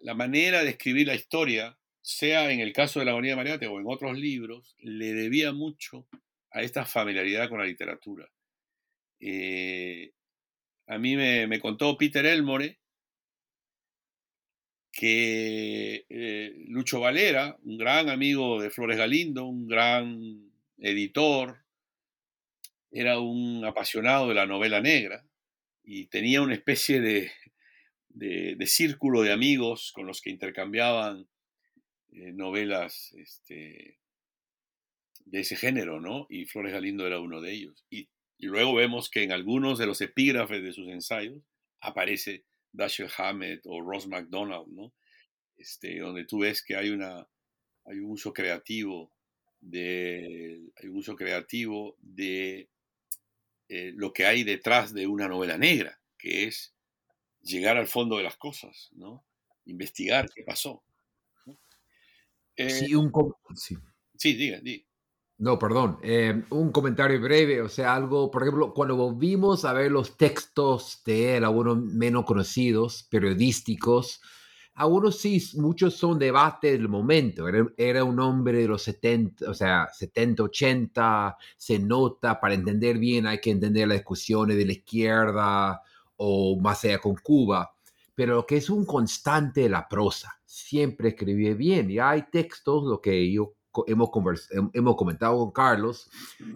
la, 0.00 0.14
manera 0.14 0.62
de 0.62 0.70
escribir 0.70 1.08
la 1.08 1.16
historia, 1.16 1.76
sea 2.00 2.50
en 2.50 2.60
el 2.60 2.72
caso 2.72 3.00
de 3.00 3.04
la 3.04 3.10
Agonía 3.10 3.32
de 3.32 3.36
Mariate 3.36 3.66
o 3.66 3.78
en 3.78 3.86
otros 3.86 4.16
libros, 4.16 4.74
le 4.78 5.12
debía 5.12 5.52
mucho 5.52 6.06
a 6.50 6.62
esta 6.62 6.86
familiaridad 6.86 7.48
con 7.48 7.58
la 7.58 7.66
literatura. 7.66 8.30
Eh, 9.20 10.12
a 10.86 10.98
mí 10.98 11.16
me, 11.16 11.46
me, 11.46 11.60
contó 11.60 11.98
Peter 11.98 12.24
Elmore 12.24 12.78
que 14.94 16.06
eh, 16.08 16.54
Lucho 16.68 17.00
Valera, 17.00 17.58
un 17.64 17.76
gran 17.76 18.08
amigo 18.08 18.62
de 18.62 18.70
Flores 18.70 18.96
Galindo, 18.96 19.44
un 19.44 19.66
gran 19.66 20.52
editor, 20.78 21.64
era 22.92 23.18
un 23.18 23.64
apasionado 23.64 24.28
de 24.28 24.34
la 24.34 24.46
novela 24.46 24.80
negra 24.80 25.26
y 25.82 26.06
tenía 26.06 26.42
una 26.42 26.54
especie 26.54 27.00
de, 27.00 27.32
de, 28.08 28.66
círculo 28.66 29.22
de 29.22 29.32
amigos 29.32 29.90
con 29.92 30.06
los 30.06 30.22
que 30.22 30.30
intercambiaban 30.30 31.26
eh, 32.12 32.32
novelas 32.32 33.12
este, 33.18 33.98
de 35.24 35.40
ese 35.40 35.56
género, 35.56 36.00
¿no? 36.00 36.28
Y 36.30 36.46
Flores 36.46 36.72
Galindo 36.72 37.04
era 37.04 37.18
uno 37.18 37.40
de 37.40 37.52
ellos. 37.52 37.84
Y, 37.90 38.08
y 38.38 38.46
luego 38.46 38.74
vemos 38.74 39.10
que 39.10 39.24
en 39.24 39.32
algunos 39.32 39.76
de 39.76 39.86
los 39.86 40.00
epígrafes 40.00 40.62
de 40.62 40.72
sus 40.72 40.88
ensayos 40.88 41.42
aparece 41.80 42.44
Dashiell 42.74 43.10
Hammett 43.16 43.62
o 43.64 43.80
Ross 43.80 44.06
MacDonald, 44.06 44.68
¿no? 44.68 44.92
Este, 45.56 45.98
donde 46.00 46.24
tú 46.24 46.40
ves 46.40 46.62
que 46.62 46.76
hay 46.76 46.90
una, 46.90 47.26
hay 47.84 47.98
un 48.00 48.10
uso 48.10 48.32
creativo 48.32 49.12
de, 49.60 50.60
hay 50.76 50.88
un 50.88 50.96
uso 50.96 51.14
creativo 51.16 51.96
de 52.00 52.68
eh, 53.68 53.92
lo 53.94 54.12
que 54.12 54.26
hay 54.26 54.42
detrás 54.42 54.92
de 54.92 55.06
una 55.06 55.28
novela 55.28 55.56
negra, 55.56 56.00
que 56.18 56.44
es 56.44 56.74
llegar 57.42 57.76
al 57.76 57.86
fondo 57.86 58.16
de 58.16 58.24
las 58.24 58.36
cosas, 58.36 58.90
¿no? 58.92 59.24
Investigar 59.66 60.28
qué 60.34 60.42
pasó. 60.42 60.82
Eh, 62.56 62.70
sí, 62.70 62.94
un... 62.94 63.10
sí. 63.56 63.76
sí, 64.16 64.34
diga, 64.34 64.60
diga. 64.60 64.84
No, 65.44 65.58
perdón. 65.58 65.98
Eh, 66.00 66.42
un 66.48 66.72
comentario 66.72 67.20
breve, 67.20 67.60
o 67.60 67.68
sea, 67.68 67.94
algo, 67.94 68.30
por 68.30 68.42
ejemplo, 68.42 68.72
cuando 68.72 68.96
volvimos 68.96 69.66
a 69.66 69.74
ver 69.74 69.92
los 69.92 70.16
textos 70.16 71.02
de 71.04 71.36
él, 71.36 71.44
algunos 71.44 71.76
menos 71.76 72.24
conocidos, 72.24 73.06
periodísticos, 73.10 74.22
algunos 74.72 75.18
sí, 75.18 75.46
muchos 75.56 75.96
son 75.96 76.18
debate 76.18 76.72
del 76.72 76.88
momento. 76.88 77.46
Era, 77.46 77.66
era, 77.76 78.04
un 78.04 78.20
hombre 78.20 78.60
de 78.60 78.68
los 78.68 78.84
70, 78.84 79.50
o 79.50 79.52
sea, 79.52 79.86
70, 79.92 80.44
80, 80.44 81.36
se 81.58 81.78
nota, 81.78 82.40
para 82.40 82.54
entender 82.54 82.96
bien 82.96 83.26
hay 83.26 83.38
que 83.38 83.50
entender 83.50 83.86
las 83.86 83.98
discusiones 83.98 84.56
de 84.56 84.64
la 84.64 84.72
izquierda 84.72 85.82
o 86.16 86.58
más 86.58 86.82
allá 86.86 86.98
con 87.00 87.16
Cuba, 87.16 87.76
pero 88.14 88.46
que 88.46 88.56
es 88.56 88.70
un 88.70 88.86
constante 88.86 89.60
de 89.60 89.68
la 89.68 89.86
prosa. 89.86 90.40
Siempre 90.46 91.10
escribía 91.10 91.52
bien 91.52 91.90
y 91.90 91.98
hay 91.98 92.24
textos, 92.32 92.84
lo 92.84 93.02
que 93.02 93.30
yo 93.30 93.52
hemos, 93.86 94.10
hemos 94.72 94.96
comentado 94.96 95.38
con 95.38 95.50
Carlos, 95.52 96.10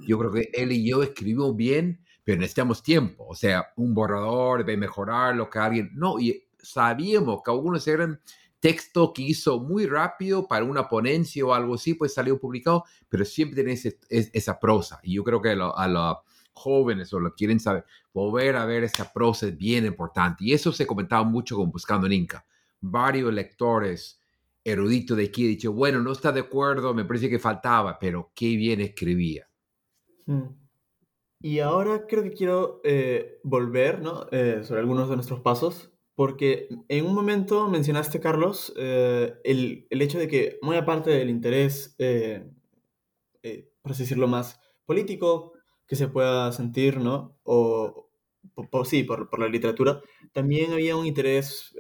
yo 0.06 0.18
creo 0.18 0.32
que 0.32 0.50
él 0.52 0.72
y 0.72 0.88
yo 0.88 1.02
escribimos 1.02 1.56
bien, 1.56 2.00
pero 2.24 2.40
necesitamos 2.40 2.82
tiempo. 2.82 3.26
O 3.28 3.34
sea, 3.34 3.68
un 3.76 3.94
borrador 3.94 4.64
debe 4.64 4.76
mejorar 4.76 5.34
lo 5.34 5.48
que 5.48 5.58
alguien... 5.58 5.90
No, 5.94 6.18
y 6.20 6.44
sabíamos 6.58 7.42
que 7.42 7.50
algunos 7.50 7.86
eran 7.88 8.20
textos 8.60 9.12
que 9.14 9.22
hizo 9.22 9.60
muy 9.60 9.86
rápido 9.86 10.46
para 10.46 10.64
una 10.64 10.88
ponencia 10.88 11.44
o 11.44 11.54
algo 11.54 11.74
así, 11.74 11.94
pues 11.94 12.14
salió 12.14 12.38
publicado, 12.38 12.84
pero 13.08 13.24
siempre 13.24 13.62
tiene 13.62 13.80
esa 14.10 14.58
prosa. 14.58 15.00
Y 15.02 15.14
yo 15.14 15.24
creo 15.24 15.40
que 15.40 15.50
a, 15.50 15.88
los 15.88 16.16
jóvenes 16.52 17.12
o 17.12 17.20
lo 17.20 17.34
quieren 17.34 17.60
saber, 17.60 17.84
volver 18.12 18.56
a 18.56 18.64
ver 18.64 18.84
esa 18.84 19.12
prosa 19.12 19.46
es 19.46 19.56
bien 19.56 19.86
importante. 19.86 20.44
Y 20.44 20.52
eso 20.52 20.72
se 20.72 20.86
comentaba 20.86 21.24
mucho 21.24 21.56
con 21.56 21.70
Buscando 21.70 22.06
en 22.06 22.12
Inca. 22.12 22.44
Varios 22.80 23.32
lectores 23.32 24.17
erudito 24.68 25.16
de 25.16 25.24
aquí, 25.24 25.44
he 25.44 25.48
dicho, 25.48 25.72
bueno, 25.72 26.00
no 26.00 26.12
está 26.12 26.32
de 26.32 26.40
acuerdo, 26.40 26.94
me 26.94 27.04
parece 27.04 27.28
que 27.28 27.38
faltaba, 27.38 27.98
pero 27.98 28.32
qué 28.34 28.56
bien 28.56 28.80
escribía. 28.80 29.48
Hmm. 30.26 30.48
Y 31.40 31.60
ahora 31.60 32.06
creo 32.06 32.22
que 32.24 32.32
quiero 32.32 32.80
eh, 32.84 33.38
volver 33.44 34.00
¿no? 34.00 34.26
Eh, 34.32 34.60
sobre 34.64 34.80
algunos 34.80 35.08
de 35.08 35.14
nuestros 35.16 35.40
pasos, 35.40 35.92
porque 36.14 36.68
en 36.88 37.06
un 37.06 37.14
momento 37.14 37.68
mencionaste, 37.68 38.18
Carlos, 38.20 38.74
eh, 38.76 39.34
el, 39.44 39.86
el, 39.88 40.02
hecho 40.02 40.18
de 40.18 40.26
que 40.26 40.58
muy 40.62 40.76
aparte 40.76 41.10
del 41.10 41.30
interés, 41.30 41.94
por 43.82 43.92
así 43.92 44.02
decirlo, 44.02 44.26
más 44.26 44.60
político 44.84 45.52
que 45.86 45.94
se 45.94 46.08
pueda 46.08 46.50
sentir, 46.52 46.98
¿no? 46.98 47.38
O, 47.44 48.07
sí, 48.84 49.04
por, 49.04 49.28
por, 49.28 49.40
la 49.40 49.48
literatura, 49.48 50.00
también 50.32 50.72
había 50.72 50.96
un 50.96 51.06
interés 51.06 51.74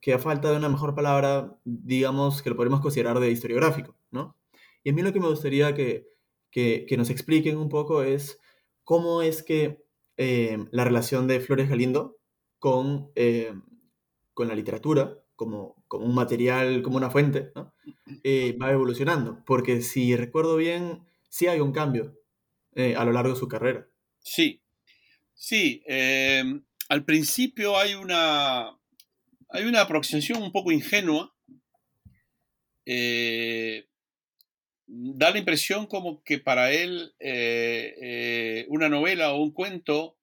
que 0.00 0.14
a 0.14 0.18
falta 0.18 0.50
de 0.50 0.56
una 0.56 0.68
mejor 0.68 0.94
palabra, 0.94 1.58
digamos 1.64 2.42
que 2.42 2.50
lo 2.50 2.56
podemos 2.56 2.80
considerar 2.80 3.18
de 3.18 3.30
historiográfico, 3.30 3.96
¿no? 4.10 4.36
Y 4.84 4.90
a 4.90 4.92
mí 4.92 5.02
lo 5.02 5.12
que 5.12 5.18
me 5.18 5.28
gustaría 5.28 5.74
que, 5.74 6.06
que, 6.50 6.96
nos 6.96 7.10
expliquen 7.10 7.58
un 7.58 7.68
poco 7.68 8.02
es 8.02 8.40
cómo 8.84 9.20
es 9.20 9.42
que 9.42 9.84
eh, 10.16 10.58
la 10.70 10.84
relación 10.84 11.26
de 11.26 11.40
Flores 11.40 11.68
Galindo 11.68 12.18
con, 12.58 13.10
eh, 13.14 13.52
con 14.32 14.48
la 14.48 14.54
literatura, 14.54 15.18
como, 15.34 15.82
como, 15.88 16.06
un 16.06 16.14
material, 16.14 16.82
como 16.82 16.96
una 16.96 17.10
fuente. 17.10 17.52
Eh, 18.22 18.56
va 18.62 18.70
evolucionando. 18.70 19.42
Porque 19.44 19.82
si 19.82 20.16
recuerdo 20.16 20.56
bien, 20.56 21.02
sí 21.28 21.48
hay 21.48 21.60
un 21.60 21.72
cambio 21.72 22.14
a 22.76 23.04
lo 23.04 23.12
largo 23.12 23.32
de 23.32 23.40
su 23.40 23.48
carrera. 23.48 23.88
Sí, 24.20 24.62
sí. 25.36 25.82
al 26.88 27.04
principio 27.04 27.78
hay 27.78 27.94
una, 27.94 28.76
hay 29.48 29.64
una 29.64 29.82
aproximación 29.82 30.42
un 30.42 30.50
poco 30.50 30.72
ingenua. 30.72 31.32
Eh, 32.84 33.86
da 34.86 35.30
la 35.30 35.38
impresión 35.38 35.86
como 35.86 36.22
que 36.22 36.38
para 36.38 36.72
él 36.72 37.14
eh, 37.18 37.96
eh, 38.00 38.66
una 38.68 38.88
novela 38.88 39.32
o 39.32 39.42
un 39.42 39.52
cuento 39.52 40.16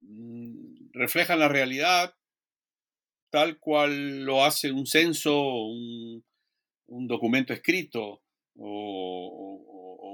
mm, 0.00 0.90
reflejan 0.92 1.38
la 1.38 1.48
realidad 1.48 2.14
tal 3.30 3.58
cual 3.58 4.24
lo 4.24 4.44
hace 4.44 4.72
un 4.72 4.86
censo, 4.86 5.64
un, 5.66 6.24
un 6.86 7.06
documento 7.06 7.52
escrito 7.52 8.22
o, 8.56 9.64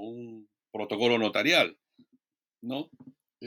un 0.07 0.47
protocolo 0.71 1.17
notarial, 1.17 1.77
¿no? 2.61 2.89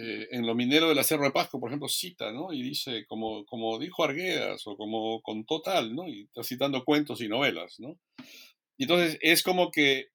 Eh, 0.00 0.28
en 0.30 0.46
Lo 0.46 0.54
minero 0.54 0.88
de 0.88 0.94
la 0.94 1.02
Cerro 1.02 1.24
de 1.24 1.32
Pasco, 1.32 1.58
por 1.58 1.70
ejemplo, 1.70 1.88
cita, 1.88 2.30
¿no? 2.30 2.52
Y 2.52 2.62
dice, 2.62 3.04
como, 3.06 3.44
como 3.46 3.80
dijo 3.80 4.04
Arguedas, 4.04 4.64
o 4.66 4.76
como 4.76 5.20
con 5.22 5.44
total, 5.44 5.92
¿no? 5.92 6.06
Y 6.06 6.22
está 6.22 6.44
citando 6.44 6.84
cuentos 6.84 7.20
y 7.20 7.26
novelas, 7.26 7.80
¿no? 7.80 7.98
Y 8.76 8.84
entonces 8.84 9.18
es 9.20 9.42
como 9.42 9.72
que 9.72 10.10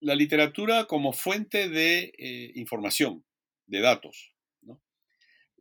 la 0.00 0.14
literatura 0.14 0.84
como 0.84 1.14
fuente 1.14 1.70
de 1.70 2.12
eh, 2.18 2.52
información, 2.56 3.24
de 3.66 3.80
datos, 3.80 4.34
¿no? 4.60 4.78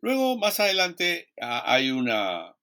Luego, 0.02 0.38
más 0.38 0.60
adelante, 0.60 1.30
hay 1.40 1.92
una... 1.92 2.54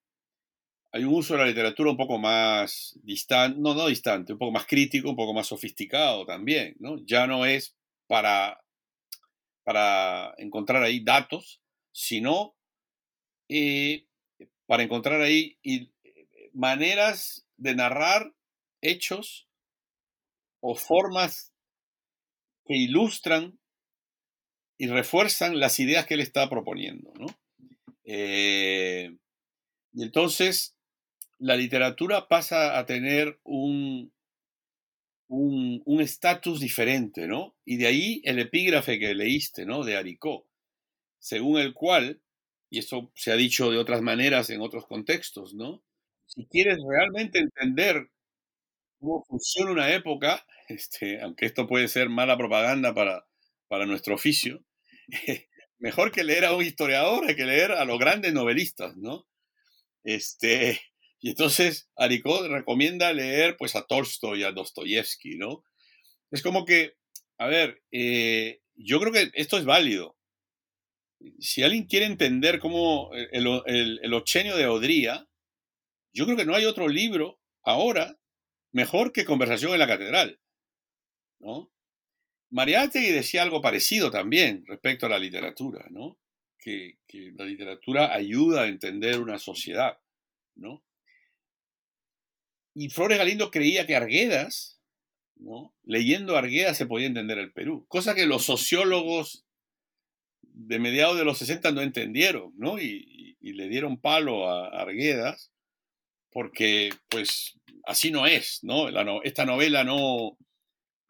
Hay 0.92 1.02
un 1.02 1.14
uso 1.14 1.34
de 1.34 1.40
la 1.40 1.46
literatura 1.46 1.90
un 1.90 1.96
poco 1.96 2.18
más 2.18 2.96
distante, 3.02 3.58
no, 3.58 3.74
no 3.74 3.86
distante, 3.86 4.34
un 4.34 4.38
poco 4.38 4.52
más 4.52 4.66
crítico, 4.66 5.08
un 5.08 5.16
poco 5.16 5.32
más 5.32 5.46
sofisticado 5.46 6.26
también, 6.26 6.76
¿no? 6.78 6.98
Ya 7.04 7.26
no 7.26 7.46
es 7.46 7.74
para 8.06 8.63
para 9.64 10.34
encontrar 10.38 10.82
ahí 10.82 11.00
datos, 11.00 11.60
sino 11.92 12.54
eh, 13.48 14.06
para 14.66 14.82
encontrar 14.82 15.20
ahí 15.20 15.58
eh, 15.64 15.90
maneras 16.52 17.46
de 17.56 17.74
narrar 17.74 18.34
hechos 18.80 19.48
o 20.60 20.74
formas 20.74 21.52
que 22.66 22.76
ilustran 22.76 23.58
y 24.78 24.86
refuerzan 24.88 25.60
las 25.60 25.78
ideas 25.78 26.06
que 26.06 26.14
él 26.14 26.20
está 26.20 26.48
proponiendo. 26.48 27.12
Eh, 28.04 29.16
y 29.92 30.02
entonces 30.02 30.76
la 31.38 31.56
literatura 31.56 32.28
pasa 32.28 32.78
a 32.78 32.86
tener 32.86 33.38
un, 33.44 34.13
un 35.36 36.00
estatus 36.00 36.60
diferente, 36.60 37.26
¿no? 37.26 37.56
Y 37.64 37.76
de 37.76 37.86
ahí 37.86 38.22
el 38.24 38.38
epígrafe 38.38 38.98
que 38.98 39.14
leíste, 39.14 39.66
¿no? 39.66 39.84
De 39.84 39.96
Aricó, 39.96 40.46
según 41.18 41.60
el 41.60 41.74
cual, 41.74 42.20
y 42.70 42.78
eso 42.80 43.12
se 43.14 43.32
ha 43.32 43.36
dicho 43.36 43.70
de 43.70 43.78
otras 43.78 44.02
maneras 44.02 44.50
en 44.50 44.60
otros 44.60 44.86
contextos, 44.86 45.54
¿no? 45.54 45.82
Si 46.26 46.46
quieres 46.46 46.78
realmente 46.88 47.38
entender 47.38 48.10
cómo 49.00 49.24
funciona 49.24 49.72
una 49.72 49.94
época, 49.94 50.46
este, 50.68 51.20
aunque 51.22 51.46
esto 51.46 51.66
puede 51.66 51.88
ser 51.88 52.08
mala 52.08 52.36
propaganda 52.36 52.94
para, 52.94 53.26
para 53.68 53.86
nuestro 53.86 54.14
oficio, 54.14 54.64
mejor 55.78 56.12
que 56.12 56.24
leer 56.24 56.46
a 56.46 56.54
un 56.54 56.64
historiador 56.64 57.34
que 57.34 57.44
leer 57.44 57.72
a 57.72 57.84
los 57.84 57.98
grandes 57.98 58.32
novelistas, 58.32 58.96
¿no? 58.96 59.26
Este, 60.04 60.80
y 61.24 61.30
entonces 61.30 61.88
Aricó 61.96 62.46
recomienda 62.48 63.10
leer 63.14 63.56
pues 63.56 63.76
a 63.76 63.86
Tolstoy 63.86 64.42
a 64.42 64.52
Dostoyevsky, 64.52 65.38
¿no? 65.38 65.64
Es 66.30 66.42
como 66.42 66.66
que, 66.66 66.98
a 67.38 67.46
ver, 67.46 67.82
eh, 67.92 68.60
yo 68.74 69.00
creo 69.00 69.10
que 69.10 69.30
esto 69.32 69.56
es 69.56 69.64
válido. 69.64 70.18
Si 71.38 71.62
alguien 71.62 71.86
quiere 71.86 72.04
entender 72.04 72.58
cómo 72.58 73.10
el, 73.14 73.62
el, 74.02 74.12
ochenio 74.12 74.54
de 74.54 74.66
Odría, 74.66 75.26
yo 76.12 76.26
creo 76.26 76.36
que 76.36 76.44
no 76.44 76.54
hay 76.54 76.66
otro 76.66 76.88
libro 76.88 77.40
ahora 77.62 78.18
mejor 78.72 79.10
que 79.10 79.24
Conversación 79.24 79.72
en 79.72 79.78
la 79.78 79.88
Catedral, 79.88 80.38
¿no? 81.38 81.72
Mariátegui 82.50 83.12
decía 83.12 83.42
algo 83.42 83.62
parecido 83.62 84.10
también 84.10 84.66
respecto 84.66 85.06
a 85.06 85.08
la 85.08 85.18
literatura, 85.18 85.86
¿no? 85.88 86.18
Que, 86.58 86.98
que 87.06 87.32
la 87.34 87.46
literatura 87.46 88.14
ayuda 88.14 88.64
a 88.64 88.68
entender 88.68 89.20
una 89.20 89.38
sociedad, 89.38 89.98
¿no? 90.54 90.84
Y 92.74 92.88
Flores 92.88 93.18
Galindo 93.18 93.50
creía 93.50 93.86
que 93.86 93.94
Arguedas, 93.94 94.80
¿no? 95.36 95.74
leyendo 95.84 96.36
Arguedas 96.36 96.76
se 96.76 96.86
podía 96.86 97.06
entender 97.06 97.38
el 97.38 97.52
Perú, 97.52 97.86
cosa 97.88 98.14
que 98.14 98.26
los 98.26 98.44
sociólogos 98.44 99.44
de 100.42 100.78
mediados 100.78 101.16
de 101.16 101.24
los 101.24 101.38
60 101.38 101.72
no 101.72 101.82
entendieron, 101.82 102.52
¿no? 102.56 102.80
Y, 102.80 103.12
le 103.40 103.68
dieron 103.68 104.00
palo 104.00 104.48
a 104.48 104.68
Arguedas, 104.68 105.52
porque 106.30 106.90
pues 107.10 107.60
así 107.84 108.10
no 108.10 108.26
es, 108.26 108.60
¿no? 108.62 108.88
esta 109.22 109.44
novela 109.44 109.84
no, 109.84 110.38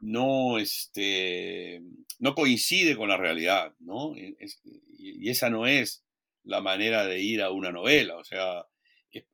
no, 0.01 0.59
este, 0.59 1.81
no 2.19 2.35
coincide 2.35 2.97
con 2.97 3.09
la 3.09 3.16
realidad, 3.16 3.73
¿no? 3.78 4.15
y, 4.16 5.31
esa 5.31 5.49
no 5.49 5.66
es 5.69 6.05
la 6.43 6.61
manera 6.61 7.07
de 7.07 7.20
ir 7.20 7.41
a 7.41 7.51
una 7.51 7.70
novela, 7.70 8.16
o 8.16 8.24
sea, 8.24 8.66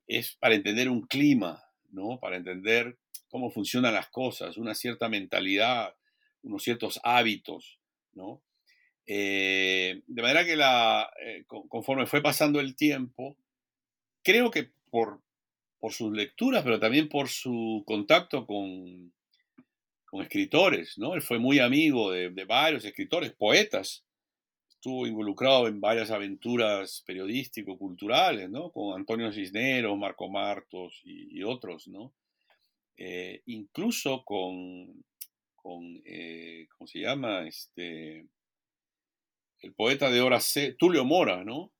es 0.07 0.35
para 0.35 0.53
entender 0.53 0.87
un 0.87 1.01
clima, 1.01 1.63
¿no? 1.91 2.19
Para 2.19 2.37
entender 2.37 2.97
cómo 3.29 3.49
funcionan 3.49 3.93
las 3.93 4.09
cosas, 4.09 4.57
una 4.57 4.75
cierta 4.75 5.09
mentalidad, 5.09 5.95
unos 6.43 6.63
ciertos 6.63 6.99
hábitos, 7.03 7.79
¿no? 8.13 8.41
Eh, 9.05 10.01
de 10.07 10.21
manera 10.21 10.45
que 10.45 10.55
la, 10.55 11.11
eh, 11.25 11.43
conforme 11.47 12.05
fue 12.05 12.21
pasando 12.21 12.59
el 12.59 12.75
tiempo, 12.75 13.37
creo 14.23 14.51
que 14.51 14.69
por, 14.89 15.21
por 15.79 15.93
sus 15.93 16.13
lecturas, 16.13 16.63
pero 16.63 16.79
también 16.79 17.09
por 17.09 17.29
su 17.29 17.83
contacto 17.85 18.45
con, 18.45 19.11
con 20.11 20.21
escritores, 20.21 20.97
¿no? 20.97 21.15
Él 21.15 21.21
fue 21.21 21.39
muy 21.39 21.59
amigo 21.59 22.11
de, 22.11 22.29
varios 22.45 22.83
escritores, 22.83 23.31
poetas. 23.31 24.03
Estuvo 24.81 25.05
involucrado 25.05 25.67
en 25.67 25.79
varias 25.79 26.09
aventuras 26.09 27.03
periodístico-culturales, 27.05 28.49
¿no? 28.49 28.71
Con 28.71 28.97
Antonio 28.97 29.31
Cisneros, 29.31 29.95
Marco 29.95 30.27
Martos 30.27 30.99
y, 31.03 31.43
otros, 31.43 31.87
¿no? 31.87 32.15
Eh, 32.97 33.43
incluso 33.45 34.23
con, 34.25 35.05
con 35.55 36.01
eh, 36.03 36.65
¿cómo 36.75 36.87
se 36.87 36.97
llama? 36.97 37.47
Este, 37.47 38.25
el 39.59 39.73
poeta 39.75 40.09
de 40.09 40.21
hora 40.21 40.39
C, 40.39 40.73
Tulio 40.73 41.05
Mora, 41.05 41.43
¿no? 41.43 41.71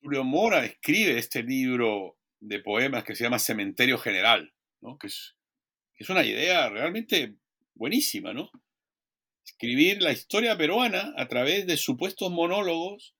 Tulio 0.00 0.22
Mora 0.22 0.64
escribe 0.64 1.18
este 1.18 1.42
libro 1.42 2.16
de 2.38 2.60
poemas 2.60 3.02
que 3.02 3.16
se 3.16 3.24
llama 3.24 3.40
Cementerio 3.40 3.98
General, 3.98 4.54
¿no? 4.80 4.96
Que 4.96 5.08
es 5.08 5.36
es 5.98 6.08
una 6.08 6.24
idea 6.24 6.68
realmente 6.68 7.34
buenísima, 7.74 8.32
¿no? 8.32 8.50
Escribir 9.46 10.02
la 10.02 10.12
historia 10.12 10.58
peruana 10.58 11.14
a 11.16 11.28
través 11.28 11.66
de 11.66 11.76
supuestos 11.76 12.30
monólogos 12.30 13.14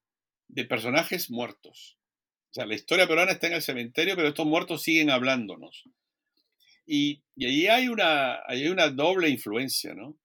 de 0.48 0.64
personajes 0.64 1.30
muertos. 1.30 1.98
O 2.50 2.54
sea, 2.54 2.66
la 2.66 2.74
historia 2.74 3.06
peruana 3.06 3.32
está 3.32 3.46
en 3.46 3.54
el 3.54 3.62
cementerio, 3.62 4.16
pero 4.16 4.28
estos 4.28 4.46
muertos 4.46 4.82
siguen 4.82 5.10
hablándonos. 5.10 5.84
Y, 6.84 7.22
y 7.34 7.46
allí 7.46 7.66
hay 7.68 7.88
una, 7.88 8.40
hay 8.46 8.68
una 8.68 8.88
doble 8.88 9.28
influencia, 9.28 9.94
¿no? 9.94 10.18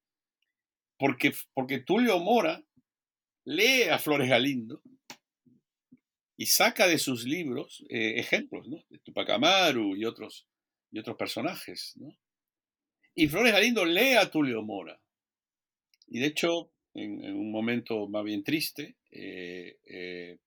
Porque, 0.97 1.33
porque 1.53 1.79
Tulio 1.79 2.19
Mora 2.19 2.63
lee 3.45 3.83
a 3.83 3.97
Flores 3.97 4.29
Galindo 4.29 4.81
y 6.37 6.47
saca 6.47 6.87
de 6.87 6.97
sus 6.97 7.25
libros 7.25 7.83
eh, 7.89 8.13
ejemplos, 8.17 8.67
¿no? 8.67 8.83
De 8.89 8.99
Tupac 8.99 9.29
Amaru 9.29 9.95
y 9.95 10.05
otros, 10.05 10.47
y 10.91 10.99
otros 10.99 11.15
personajes, 11.15 11.93
¿no? 11.97 12.15
Y 13.13 13.27
Flores 13.27 13.53
Galindo 13.53 13.85
lee 13.85 14.13
a 14.13 14.31
Tulio 14.31 14.61
Mora. 14.63 14.99
Y 16.11 16.19
de 16.19 16.27
hecho, 16.27 16.69
en, 16.93 17.23
un 17.23 17.51
momento 17.51 18.05
más 18.09 18.25
bien 18.25 18.43
triste, 18.43 18.97
eh, 19.11 19.77
eh, 19.85 20.37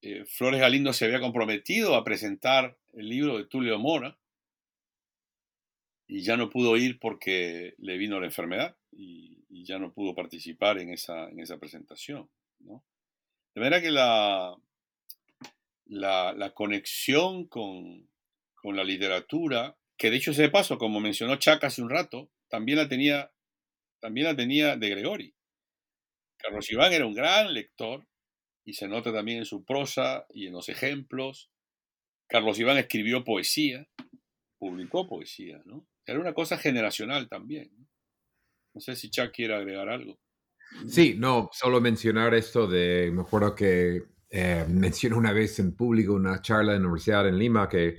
eh, 0.00 0.24
Flores 0.24 0.58
Galindo 0.58 0.94
se 0.94 1.04
había 1.04 1.20
comprometido 1.20 1.94
a 1.94 2.02
presentar 2.02 2.78
el 2.94 3.10
libro 3.10 3.36
de 3.36 3.44
Tulio 3.44 3.78
Mora 3.78 4.18
y 6.06 6.22
ya 6.22 6.38
no 6.38 6.48
pudo 6.48 6.78
ir 6.78 6.98
porque 6.98 7.74
le 7.76 7.98
vino 7.98 8.18
la 8.18 8.26
enfermedad 8.26 8.76
y, 8.90 9.36
ya 9.64 9.78
no 9.78 9.92
pudo 9.92 10.14
participar 10.14 10.78
en 10.78 10.88
esa, 10.88 11.28
en 11.28 11.40
esa 11.40 11.58
presentación. 11.58 12.30
De 12.58 12.80
manera 13.60 13.82
que 13.82 13.90
la, 13.90 14.56
la, 15.84 16.52
conexión 16.54 17.46
con, 17.48 18.08
con 18.54 18.76
la 18.76 18.84
literatura 18.84 19.76
que 19.98 20.10
dicho 20.10 20.32
sea 20.32 20.44
de 20.44 20.50
paso, 20.50 20.78
como 20.78 21.00
mencionó 21.00 21.36
Chaca 21.36 21.66
hace 21.66 21.82
un 21.82 21.90
rato, 21.90 22.30
también 22.48 22.78
la 22.78 22.88
tenía, 22.88 23.30
también 24.00 24.26
la 24.26 24.36
tenía 24.36 24.76
de 24.76 24.90
Gregori. 24.90 25.34
Carlos 26.38 26.70
Iván 26.70 26.92
era 26.92 27.06
un 27.06 27.14
gran 27.14 27.52
lector 27.52 28.06
y 28.64 28.74
se 28.74 28.88
nota 28.88 29.12
también 29.12 29.38
en 29.38 29.44
su 29.44 29.64
prosa 29.64 30.26
y 30.30 30.46
en 30.46 30.52
los 30.52 30.68
ejemplos. 30.68 31.50
Carlos 32.28 32.58
Iván 32.58 32.78
escribió 32.78 33.24
poesía, 33.24 33.88
publicó 34.58 35.08
poesía, 35.08 35.62
¿no? 35.64 35.86
Era 36.06 36.20
una 36.20 36.34
cosa 36.34 36.58
generacional 36.58 37.28
también. 37.28 37.70
No, 38.74 38.80
sé 38.80 38.94
si 38.94 39.10
Chac 39.10 39.32
quiere 39.32 39.54
agregar 39.54 39.88
algo. 39.88 40.18
Sí, 40.86 41.14
no, 41.18 41.48
solo 41.52 41.80
mencionar 41.80 42.34
esto 42.34 42.66
de, 42.66 43.10
me 43.12 43.22
acuerdo 43.22 43.54
que 43.54 44.02
eh, 44.30 44.64
mencioné 44.68 45.16
una 45.16 45.32
vez 45.32 45.58
en 45.58 45.74
público 45.74 46.12
una 46.12 46.40
charla 46.40 46.72
la 46.72 46.78
Universidad 46.78 47.26
en 47.26 47.38
Lima 47.38 47.68
que 47.68 47.96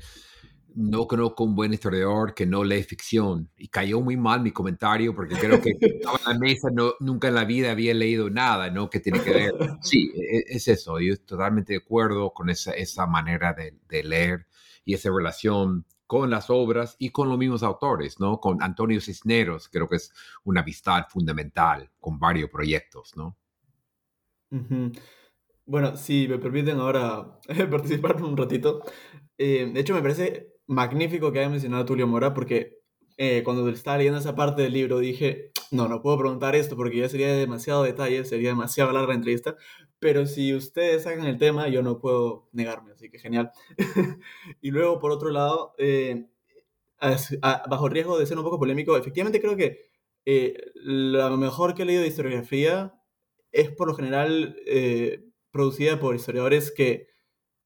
no 0.80 1.08
conozco 1.08 1.44
un 1.44 1.56
buen 1.56 1.74
historiador 1.74 2.34
que 2.34 2.46
no 2.46 2.64
lee 2.64 2.84
ficción. 2.84 3.50
Y 3.58 3.68
cayó 3.68 4.00
muy 4.00 4.16
mal 4.16 4.42
mi 4.42 4.52
comentario 4.52 5.14
porque 5.14 5.36
creo 5.36 5.60
que 5.62 5.74
estaba 5.82 6.18
en 6.26 6.34
la 6.34 6.40
mesa, 6.40 6.70
no, 6.72 6.94
nunca 7.02 7.28
en 7.28 7.36
la 7.36 7.44
vida 7.44 7.72
había 7.72 7.94
leído 7.94 8.30
nada, 8.30 8.70
¿no? 8.70 8.90
Que 8.90 9.02
tiene 9.02 9.22
que 9.22 9.32
ver. 9.32 9.54
Sí, 9.82 10.10
e, 10.16 10.38
e, 10.38 10.44
es, 10.48 10.70
eso. 10.70 10.98
Yo 11.02 11.14
estoy 11.14 11.38
totalmente 11.38 11.74
de 11.74 11.80
acuerdo 11.80 12.32
con 12.32 12.50
esa, 12.50 12.72
esa 12.72 13.06
manera 13.08 13.52
de, 13.52 13.78
de, 13.90 14.04
leer 14.04 14.48
y 14.86 14.94
esa 14.94 15.10
relación 15.14 15.86
con 16.08 16.30
las 16.30 16.50
obras 16.50 16.96
y 16.98 17.10
con 17.10 17.28
los 17.28 17.38
mismos 17.38 17.62
autores, 17.62 18.18
¿no? 18.22 18.40
Con 18.40 18.64
Antonio 18.64 19.02
Cisneros, 19.02 19.68
creo 19.68 19.90
que 19.90 19.98
es 19.98 20.14
una 20.46 20.62
amistad 20.62 21.08
fundamental 21.10 21.92
con 22.00 22.18
varios 22.20 22.50
proyectos, 22.50 23.18
¿no? 23.18 23.38
Bueno, 25.66 25.98
si 25.98 26.26
me 26.30 26.40
permiten 26.40 26.80
ahora 26.80 27.38
participar 27.70 28.24
un 28.24 28.38
ratito. 28.38 28.82
Eh, 29.38 29.70
de 29.74 29.80
hecho, 29.80 29.94
me 29.94 30.02
parece 30.02 30.49
magnífico 30.70 31.32
que 31.32 31.40
haya 31.40 31.50
mencionado 31.50 31.84
a 31.84 31.86
Tulio 31.86 32.08
Mora 32.08 32.34
porque 32.34 32.78
eh, 33.18 33.42
cuando 33.44 33.68
estaba 33.70 33.98
leyendo 33.98 34.20
esa 34.20 34.36
parte 34.36 34.62
del 34.62 34.74
libro 34.74 35.00
dije, 35.00 35.52
no, 35.72 35.88
no 35.88 36.02
puedo 36.02 36.20
preguntar 36.20 36.56
esto 36.56 36.76
porque 36.78 36.98
ya 36.98 37.10
sería 37.10 37.36
demasiado 37.36 37.84
detalle, 37.84 38.24
sería 38.24 38.50
demasiado 38.50 38.92
larga 38.94 39.10
la 39.10 39.16
entrevista, 39.16 39.58
pero 39.98 40.28
si 40.28 40.54
ustedes 40.54 41.04
sacan 41.04 41.26
el 41.26 41.40
tema, 41.40 41.68
yo 41.70 41.82
no 41.82 42.00
puedo 42.00 42.48
negarme, 42.54 42.94
así 42.94 43.10
que 43.10 43.18
genial. 43.18 43.52
y 44.62 44.70
luego, 44.72 45.00
por 45.00 45.12
otro 45.12 45.32
lado, 45.32 45.74
eh, 45.80 46.28
bajo 47.68 47.90
riesgo 47.90 48.20
de 48.20 48.28
ser 48.28 48.38
un 48.38 48.44
poco 48.44 48.60
polémico, 48.60 48.96
efectivamente 48.96 49.42
creo 49.42 49.58
que 49.58 49.90
eh, 50.26 50.72
lo 50.76 51.36
mejor 51.38 51.74
que 51.74 51.82
he 51.82 51.86
leído 51.86 52.04
de 52.04 52.10
historiografía 52.10 52.94
es 53.52 53.72
por 53.72 53.88
lo 53.88 53.96
general 53.96 54.56
producida 55.52 56.00
por 56.00 56.16
historiadores 56.16 56.72
que 56.72 57.09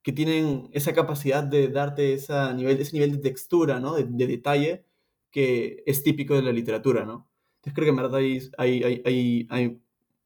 que 0.03 0.11
tienen 0.11 0.69
esa 0.73 0.93
capacidad 0.93 1.43
de 1.43 1.69
darte 1.69 2.13
esa 2.13 2.53
nivel, 2.53 2.79
ese 2.79 2.93
nivel 2.93 3.13
de 3.13 3.19
textura, 3.19 3.79
¿no? 3.79 3.95
De, 3.95 4.27
detalle 4.27 4.85
que 5.31 5.81
es 5.85 6.03
típico 6.03 6.35
de 6.35 6.43
la 6.43 6.51
literatura, 6.51 7.05
¿no? 7.05 7.29
Entonces 7.55 7.73
creo 7.73 7.85
que 7.85 7.89
en 7.89 7.95
verdad 7.95 8.15
hay, 8.15 8.39
hay, 8.57 9.01
hay, 9.05 9.47
hay 9.49 9.81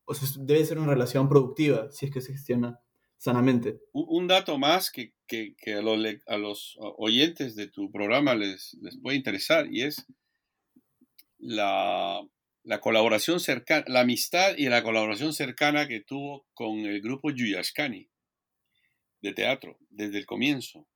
o 0.05 0.13
sea, 0.15 0.27
debe 0.43 0.65
ser 0.65 0.79
una 0.79 0.93
relación 0.93 1.29
productiva 1.29 1.91
si 1.91 2.07
es 2.07 2.11
que 2.11 2.21
se 2.21 2.33
gestiona 2.33 2.79
sanamente. 3.17 3.79
Un 3.93 4.27
dato 4.27 4.57
más 4.57 4.91
que, 4.91 5.13
que, 5.27 5.55
que 5.55 5.75
a, 5.75 5.81
los, 5.81 5.99
a, 6.25 6.37
los, 6.37 6.77
oyentes 6.79 7.55
de 7.55 7.67
tu 7.67 7.91
programa 7.91 8.33
les, 8.33 8.75
les 8.81 8.97
puede 8.99 9.17
interesar 9.17 9.67
y 9.71 9.83
es 9.83 10.07
la, 11.37 12.21
la 12.63 12.81
colaboración 12.81 13.39
cercana, 13.39 13.85
la 13.87 14.01
amistad 14.01 14.55
y 14.57 14.69
la 14.69 14.81
colaboración 14.81 15.33
cercana 15.33 15.87
que 15.87 16.01
tuvo 16.01 16.47
con 16.55 16.79
el 16.79 16.99
grupo 17.01 17.29
Yuyashkani 17.29 18.09
de 19.21 19.33
teatro 19.33 19.77
desde 19.89 20.19
el 20.19 20.25
comienzo, 20.25 20.87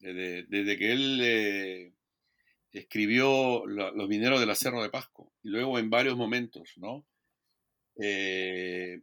desde, 0.00 0.44
desde 0.44 0.78
que 0.78 0.92
él 0.92 1.20
eh, 1.22 1.92
escribió 2.72 3.66
Los 3.66 4.08
mineros 4.08 4.40
del 4.40 4.50
Acerro 4.50 4.82
de 4.82 4.90
Pasco 4.90 5.32
y 5.42 5.48
luego 5.50 5.78
en 5.78 5.90
varios 5.90 6.16
momentos, 6.16 6.72
¿no? 6.76 7.06
Eh, 8.00 9.00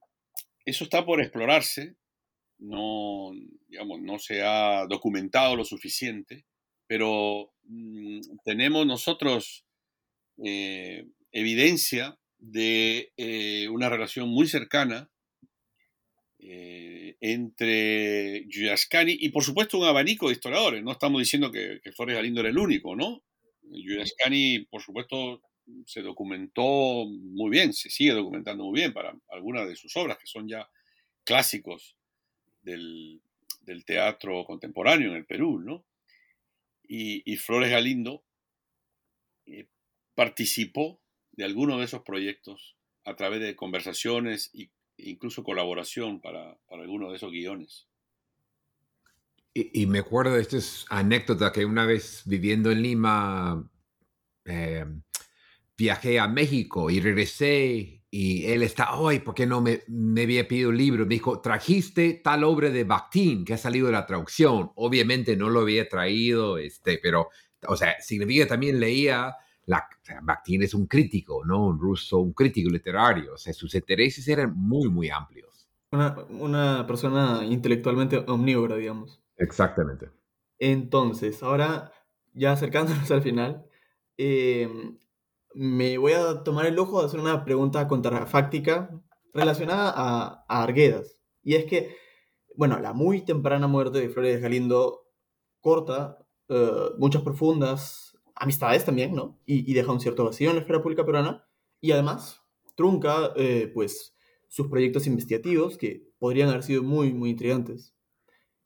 eso 0.66 0.84
está 0.84 1.06
por 1.06 1.22
explorarse, 1.22 1.96
no, 2.58 3.32
digamos, 3.68 4.02
no 4.02 4.20
se 4.20 4.42
ha 4.44 4.86
documentado 4.88 5.56
lo 5.56 5.64
suficiente, 5.64 6.46
pero 6.88 7.54
mm, 7.64 8.20
tenemos 8.44 8.86
nosotros 8.86 9.66
eh, 10.44 11.08
evidencia 11.32 12.20
de 12.38 13.12
una 13.70 13.90
relación 13.90 14.30
muy 14.30 14.48
cercana 14.48 15.10
eh, 16.42 17.18
entre 17.20 18.46
Yuyascani 18.48 19.18
y 19.20 19.30
por 19.30 19.44
supuesto 19.44 19.78
un 19.78 19.86
abanico 19.86 20.28
de 20.28 20.34
historiadores. 20.34 20.82
No 20.84 20.94
estamos 20.94 21.20
diciendo 21.20 21.52
que, 21.52 21.82
Flores 21.94 22.16
Galindo 22.16 22.40
era 22.40 22.50
el 22.50 22.58
único, 22.58 22.96
¿no? 22.96 23.22
Yuyascani, 23.64 24.68
por 24.72 24.82
supuesto, 24.82 25.42
se 25.86 26.02
documentó 26.02 27.06
muy 27.06 27.50
bien, 27.50 27.74
se 27.74 27.90
sigue 27.90 28.14
documentando 28.14 28.64
muy 28.64 28.80
bien 28.80 28.94
para 28.94 29.14
algunas 29.30 29.68
de 29.68 29.76
sus 29.76 29.96
obras, 29.98 30.18
que 30.18 30.28
son 30.28 30.48
ya 30.48 30.70
clásicos 31.26 31.98
del, 32.62 33.22
teatro 33.86 34.46
contemporáneo 34.46 35.12
en 35.12 35.18
el 35.18 35.26
Perú, 35.26 35.60
¿no? 35.60 35.86
Y, 36.88 37.36
Flores 37.38 37.70
Galindo 37.70 38.24
eh, 39.46 39.68
participó 40.16 41.00
de 41.34 41.44
algunos 41.44 41.78
de 41.78 41.86
esos 41.86 42.02
proyectos 42.02 42.76
a 43.04 43.16
través 43.16 43.42
de 43.42 43.56
conversaciones 43.56 44.50
y 44.54 44.72
incluso 45.04 45.44
colaboración 45.44 46.22
para, 46.22 46.58
para 46.68 46.84
algunos 46.84 47.10
de 47.10 47.18
esos 47.18 47.32
guiones. 47.32 47.88
Y, 49.54 49.88
me 49.88 50.00
acuerdo 50.00 50.36
de 50.36 50.42
esta 50.42 50.60
anécdota 50.90 51.52
que 51.52 51.66
una 51.66 51.86
vez 51.86 52.22
viviendo 52.26 52.72
en 52.72 52.82
Lima, 52.82 53.70
eh, 54.46 54.86
viajé 55.76 56.20
a 56.20 56.28
México 56.28 56.90
y 56.90 57.02
regresé 57.02 58.04
y 58.12 58.46
él 58.46 58.64
está, 58.64 58.90
ay, 58.92 59.20
¿por 59.20 59.34
qué 59.34 59.46
no 59.46 59.60
me, 59.60 59.82
me 59.88 60.24
había 60.24 60.48
pedido 60.48 60.70
un 60.70 60.78
libro? 60.78 61.06
Me 61.06 61.16
dijo, 61.16 61.42
trajiste 61.42 62.22
tal 62.24 62.44
obra 62.44 62.70
de 62.70 62.84
Bakhtin 62.84 63.44
que 63.44 63.56
ha 63.56 63.58
salido 63.58 63.88
de 63.88 63.94
la 63.94 64.06
traducción. 64.06 64.72
Obviamente 64.76 65.36
no 65.36 65.50
lo 65.50 65.62
había 65.62 65.90
traído, 65.90 66.58
este, 66.58 67.00
pero 67.02 67.30
o 67.68 67.76
sea, 67.76 68.00
significa 68.02 68.48
también 68.48 68.80
leía, 68.80 69.36
la, 69.70 69.88
o 70.02 70.04
sea, 70.04 70.20
Bakhtin 70.24 70.64
es 70.64 70.74
un 70.74 70.88
crítico, 70.88 71.46
¿no? 71.46 71.68
Un 71.68 71.80
ruso, 71.80 72.18
un 72.18 72.34
crítico 72.34 72.72
literario, 72.72 73.36
o 73.36 73.38
sea, 73.38 73.54
sus 73.54 73.76
intereses 73.76 74.28
eran 74.28 74.54
muy, 74.56 74.90
muy 74.90 75.10
amplios. 75.10 75.70
Una, 75.92 76.18
una 76.30 76.88
persona 76.88 77.46
intelectualmente 77.46 78.18
omnívora, 78.28 78.76
digamos. 78.78 79.22
Exactamente. 79.38 80.10
Entonces, 80.58 81.44
ahora 81.44 81.92
ya 82.34 82.52
acercándonos 82.52 83.12
al 83.12 83.22
final, 83.22 83.64
eh, 84.18 84.68
me 85.54 86.00
voy 86.00 86.14
a 86.14 86.44
tomar 86.44 86.66
el 86.66 86.76
lujo 86.76 87.00
de 87.00 87.06
hacer 87.06 87.20
una 87.20 87.46
pregunta 87.46 87.88
contrafáctica 87.88 88.90
relacionada 89.34 89.94
a, 89.96 90.46
a 90.48 90.64
Arguedas. 90.64 91.22
Y 91.44 91.56
es 91.56 91.66
que, 91.66 91.96
bueno, 92.56 92.80
la 92.80 92.94
muy 92.94 93.22
temprana 93.22 93.68
muerte 93.68 94.00
de 94.00 94.10
Flores 94.10 94.36
de 94.36 94.42
Galindo 94.42 95.04
corta 95.60 96.18
eh, 96.48 96.90
muchas 96.98 97.22
profundas 97.22 98.09
amistades 98.40 98.86
también, 98.86 99.14
¿no? 99.14 99.40
Y, 99.46 99.74
deja 99.74 99.92
un 99.92 100.00
cierto 100.00 100.26
vacío 100.26 100.50
en 100.50 100.56
la 100.56 100.62
esfera 100.62 100.82
pública 100.82 101.06
peruana. 101.06 101.46
Y 101.82 101.92
además 101.92 102.42
trunca, 102.76 103.34
eh, 103.36 103.70
pues, 103.74 104.16
sus 104.48 104.68
proyectos 104.68 105.06
investigativos 105.06 105.78
que 105.78 106.10
podrían 106.18 106.50
haber 106.50 106.64
sido 106.64 106.82
muy, 106.84 107.14
muy 107.14 107.32
intrigantes. 107.32 107.94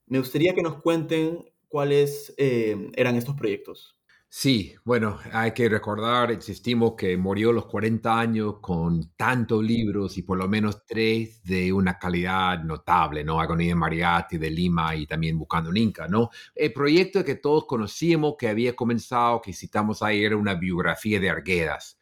Me 0.06 0.20
gustaría 0.20 0.54
que 0.54 0.62
nos 0.62 0.82
cuenten 0.82 1.46
cuáles 1.68 2.34
eh, 2.38 2.92
eran 2.96 3.16
estos 3.16 3.36
proyectos. 3.36 3.98
Sí, 4.36 4.74
bueno, 4.84 5.20
hay 5.32 5.52
que 5.52 5.70
recordar, 5.70 6.32
insistimos 6.32 6.96
que 6.98 7.16
murió 7.18 7.52
a 7.52 7.54
los 7.54 7.68
40 7.68 8.20
años 8.20 8.56
con 8.62 9.14
tantos 9.16 9.64
libros 9.64 10.18
y 10.18 10.24
por 10.24 10.40
lo 10.40 10.48
menos 10.48 10.84
tres 10.88 11.44
de 11.44 11.72
una 11.72 12.00
calidad 12.00 12.64
notable, 12.64 13.24
¿no? 13.24 13.40
Agonía 13.40 13.70
de 13.70 13.76
Mariatti, 13.76 14.40
de 14.40 14.50
Lima 14.50 14.96
y 14.96 15.06
también 15.06 15.38
Buscando 15.38 15.70
un 15.70 15.78
Inca, 15.78 16.08
¿no? 16.08 16.32
El 16.56 16.74
proyecto 16.74 17.24
que 17.24 17.36
todos 17.36 17.66
conocíamos, 17.68 18.34
que 18.38 18.48
había 18.48 18.76
comenzado, 18.76 19.40
que 19.40 19.54
citamos 19.54 20.02
ahí, 20.02 20.24
era 20.24 20.36
una 20.36 20.56
biografía 20.56 21.20
de 21.20 21.30
Arguedas, 21.30 22.00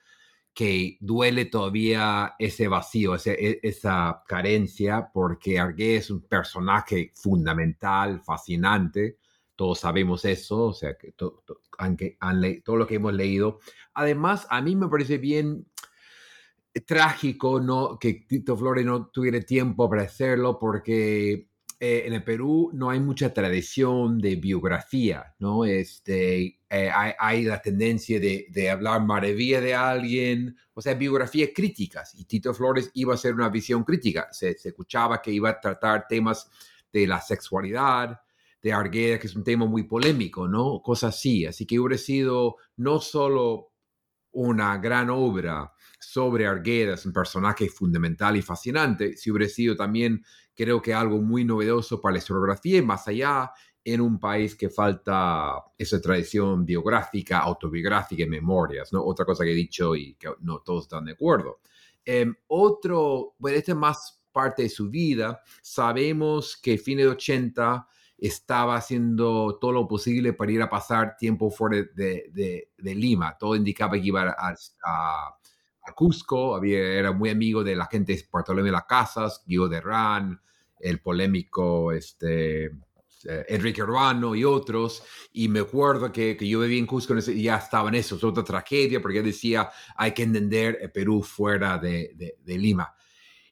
que 0.53 0.97
duele 1.01 1.45
todavía 1.45 2.35
ese 2.39 2.69
vacío, 2.69 3.15
e, 3.25 3.59
esa 3.61 4.23
carencia, 4.25 5.09
porque 5.13 5.59
Arguedas 5.59 6.05
es 6.05 6.11
un 6.11 6.21
personaje 6.27 7.11
fundamental, 7.13 8.21
fascinante, 8.21 9.17
todos 9.55 9.79
sabemos 9.79 10.25
eso, 10.25 10.67
o 10.67 10.73
sea, 10.73 10.95
que 10.97 11.11
to, 11.11 11.43
to, 11.45 11.61
aunque 11.77 12.17
han 12.19 12.41
todo 12.63 12.77
lo 12.77 12.87
que 12.87 12.95
hemos 12.95 13.13
leído. 13.13 13.59
Además, 13.93 14.47
a 14.49 14.61
mí 14.61 14.75
me 14.75 14.87
parece 14.87 15.17
bien 15.17 15.67
trágico 16.85 17.59
¿no? 17.59 17.99
que 17.99 18.13
Tito 18.27 18.55
Flores 18.55 18.85
no 18.85 19.07
tuviera 19.07 19.39
tiempo 19.41 19.89
para 19.89 20.03
hacerlo 20.03 20.57
porque 20.57 21.47
eh, 21.79 22.03
en 22.05 22.13
el 22.13 22.23
Perú 22.23 22.69
no 22.73 22.91
hay 22.91 22.99
mucha 22.99 23.33
tradición 23.33 24.19
de 24.19 24.35
biografía, 24.35 25.33
¿no? 25.39 25.65
Este, 25.65 26.59
eh, 26.69 26.91
hay, 26.93 27.13
hay, 27.17 27.43
la 27.43 27.59
tendencia 27.59 28.19
de, 28.19 28.45
de, 28.51 28.69
hablar 28.69 29.03
maravilla 29.03 29.59
de 29.59 29.73
alguien, 29.73 30.55
o 30.75 30.81
sea, 30.81 30.93
biografías 30.93 31.49
críticas, 31.55 32.13
y 32.13 32.25
Tito 32.25 32.53
Flores 32.53 32.91
iba 32.93 33.13
a 33.13 33.15
hacer 33.15 33.33
una 33.33 33.49
visión 33.49 33.83
crítica, 33.83 34.27
se, 34.31 34.55
se 34.59 34.69
escuchaba 34.69 35.23
que 35.23 35.31
iba 35.31 35.49
a 35.49 35.59
tratar 35.59 36.05
temas 36.07 36.51
de 36.93 37.07
la 37.07 37.19
sexualidad, 37.19 38.21
de 38.61 38.73
Arguedas, 38.73 39.19
que 39.19 39.27
es 39.27 39.35
un 39.35 39.43
tema 39.43 39.65
muy 39.65 39.83
polémico, 39.83 40.47
¿no? 40.47 40.81
Cosas 40.81 41.15
así. 41.15 41.45
Así 41.45 41.65
que 41.65 41.79
hubiera 41.79 41.97
sido 41.97 42.57
no 42.77 42.99
solo 42.99 43.71
una 44.31 44.77
gran 44.77 45.09
obra 45.09 45.73
sobre 45.99 46.47
Arguedas, 46.47 47.05
un 47.05 47.13
personaje 47.13 47.69
fundamental 47.69 48.37
y 48.37 48.41
fascinante, 48.41 49.17
si 49.17 49.29
hubiera 49.31 49.49
sido 49.49 49.75
también, 49.75 50.23
creo 50.55 50.81
que 50.81 50.93
algo 50.93 51.21
muy 51.21 51.43
novedoso 51.43 51.99
para 52.01 52.13
la 52.13 52.19
historiografía 52.19 52.77
y 52.77 52.81
más 52.81 53.07
allá, 53.07 53.51
en 53.83 54.01
un 54.01 54.19
país 54.19 54.55
que 54.55 54.69
falta 54.69 55.53
esa 55.77 55.99
tradición 55.99 56.65
biográfica, 56.65 57.39
autobiográfica 57.39 58.23
y 58.23 58.27
memorias, 58.27 58.93
¿no? 58.93 59.03
Otra 59.03 59.25
cosa 59.25 59.43
que 59.43 59.51
he 59.51 59.55
dicho 59.55 59.95
y 59.95 60.15
que 60.15 60.29
no 60.41 60.59
todos 60.59 60.83
están 60.83 61.05
de 61.05 61.13
acuerdo. 61.13 61.61
Eh, 62.05 62.27
otro, 62.47 63.35
bueno, 63.39 63.57
esta 63.57 63.71
es 63.71 63.77
más 63.77 64.23
parte 64.31 64.63
de 64.63 64.69
su 64.69 64.89
vida. 64.89 65.41
Sabemos 65.61 66.57
que 66.61 66.77
fines 66.77 67.05
de 67.05 67.11
80 67.11 67.87
estaba 68.21 68.75
haciendo 68.75 69.57
todo 69.59 69.71
lo 69.71 69.87
posible 69.87 70.33
para 70.33 70.51
ir 70.51 70.61
a 70.61 70.69
pasar 70.69 71.17
tiempo 71.17 71.49
fuera 71.49 71.77
de, 71.95 72.69
Lima. 72.77 73.35
Todo 73.37 73.55
indicaba 73.55 73.93
que 73.93 74.05
iba 74.07 74.21
a, 74.21 74.53
a, 74.85 75.27
a, 75.83 75.93
Cusco, 75.95 76.55
había, 76.55 76.77
era 76.77 77.11
muy 77.11 77.31
amigo 77.31 77.63
de 77.63 77.75
la 77.75 77.87
gente 77.87 78.15
de 78.15 78.23
Bartolomé 78.31 78.67
de 78.67 78.71
las 78.71 78.85
Casas, 78.85 79.43
Guido 79.45 79.67
de 79.67 79.81
Ran, 79.81 80.39
el 80.79 81.01
polémico 81.01 81.91
este, 81.91 82.65
eh, 82.65 83.45
Enrique 83.49 83.81
Urbano 83.81 84.35
y 84.35 84.43
otros. 84.43 85.03
Y 85.33 85.47
me 85.47 85.61
acuerdo 85.61 86.11
que, 86.11 86.37
que 86.37 86.47
yo 86.47 86.59
vivía 86.59 86.77
en 86.77 86.85
Cusco 86.85 87.15
y 87.17 87.41
ya 87.41 87.57
estaba 87.57 87.89
en 87.89 87.95
eso, 87.95 88.17
es 88.17 88.23
otra 88.23 88.43
tragedia, 88.43 89.01
porque 89.01 89.23
decía, 89.23 89.71
hay 89.97 90.11
que 90.11 90.21
entender 90.21 90.77
el 90.79 90.91
Perú 90.91 91.23
fuera 91.23 91.79
de 91.79 92.39
Lima. 92.45 92.93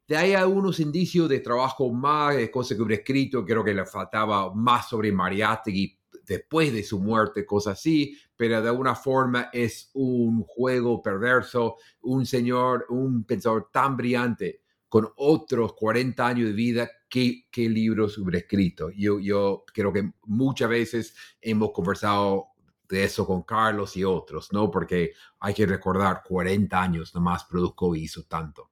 De 0.10 0.18
ahí 0.18 0.34
algunos 0.34 0.80
indicios 0.80 1.30
de 1.30 1.40
trabajo 1.40 1.94
más, 1.94 2.36
de 2.36 2.50
cosas 2.50 2.76
que 2.76 2.82
hubiera 2.82 3.00
escrito, 3.00 3.46
creo 3.46 3.64
que 3.64 3.76
le 3.76 3.86
faltaba 3.86 4.52
más 4.52 4.90
sobre 4.90 5.12
Mariátegui 5.12 6.00
después 6.26 6.74
de 6.74 6.82
su 6.82 7.00
muerte, 7.00 7.46
cosas 7.46 7.78
así, 7.78 8.18
pero 8.36 8.60
de 8.60 8.70
alguna 8.70 8.96
forma 8.96 9.52
es 9.54 9.92
un 9.94 10.42
juego 10.46 11.00
perverso, 11.04 11.76
un 12.02 12.26
señor, 12.26 12.88
un 12.90 13.24
pensador 13.24 13.70
tan 13.72 13.96
brillante, 13.96 14.64
con 14.88 15.08
otros 15.16 15.74
40 15.74 16.26
años 16.26 16.48
de 16.48 16.54
vida, 16.54 16.90
¿qué, 17.08 17.46
qué 17.52 17.70
libros 17.70 18.18
hubiera 18.18 18.40
escrito? 18.40 18.90
Yo, 18.90 19.20
yo 19.20 19.64
creo 19.72 19.94
que 19.94 20.12
muchas 20.26 20.70
veces 20.70 21.16
hemos 21.40 21.70
conversado 21.72 22.48
de 22.90 23.04
eso 23.04 23.28
con 23.28 23.44
Carlos 23.44 23.96
y 23.96 24.04
otros, 24.04 24.52
¿no? 24.52 24.72
Porque 24.72 25.14
hay 25.40 25.54
que 25.54 25.68
recordar, 25.68 26.24
40 26.28 26.82
años 26.82 27.14
nomás 27.14 27.44
produjo 27.44 27.96
y 27.96 28.06
hizo 28.06 28.24
tanto. 28.24 28.69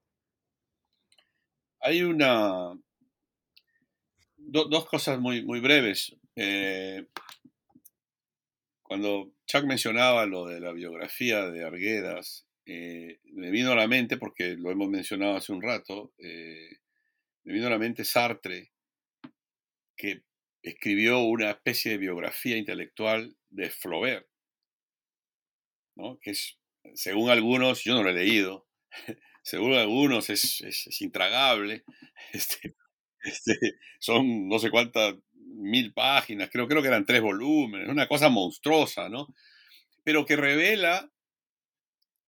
Hay 1.87 2.03
una. 2.03 2.77
Do, 4.35 4.65
dos 4.65 4.85
cosas 4.87 5.21
muy, 5.21 5.45
muy 5.45 5.61
breves. 5.61 6.13
Eh, 6.35 7.05
cuando 8.81 9.31
Chuck 9.45 9.63
mencionaba 9.63 10.25
lo 10.25 10.47
de 10.47 10.59
la 10.59 10.73
biografía 10.73 11.49
de 11.49 11.63
Arguedas, 11.63 12.45
eh, 12.65 13.21
me 13.31 13.51
vino 13.51 13.71
a 13.71 13.75
la 13.77 13.87
mente, 13.87 14.17
porque 14.17 14.57
lo 14.57 14.69
hemos 14.69 14.89
mencionado 14.89 15.37
hace 15.37 15.53
un 15.53 15.61
rato, 15.61 16.13
eh, 16.17 16.71
me 17.45 17.53
vino 17.53 17.67
a 17.67 17.69
la 17.69 17.79
mente 17.79 18.03
Sartre, 18.03 18.73
que 19.95 20.23
escribió 20.61 21.19
una 21.19 21.51
especie 21.51 21.91
de 21.91 21.99
biografía 21.99 22.57
intelectual 22.57 23.37
de 23.49 23.69
Flaubert, 23.69 24.27
que 26.19 26.31
es, 26.31 26.59
según 26.95 27.29
algunos, 27.29 27.81
yo 27.85 27.93
no 27.93 28.03
lo 28.03 28.09
he 28.09 28.13
leído, 28.13 28.67
según 29.47 29.75
algunos 29.75 30.29
es 30.29 31.01
intragable, 31.01 31.85
este, 32.33 32.75
este, 33.23 33.79
son 33.97 34.49
no 34.49 34.59
sé 34.59 34.69
cuántas 34.69 35.15
mil 35.33 35.93
páginas, 35.93 36.49
creo, 36.51 36.67
creo 36.67 36.81
que 36.81 36.89
eran 36.89 37.05
tres 37.05 37.21
volúmenes, 37.21 37.87
una 37.87 38.09
cosa 38.09 38.27
monstruosa, 38.27 39.07
¿no? 39.07 39.33
Pero 40.03 40.25
que 40.25 40.35
revela 40.35 41.09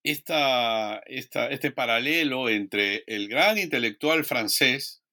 esta, 0.02 1.00
esta, 1.08 1.50
este 1.50 1.72
paralelo 1.72 2.48
entre 2.48 3.04
el 3.06 3.28
gran 3.28 3.58
intelectual 3.58 4.24
francés, 4.24 5.04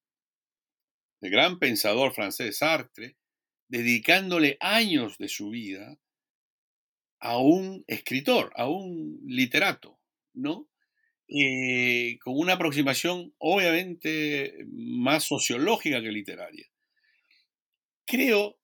el 1.21 1.31
gran 1.31 1.59
pensador 1.59 2.15
francés 2.15 2.59
Sartre, 2.59 3.17
dedicándole 3.67 4.59
años 4.61 5.19
de 5.19 5.29
su 5.29 5.51
vida 5.51 5.99
a 7.19 7.39
un 7.39 7.83
escritor, 7.89 8.53
a 8.55 8.69
un 8.69 9.19
literato, 9.27 9.99
¿no? 10.35 10.69
Con 11.29 12.39
una 12.39 12.53
aproximación 12.53 13.35
obviamente 13.39 14.65
más 14.69 15.25
sociológica 15.25 16.01
que 16.01 16.13
literaria. 16.13 16.67
Creo, 18.07 18.57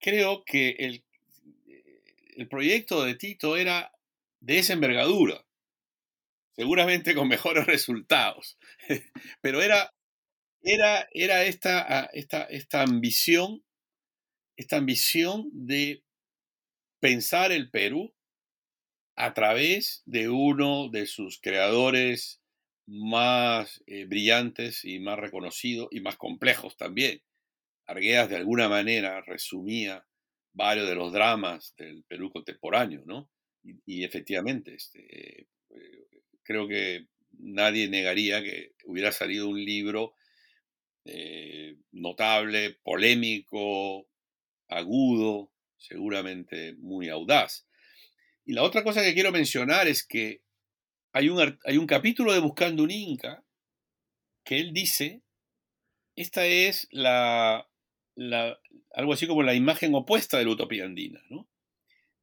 creo 0.00 0.44
que 0.44 0.76
el, 0.78 1.04
el 2.36 2.48
proyecto 2.48 3.02
de 3.02 3.16
Tito 3.16 3.56
era 3.56 3.92
de 4.40 4.58
esa 4.58 4.72
envergadura, 4.72 5.44
seguramente 6.54 7.14
con 7.14 7.26
mejores 7.26 7.66
resultados, 7.66 8.58
pero 9.40 9.60
era, 9.60 9.92
era, 10.62 11.08
era 11.12 11.44
esta, 11.44 12.08
esta, 12.12 12.44
esta 12.44 12.82
ambición, 12.82 13.64
esta 14.56 14.76
ambición 14.76 15.48
de 15.52 16.04
pensar 17.00 17.50
el 17.50 17.70
Perú 17.70 18.14
a 19.18 19.34
través 19.34 20.02
de 20.06 20.28
uno 20.28 20.88
de 20.90 21.06
sus 21.06 21.40
creadores 21.40 22.40
más 22.86 23.82
eh, 23.86 24.04
brillantes 24.04 24.84
y 24.84 25.00
más 25.00 25.18
reconocidos 25.18 25.88
y 25.90 26.00
más 26.00 26.16
complejos 26.16 26.76
también. 26.76 27.20
Arguedas 27.84 28.28
de 28.28 28.36
alguna 28.36 28.68
manera 28.68 29.20
resumía 29.22 30.06
varios 30.52 30.88
de 30.88 30.94
los 30.94 31.12
dramas 31.12 31.74
del 31.76 32.04
Perú 32.04 32.30
contemporáneo, 32.30 33.02
¿no? 33.06 33.28
Y, 33.86 34.04
efectivamente, 34.04 34.76
este, 34.76 35.00
eh, 35.40 35.46
creo 36.44 36.68
que 36.68 37.08
nadie 37.32 37.88
negaría 37.88 38.40
que 38.40 38.74
hubiera 38.84 39.10
salido 39.10 39.48
un 39.48 39.64
libro 39.64 40.14
eh, 41.04 41.76
notable, 41.90 42.78
polémico, 42.84 44.06
agudo, 44.68 45.50
seguramente 45.76 46.74
muy 46.74 47.08
audaz. 47.08 47.67
Y 48.48 48.54
la 48.54 48.62
otra 48.62 48.82
cosa 48.82 49.02
que 49.02 49.12
quiero 49.12 49.30
mencionar 49.30 49.88
es 49.88 50.02
que 50.02 50.40
hay 51.12 51.28
un, 51.28 51.58
hay 51.66 51.76
un 51.76 51.86
capítulo 51.86 52.32
de 52.32 52.40
Buscando 52.40 52.82
un 52.82 52.90
Inca 52.90 53.44
que 54.42 54.58
él 54.58 54.72
dice, 54.72 55.20
esta 56.16 56.46
es 56.46 56.88
la, 56.90 57.68
algo 58.94 59.12
así 59.12 59.26
como 59.26 59.42
la 59.42 59.52
imagen 59.52 59.94
opuesta 59.94 60.38
de 60.38 60.46
la 60.46 60.52
utopía 60.52 60.86
andina, 60.86 61.22
¿no? 61.28 61.46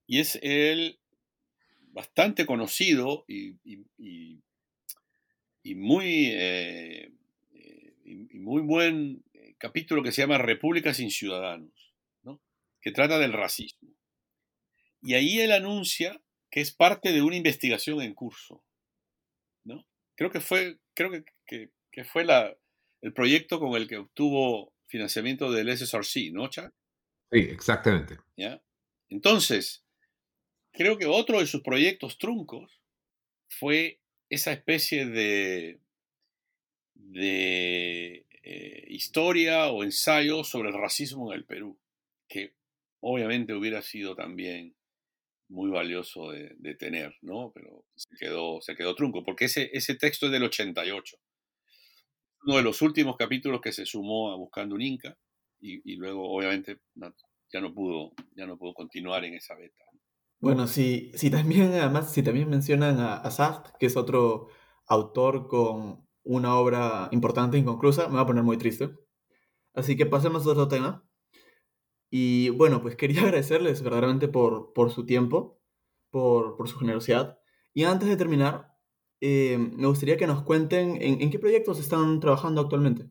Y 0.07 0.17
es 0.17 0.39
el 0.41 0.99
bastante 1.91 2.47
conocido 2.47 3.23
y, 3.27 3.59
muy, 5.75 6.31
eh, 6.31 7.11
y 8.03 8.39
muy 8.39 8.63
buen 8.63 9.23
eh, 9.33 9.53
capítulo 9.59 10.01
que 10.01 10.11
se 10.11 10.23
llama 10.23 10.39
República 10.39 10.91
sin 10.91 11.11
Ciudadanos, 11.11 11.93
¿no? 12.23 12.41
que 12.81 12.91
trata 12.91 13.19
del 13.19 13.33
racismo. 13.33 13.94
Y 15.05 15.13
ahí 15.13 15.39
él 15.39 15.51
anuncia 15.51 16.21
que 16.49 16.61
es 16.61 16.71
parte 16.71 17.11
de 17.11 17.21
una 17.21 17.35
investigación 17.35 18.01
en 18.01 18.13
curso. 18.13 18.63
¿no? 19.63 19.85
Creo 20.15 20.31
que 20.31 20.39
fue, 20.39 20.79
creo 20.93 21.11
que, 21.45 22.03
fue 22.05 22.25
la, 22.25 22.55
el 23.01 23.13
proyecto 23.13 23.59
con 23.59 23.75
el 23.75 23.87
que 23.87 23.97
obtuvo 23.97 24.73
financiamiento 24.87 25.51
del 25.51 25.75
SSRC, 25.75 26.31
¿no, 26.31 26.49
Chuck? 26.49 26.71
Sí, 27.31 27.39
exactamente. 27.39 28.17
¿Ya? 28.37 28.61
Entonces, 29.09 29.83
creo 30.71 30.97
que 30.97 31.05
otro 31.05 31.39
de 31.39 31.47
sus 31.47 31.61
proyectos 31.61 32.17
truncos 32.17 32.81
fue 33.47 33.99
esa 34.29 34.51
especie 34.51 35.05
de, 35.05 35.79
de 36.93 38.25
eh, 38.43 38.85
historia 38.87 39.67
o 39.67 39.83
ensayo 39.83 40.43
sobre 40.43 40.69
el 40.69 40.75
racismo 40.75 41.31
en 41.31 41.39
el 41.39 41.45
Perú, 41.45 41.79
que 42.27 42.53
obviamente 43.01 43.53
hubiera 43.53 43.81
sido 43.81 44.15
también 44.15 44.75
muy 45.49 45.69
valioso 45.69 46.31
de, 46.31 46.75
tener, 46.75 47.15
¿no? 47.21 47.51
Pero 47.53 47.85
se 47.95 48.15
quedó, 48.17 48.61
se 48.61 48.75
quedó 48.75 48.95
trunco, 48.95 49.23
porque 49.23 49.45
ese, 49.45 49.69
ese 49.73 49.95
texto 49.95 50.25
es 50.25 50.31
del 50.31 50.43
88. 50.43 51.17
Uno 52.45 52.57
de 52.57 52.63
los 52.63 52.81
últimos 52.81 53.17
capítulos 53.17 53.61
que 53.61 53.71
se 53.71 53.85
sumó 53.85 54.31
a 54.31 54.35
Buscando 54.35 54.75
un 54.75 54.81
Inca, 54.81 55.17
y, 55.59 55.95
luego 55.95 56.31
obviamente 56.31 56.79
ya 57.51 57.59
no 57.59 57.73
pudo, 57.73 58.13
ya 58.35 58.45
no 58.45 58.57
pudo 58.57 58.73
continuar 58.73 59.25
en 59.25 59.33
esa 59.33 59.55
beta. 59.55 59.83
Bueno, 60.39 60.67
sí, 60.67 61.11
sí 61.15 61.31
también, 61.31 61.73
además, 61.73 62.13
si 62.13 62.21
también 62.21 62.49
mencionan 62.49 62.99
a, 62.99 63.15
a 63.15 63.63
que 63.79 63.87
es 63.87 63.97
otro 63.97 64.49
autor 64.85 65.47
con 65.47 66.07
una 66.23 66.55
obra 66.55 67.09
importante, 67.11 67.57
inconclusa, 67.57 68.09
me 68.09 68.15
va 68.15 68.21
a 68.21 68.27
poner 68.27 68.43
muy 68.43 68.57
triste. 68.57 68.91
Así 69.73 69.95
que 69.95 70.05
pasemos 70.05 70.45
a 70.45 70.51
otro 70.51 70.67
tema. 70.67 71.03
Y 72.17 72.47
bueno, 72.51 72.81
pues 72.81 72.95
quería 72.95 73.21
agradecerles 73.23 73.81
verdaderamente 73.81 74.29
por, 74.29 74.71
por 74.71 74.89
su 74.89 75.05
tiempo, 75.05 75.59
por, 76.11 76.55
por 76.55 76.69
su 76.69 76.79
generosidad. 76.79 77.39
Y 77.73 77.83
antes 77.83 78.07
de 78.07 78.15
terminar, 78.15 78.73
eh, 79.19 79.57
me 79.57 79.87
gustaría 79.87 80.15
que 80.15 80.25
nos 80.25 80.41
cuenten 80.43 80.95
en, 81.01 81.21
en, 81.21 81.29
qué 81.29 81.39
proyectos 81.39 81.77
están 81.77 82.21
trabajando 82.21 82.61
actualmente. 82.61 83.09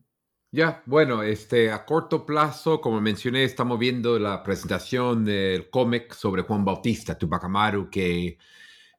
Ya, 0.52 0.82
bueno, 0.86 1.22
este, 1.22 1.70
a 1.70 1.84
corto 1.84 2.24
plazo, 2.24 2.80
como 2.80 2.98
mencioné, 3.02 3.44
estamos 3.44 3.78
viendo 3.78 4.18
la 4.18 4.42
presentación 4.42 5.26
del 5.26 5.68
cómic 5.68 6.14
sobre 6.14 6.40
Juan 6.40 6.64
Bautista 6.64 7.18
Tupac 7.18 7.44
Amaru, 7.44 7.90
que 7.90 8.38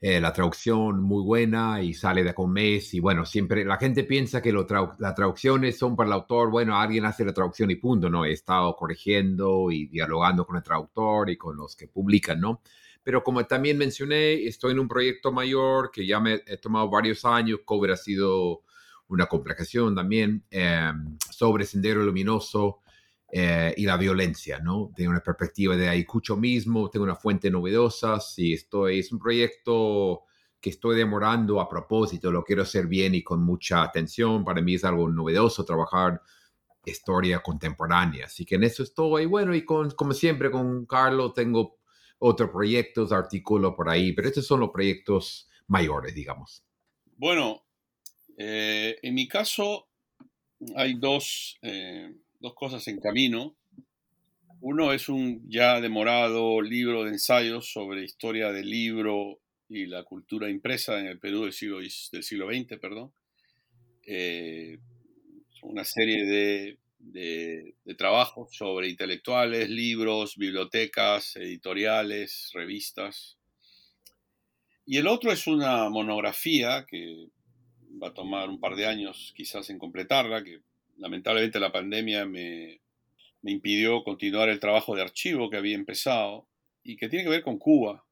eh, 0.07 0.21
la 0.21 0.31
traducción 0.31 1.01
muy 1.01 1.23
buena 1.23 1.81
y 1.81 1.95
sale 1.95 2.23
de 2.23 2.31
un 2.37 2.53
mes 2.53 2.93
y 2.93 2.99
bueno, 2.99 3.25
siempre 3.25 3.65
la 3.65 3.77
gente 3.77 4.03
piensa 4.03 4.39
que 4.39 4.53
las 4.53 5.15
traducciones 5.15 5.79
son 5.79 5.95
para 5.95 6.05
el 6.09 6.13
autor, 6.13 6.51
bueno, 6.51 6.77
alguien 6.77 7.05
hace 7.05 7.25
la 7.25 7.33
traducción 7.33 7.71
y 7.71 7.77
punto, 7.77 8.07
¿no? 8.07 8.23
He 8.23 8.31
estado 8.31 8.75
corrigiendo 8.75 9.71
y 9.71 9.87
dialogando 9.87 10.45
con 10.45 10.57
el 10.57 10.61
traductor 10.61 11.31
y 11.31 11.37
con 11.37 11.57
los 11.57 11.75
que 11.75 11.87
publican, 11.87 12.39
¿no? 12.39 12.61
Pero 13.01 13.23
como 13.23 13.43
también 13.47 13.79
mencioné, 13.79 14.45
estoy 14.45 14.73
en 14.73 14.79
un 14.81 14.87
proyecto 14.87 15.31
mayor 15.31 15.89
que 15.89 16.05
ya 16.05 16.19
me 16.19 16.43
he 16.45 16.57
tomado 16.57 16.87
varios 16.87 17.25
años, 17.25 17.61
COVID 17.65 17.89
ha 17.89 17.97
sido 17.97 18.61
una 19.07 19.25
complicación 19.25 19.95
también 19.95 20.43
em, 20.51 21.17
sobre 21.31 21.65
Sendero 21.65 22.03
Luminoso 22.03 22.81
eh, 23.37 23.73
y 23.75 23.85
la 23.85 23.97
violencia, 23.97 24.59
¿no? 24.59 24.93
De 24.95 25.09
una 25.09 25.19
perspectiva 25.19 25.75
de 25.75 25.89
Ayacucho 25.89 26.37
mismo, 26.37 26.89
tengo 26.89 27.03
una 27.03 27.17
fuente 27.17 27.51
novedosa, 27.51 28.17
sí, 28.21 28.53
estoy, 28.53 28.99
es 28.99 29.11
un 29.11 29.19
proyecto 29.19 30.23
que 30.61 30.69
estoy 30.69 30.95
demorando 30.95 31.59
a 31.59 31.67
propósito, 31.67 32.31
lo 32.31 32.45
quiero 32.45 32.61
hacer 32.61 32.87
bien 32.87 33.13
y 33.13 33.23
con 33.23 33.43
mucha 33.43 33.83
atención, 33.83 34.45
para 34.45 34.61
mí 34.61 34.75
es 34.75 34.85
algo 34.85 35.09
novedoso 35.09 35.65
trabajar 35.65 36.21
historia 36.85 37.43
contemporánea, 37.43 38.27
así 38.27 38.45
que 38.45 38.55
en 38.55 38.63
eso 38.63 38.83
estoy, 38.83 39.25
bueno, 39.25 39.53
y 39.53 39.65
con, 39.65 39.91
como 39.91 40.13
siempre 40.13 40.49
con 40.49 40.85
Carlos 40.85 41.33
tengo 41.33 41.79
otros 42.19 42.51
proyectos, 42.51 43.11
artículos 43.11 43.73
por 43.75 43.89
ahí, 43.89 44.13
pero 44.13 44.29
estos 44.29 44.47
son 44.47 44.61
los 44.61 44.69
proyectos 44.69 45.49
mayores, 45.67 46.15
digamos. 46.15 46.63
Bueno, 47.17 47.65
eh, 48.37 48.97
en 49.01 49.13
mi 49.13 49.27
caso, 49.27 49.89
hay 50.77 50.93
dos, 50.93 51.57
eh, 51.61 52.15
dos, 52.39 52.53
cosas 52.53 52.87
en 52.87 52.99
camino. 52.99 53.55
Uno 54.61 54.93
es 54.93 55.09
un 55.09 55.49
ya 55.49 55.79
demorado 55.81 56.61
libro 56.61 57.03
de 57.03 57.11
ensayos 57.11 57.71
sobre 57.71 58.03
historia 58.03 58.51
del 58.51 58.69
libro 58.69 59.39
y 59.67 59.85
la 59.85 60.03
cultura 60.03 60.49
impresa 60.49 60.99
en 60.99 61.07
el 61.07 61.19
Perú 61.19 61.43
del 61.43 61.53
siglo, 61.53 61.79
del 61.79 62.23
siglo 62.23 62.47
XX, 62.47 62.79
perdón. 62.79 63.11
Eh, 64.03 64.79
una 65.63 65.83
serie 65.83 66.25
de, 66.25 66.77
de, 66.99 67.75
de, 67.83 67.95
trabajos 67.95 68.55
sobre 68.55 68.87
intelectuales, 68.87 69.69
libros, 69.69 70.37
bibliotecas, 70.37 71.35
editoriales, 71.35 72.51
revistas. 72.53 73.37
Y 74.85 74.97
el 74.97 75.07
otro 75.07 75.31
es 75.31 75.47
una 75.47 75.89
monografía 75.89 76.85
que 76.87 77.29
va 78.01 78.09
a 78.09 78.13
tomar 78.13 78.49
un 78.49 78.59
par 78.59 78.75
de 78.75 78.85
años 78.85 79.33
quizás 79.35 79.69
en 79.69 79.79
completarla, 79.79 80.43
que 80.43 80.61
lamentablemente 80.97 81.59
la 81.59 81.71
pandemia 81.71 82.25
me, 82.25 82.81
impidió 83.43 84.03
continuar 84.03 84.49
el 84.49 84.59
trabajo 84.59 84.95
de 84.95 85.03
archivo 85.03 85.49
que 85.49 85.57
había 85.57 85.75
empezado 85.75 86.47
y 86.83 86.97
que 86.97 87.09
tiene 87.09 87.25
que 87.25 87.29
ver 87.29 87.43
con 87.43 87.59
Cuba, 87.59 88.03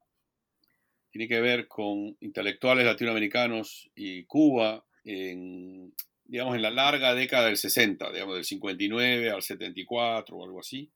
tiene 1.10 1.28
que 1.28 1.42
ver 1.42 1.68
con 1.68 2.16
intelectuales 2.20 2.86
latinoamericanos 2.86 3.90
y 3.96 4.26
Cuba 4.26 4.86
en, 5.04 5.94
digamos, 6.26 6.56
en 6.56 6.62
la 6.62 6.70
larga 6.70 7.16
década 7.16 7.48
del 7.48 7.58
60, 7.58 8.12
digamos, 8.12 8.36
del 8.36 8.46
59 8.46 9.32
al 9.32 9.42
74 9.42 10.36
o 10.36 10.44
algo 10.44 10.60
así. 10.60 10.92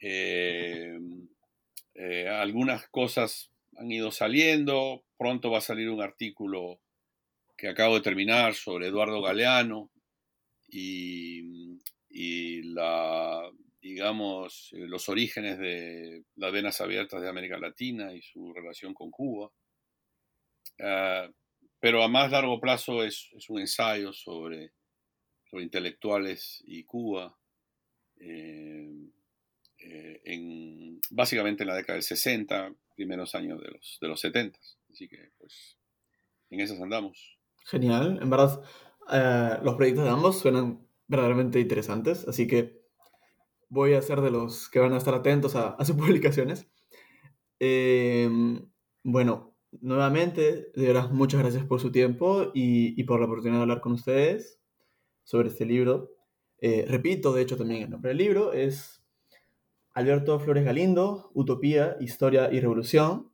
Eh, 0.00 0.98
eh, 1.94 2.28
algunas 2.28 2.88
cosas 2.88 3.50
han 3.76 3.90
ido 3.90 4.10
saliendo, 4.10 5.04
pronto 5.16 5.50
va 5.50 5.58
a 5.58 5.62
salir 5.62 5.90
un 5.90 6.00
artículo 6.00 6.80
que 7.56 7.68
acabo 7.68 7.96
de 7.96 8.02
terminar 8.02 8.54
sobre 8.54 8.86
Eduardo 8.86 9.20
Galeano 9.20 9.90
y, 10.70 12.62
la, 12.62 13.50
digamos, 13.80 14.70
eh, 14.72 14.86
los 14.86 15.08
orígenes 15.08 15.58
de 15.58 16.24
las 16.36 16.52
venas 16.52 16.80
abiertas 16.80 17.22
de 17.22 17.28
América 17.28 17.58
Latina 17.58 18.12
y 18.12 18.22
su 18.22 18.52
relación 18.52 18.94
con 18.94 19.10
Cuba. 19.10 19.50
Ah, 20.80 21.28
pero 21.80 22.02
a 22.02 22.08
más 22.08 22.30
largo 22.30 22.60
plazo 22.60 23.04
es, 23.04 23.30
un 23.48 23.60
ensayo 23.60 24.12
sobre, 24.12 24.72
sobre, 25.48 25.64
intelectuales 25.64 26.62
y 26.66 26.84
Cuba, 26.84 27.36
eh, 28.20 28.90
eh, 29.78 30.20
en, 30.24 31.00
básicamente 31.10 31.62
en 31.62 31.68
la 31.68 31.76
década 31.76 31.94
del 31.94 32.02
60, 32.02 32.74
primeros 32.96 33.34
años 33.36 33.60
de 33.60 33.70
los, 33.70 33.98
de 34.00 34.08
los 34.08 34.20
70. 34.20 34.58
Así 34.90 35.08
que, 35.08 35.30
pues, 35.38 35.78
en 36.50 36.60
esas 36.60 36.80
andamos. 36.80 37.38
Genial, 37.64 38.18
en 38.20 38.30
verdad 38.30 38.60
eh, 39.10 39.58
los 39.62 39.74
proyectos 39.76 40.04
de 40.04 40.10
ambos 40.10 40.38
suenan 40.38 40.86
verdaderamente 41.06 41.60
interesantes, 41.60 42.26
así 42.28 42.46
que 42.46 42.82
voy 43.68 43.94
a 43.94 44.02
ser 44.02 44.20
de 44.20 44.30
los 44.30 44.68
que 44.68 44.78
van 44.78 44.92
a 44.92 44.98
estar 44.98 45.14
atentos 45.14 45.56
a, 45.56 45.76
sus 45.84 45.96
publicaciones. 45.96 46.68
Em, 47.58 48.70
bueno, 49.02 49.54
nuevamente, 49.80 50.70
de 50.74 50.86
verdad, 50.86 51.10
muchas 51.10 51.40
gracias 51.40 51.64
por 51.64 51.80
su 51.80 51.90
tiempo 51.90 52.50
y, 52.54 53.02
por 53.04 53.20
la 53.20 53.26
oportunidad 53.26 53.58
de 53.58 53.62
hablar 53.62 53.80
con 53.80 53.92
ustedes 53.92 54.60
sobre 55.24 55.48
este 55.48 55.66
libro. 55.66 56.10
Eh, 56.60 56.84
repito, 56.88 57.32
de 57.32 57.42
hecho, 57.42 57.56
también 57.56 57.82
el 57.82 57.90
nombre 57.90 58.10
del 58.10 58.18
libro 58.18 58.52
es 58.52 59.02
Alberto 59.92 60.38
Flores 60.40 60.64
Galindo, 60.64 61.30
Utopía, 61.34 61.96
Historia 62.00 62.52
y 62.52 62.60
Revolución, 62.60 63.30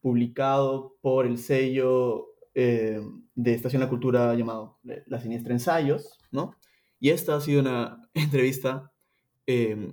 publicado 0.00 0.96
por 1.00 1.26
el 1.26 1.38
sello 1.38 2.33
eh, 2.54 3.00
de 3.34 3.54
Estación 3.54 3.80
La 3.80 3.88
Cultura 3.88 4.34
llamado 4.34 4.78
La 4.82 5.20
Siniestra 5.20 5.52
Ensayos, 5.52 6.18
¿no? 6.30 6.56
Y 7.00 7.10
esta 7.10 7.36
ha 7.36 7.40
sido 7.40 7.60
una 7.60 8.00
entrevista 8.14 8.92
eh, 9.46 9.92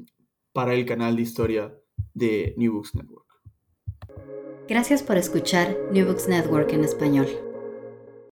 para 0.54 0.74
el 0.74 0.86
canal 0.86 1.16
de 1.16 1.22
historia 1.22 1.74
de 2.14 2.54
New 2.58 2.74
Books 2.74 2.96
Network. 2.96 3.28
Gracias 4.68 5.04
por 5.04 5.18
escuchar 5.18 5.78
New 5.92 6.06
Books 6.06 6.28
Network 6.28 6.72
en 6.72 6.84
español. 6.84 7.28